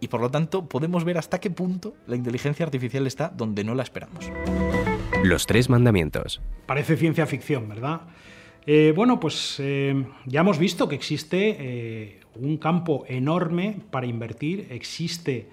Y 0.00 0.08
por 0.08 0.20
lo 0.20 0.30
tanto 0.30 0.68
podemos 0.68 1.04
ver 1.04 1.18
hasta 1.18 1.40
qué 1.40 1.50
punto 1.50 1.94
la 2.06 2.16
inteligencia 2.16 2.64
artificial 2.66 3.06
está 3.06 3.28
donde 3.28 3.64
no 3.64 3.74
la 3.74 3.82
esperamos. 3.82 4.30
Los 5.22 5.46
tres 5.46 5.68
mandamientos. 5.70 6.40
Parece 6.66 6.96
ciencia 6.96 7.26
ficción, 7.26 7.68
¿verdad? 7.68 8.02
Eh, 8.66 8.92
bueno, 8.96 9.20
pues 9.20 9.56
eh, 9.60 10.04
ya 10.26 10.40
hemos 10.40 10.58
visto 10.58 10.88
que 10.88 10.96
existe 10.96 11.56
eh, 11.58 12.20
un 12.34 12.56
campo 12.56 13.04
enorme 13.06 13.76
para 13.90 14.06
invertir, 14.06 14.66
existe 14.70 15.48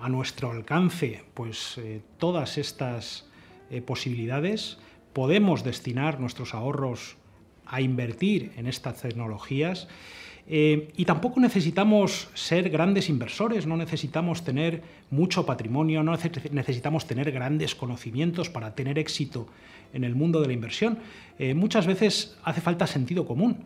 a 0.00 0.08
nuestro 0.08 0.50
alcance 0.50 1.22
pues 1.34 1.80
todas 2.18 2.58
estas 2.58 3.30
posibilidades. 3.86 4.80
Podemos 5.12 5.64
destinar 5.64 6.20
nuestros 6.20 6.54
ahorros 6.54 7.16
a 7.66 7.80
invertir 7.80 8.52
en 8.56 8.66
estas 8.66 9.00
tecnologías. 9.00 9.88
y 10.48 11.04
tampoco 11.04 11.38
necesitamos 11.38 12.28
ser 12.34 12.70
grandes 12.70 13.08
inversores, 13.08 13.66
no 13.66 13.76
necesitamos 13.76 14.42
tener 14.42 14.82
mucho 15.10 15.46
patrimonio, 15.46 16.02
no 16.02 16.16
necesitamos 16.50 17.06
tener 17.06 17.30
grandes 17.30 17.76
conocimientos 17.76 18.50
para 18.50 18.74
tener 18.74 18.98
éxito 18.98 19.46
en 19.92 20.04
el 20.04 20.14
mundo 20.14 20.40
de 20.40 20.48
la 20.48 20.52
inversión. 20.52 20.98
Eh, 21.38 21.54
muchas 21.54 21.86
veces 21.86 22.36
hace 22.42 22.60
falta 22.60 22.86
sentido 22.86 23.26
común. 23.26 23.58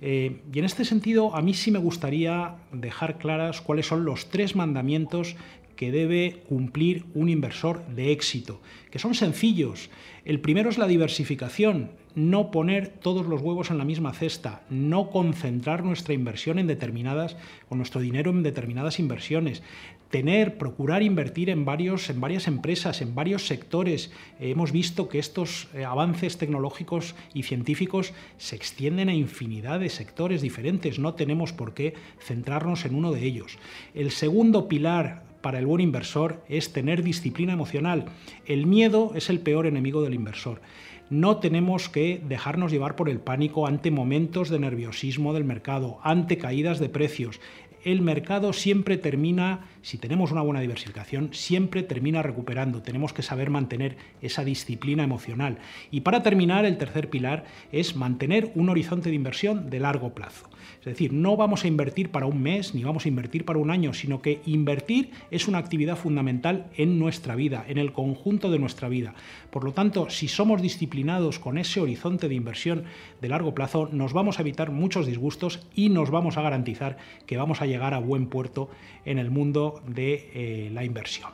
Eh, 0.00 0.42
y 0.52 0.58
en 0.58 0.64
este 0.64 0.84
sentido, 0.84 1.34
a 1.34 1.42
mí 1.42 1.54
sí 1.54 1.70
me 1.70 1.78
gustaría 1.78 2.56
dejar 2.72 3.18
claras 3.18 3.60
cuáles 3.60 3.86
son 3.86 4.04
los 4.04 4.30
tres 4.30 4.56
mandamientos 4.56 5.36
que 5.76 5.92
debe 5.92 6.42
cumplir 6.48 7.04
un 7.14 7.28
inversor 7.28 7.84
de 7.86 8.12
éxito, 8.12 8.60
que 8.90 8.98
son 8.98 9.14
sencillos. 9.14 9.90
El 10.24 10.40
primero 10.40 10.70
es 10.70 10.78
la 10.78 10.86
diversificación, 10.86 11.90
no 12.14 12.50
poner 12.50 12.88
todos 12.88 13.26
los 13.26 13.40
huevos 13.40 13.70
en 13.70 13.78
la 13.78 13.84
misma 13.84 14.12
cesta, 14.12 14.62
no 14.70 15.10
concentrar 15.10 15.82
nuestra 15.84 16.14
inversión 16.14 16.58
en 16.58 16.66
determinadas, 16.66 17.36
o 17.68 17.74
nuestro 17.74 18.00
dinero 18.00 18.30
en 18.30 18.42
determinadas 18.42 18.98
inversiones, 18.98 19.62
tener, 20.10 20.58
procurar 20.58 21.02
invertir 21.02 21.48
en, 21.48 21.64
varios, 21.64 22.10
en 22.10 22.20
varias 22.20 22.46
empresas, 22.46 23.00
en 23.00 23.14
varios 23.14 23.46
sectores. 23.46 24.12
hemos 24.38 24.70
visto 24.70 25.08
que 25.08 25.18
estos 25.18 25.68
eh, 25.72 25.86
avances 25.86 26.36
tecnológicos 26.36 27.14
y 27.32 27.44
científicos 27.44 28.12
se 28.36 28.54
extienden 28.54 29.08
a 29.08 29.14
infinidad 29.14 29.80
de 29.80 29.88
sectores 29.88 30.42
diferentes, 30.42 30.98
no 30.98 31.14
tenemos 31.14 31.54
por 31.54 31.72
qué 31.72 31.94
centrarnos 32.20 32.84
en 32.84 32.94
uno 32.94 33.10
de 33.10 33.24
ellos. 33.24 33.58
El 33.94 34.10
segundo 34.10 34.68
pilar 34.68 35.31
para 35.42 35.58
el 35.58 35.66
buen 35.66 35.80
inversor 35.80 36.42
es 36.48 36.72
tener 36.72 37.02
disciplina 37.02 37.52
emocional. 37.52 38.06
El 38.46 38.66
miedo 38.66 39.12
es 39.14 39.28
el 39.28 39.40
peor 39.40 39.66
enemigo 39.66 40.02
del 40.02 40.14
inversor. 40.14 40.62
No 41.10 41.36
tenemos 41.36 41.90
que 41.90 42.22
dejarnos 42.26 42.72
llevar 42.72 42.96
por 42.96 43.10
el 43.10 43.20
pánico 43.20 43.66
ante 43.66 43.90
momentos 43.90 44.48
de 44.48 44.58
nerviosismo 44.58 45.34
del 45.34 45.44
mercado, 45.44 45.98
ante 46.02 46.38
caídas 46.38 46.78
de 46.78 46.88
precios 46.88 47.38
el 47.84 48.00
mercado 48.00 48.52
siempre 48.52 48.96
termina, 48.96 49.66
si 49.82 49.98
tenemos 49.98 50.30
una 50.30 50.42
buena 50.42 50.60
diversificación, 50.60 51.30
siempre 51.32 51.82
termina 51.82 52.22
recuperando. 52.22 52.82
Tenemos 52.82 53.12
que 53.12 53.22
saber 53.22 53.50
mantener 53.50 53.96
esa 54.20 54.44
disciplina 54.44 55.02
emocional. 55.02 55.58
Y 55.90 56.02
para 56.02 56.22
terminar, 56.22 56.64
el 56.64 56.78
tercer 56.78 57.10
pilar 57.10 57.44
es 57.72 57.96
mantener 57.96 58.52
un 58.54 58.68
horizonte 58.68 59.10
de 59.10 59.16
inversión 59.16 59.68
de 59.68 59.80
largo 59.80 60.14
plazo. 60.14 60.48
Es 60.82 60.86
decir, 60.86 61.12
no 61.12 61.36
vamos 61.36 61.62
a 61.62 61.68
invertir 61.68 62.10
para 62.10 62.26
un 62.26 62.42
mes 62.42 62.74
ni 62.74 62.82
vamos 62.82 63.04
a 63.04 63.08
invertir 63.08 63.44
para 63.44 63.60
un 63.60 63.70
año, 63.70 63.94
sino 63.94 64.20
que 64.20 64.40
invertir 64.46 65.10
es 65.30 65.46
una 65.46 65.58
actividad 65.58 65.96
fundamental 65.96 66.66
en 66.76 66.98
nuestra 66.98 67.36
vida, 67.36 67.64
en 67.68 67.78
el 67.78 67.92
conjunto 67.92 68.50
de 68.50 68.58
nuestra 68.58 68.88
vida. 68.88 69.14
Por 69.50 69.62
lo 69.62 69.72
tanto, 69.72 70.10
si 70.10 70.26
somos 70.26 70.60
disciplinados 70.60 71.38
con 71.38 71.56
ese 71.56 71.80
horizonte 71.80 72.28
de 72.28 72.34
inversión 72.34 72.82
de 73.20 73.28
largo 73.28 73.54
plazo, 73.54 73.88
nos 73.92 74.12
vamos 74.12 74.38
a 74.38 74.42
evitar 74.42 74.72
muchos 74.72 75.06
disgustos 75.06 75.64
y 75.72 75.88
nos 75.88 76.10
vamos 76.10 76.36
a 76.36 76.42
garantizar 76.42 76.96
que 77.26 77.36
vamos 77.36 77.62
a 77.62 77.66
llegar 77.66 77.94
a 77.94 78.00
buen 78.00 78.26
puerto 78.26 78.68
en 79.04 79.18
el 79.18 79.30
mundo 79.30 79.82
de 79.86 80.30
eh, 80.34 80.70
la 80.72 80.84
inversión. 80.84 81.30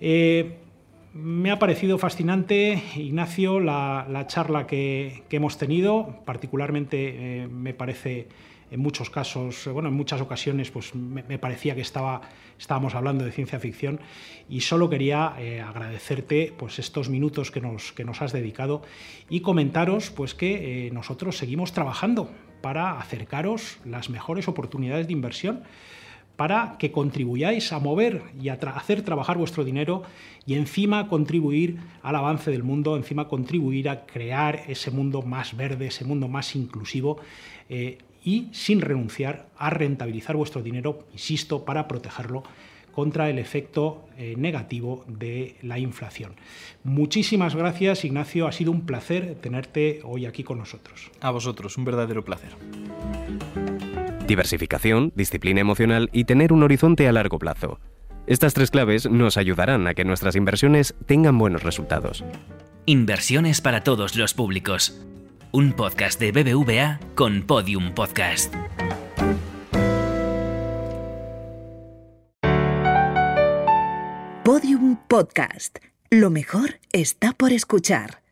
Eh, 0.00 0.56
Me 1.12 1.50
ha 1.50 1.58
parecido 1.58 1.98
fascinante, 1.98 2.82
Ignacio, 2.96 3.60
la, 3.60 4.24
charla 4.26 4.66
que, 4.66 5.22
hemos 5.30 5.58
tenido. 5.58 6.16
Particularmente 6.24 7.42
eh, 7.42 7.46
me 7.46 7.74
parece 7.74 8.26
en 8.74 8.80
muchos 8.80 9.08
casos, 9.08 9.68
bueno, 9.72 9.88
en 9.88 9.94
muchas 9.94 10.20
ocasiones, 10.20 10.72
pues 10.72 10.96
me, 10.96 11.38
parecía 11.38 11.76
que 11.76 11.80
estaba, 11.80 12.22
estábamos 12.58 12.96
hablando 12.96 13.24
de 13.24 13.30
ciencia 13.30 13.60
ficción 13.60 14.00
y 14.48 14.62
solo 14.62 14.90
quería 14.90 15.36
eh, 15.38 15.60
agradecerte 15.60 16.52
pues 16.58 16.80
estos 16.80 17.08
minutos 17.08 17.52
que 17.52 17.60
nos, 17.60 17.92
que 17.92 18.04
nos 18.04 18.20
has 18.20 18.32
dedicado 18.32 18.82
y 19.30 19.40
comentaros 19.40 20.10
pues 20.10 20.34
que 20.34 20.88
eh, 20.88 20.90
nosotros 20.90 21.38
seguimos 21.38 21.72
trabajando 21.72 22.32
para 22.62 22.98
acercaros 22.98 23.78
las 23.84 24.10
mejores 24.10 24.48
oportunidades 24.48 25.06
de 25.06 25.12
inversión 25.12 25.62
para 26.34 26.74
que 26.80 26.90
contribuyáis 26.90 27.72
a 27.72 27.78
mover 27.78 28.22
y 28.42 28.48
a 28.48 28.54
hacer 28.54 29.02
trabajar 29.02 29.38
vuestro 29.38 29.62
dinero 29.62 30.02
y 30.46 30.54
encima 30.54 31.06
contribuir 31.06 31.78
al 32.02 32.16
avance 32.16 32.50
del 32.50 32.64
mundo, 32.64 32.96
encima 32.96 33.28
contribuir 33.28 33.88
a 33.88 34.04
crear 34.04 34.64
ese 34.66 34.90
mundo 34.90 35.22
más 35.22 35.56
verde, 35.56 35.86
ese 35.86 36.04
mundo 36.04 36.26
más 36.26 36.56
inclusivo. 36.56 37.20
Eh, 37.68 37.98
y 38.24 38.48
sin 38.52 38.80
renunciar 38.80 39.46
a 39.56 39.70
rentabilizar 39.70 40.34
vuestro 40.36 40.62
dinero, 40.62 41.06
insisto, 41.12 41.64
para 41.64 41.86
protegerlo 41.86 42.42
contra 42.90 43.28
el 43.28 43.38
efecto 43.38 44.06
eh, 44.16 44.34
negativo 44.38 45.04
de 45.08 45.56
la 45.62 45.78
inflación. 45.78 46.32
Muchísimas 46.84 47.54
gracias, 47.54 48.04
Ignacio. 48.04 48.46
Ha 48.46 48.52
sido 48.52 48.70
un 48.70 48.86
placer 48.86 49.36
tenerte 49.40 50.00
hoy 50.04 50.26
aquí 50.26 50.44
con 50.44 50.58
nosotros. 50.58 51.10
A 51.20 51.30
vosotros, 51.30 51.76
un 51.76 51.84
verdadero 51.84 52.24
placer. 52.24 52.50
Diversificación, 54.26 55.12
disciplina 55.16 55.60
emocional 55.60 56.08
y 56.12 56.24
tener 56.24 56.52
un 56.52 56.62
horizonte 56.62 57.08
a 57.08 57.12
largo 57.12 57.38
plazo. 57.38 57.80
Estas 58.26 58.54
tres 58.54 58.70
claves 58.70 59.10
nos 59.10 59.36
ayudarán 59.36 59.86
a 59.86 59.94
que 59.94 60.04
nuestras 60.04 60.34
inversiones 60.34 60.94
tengan 61.04 61.36
buenos 61.36 61.62
resultados. 61.62 62.24
Inversiones 62.86 63.60
para 63.60 63.82
todos 63.82 64.16
los 64.16 64.32
públicos 64.32 65.04
un 65.54 65.72
podcast 65.72 66.18
de 66.18 66.32
BBVA 66.32 66.98
con 67.14 67.44
Podium 67.44 67.94
Podcast. 67.94 68.52
Podium 74.42 74.96
Podcast. 75.06 75.78
Lo 76.10 76.30
mejor 76.30 76.80
está 76.92 77.32
por 77.34 77.52
escuchar. 77.52 78.23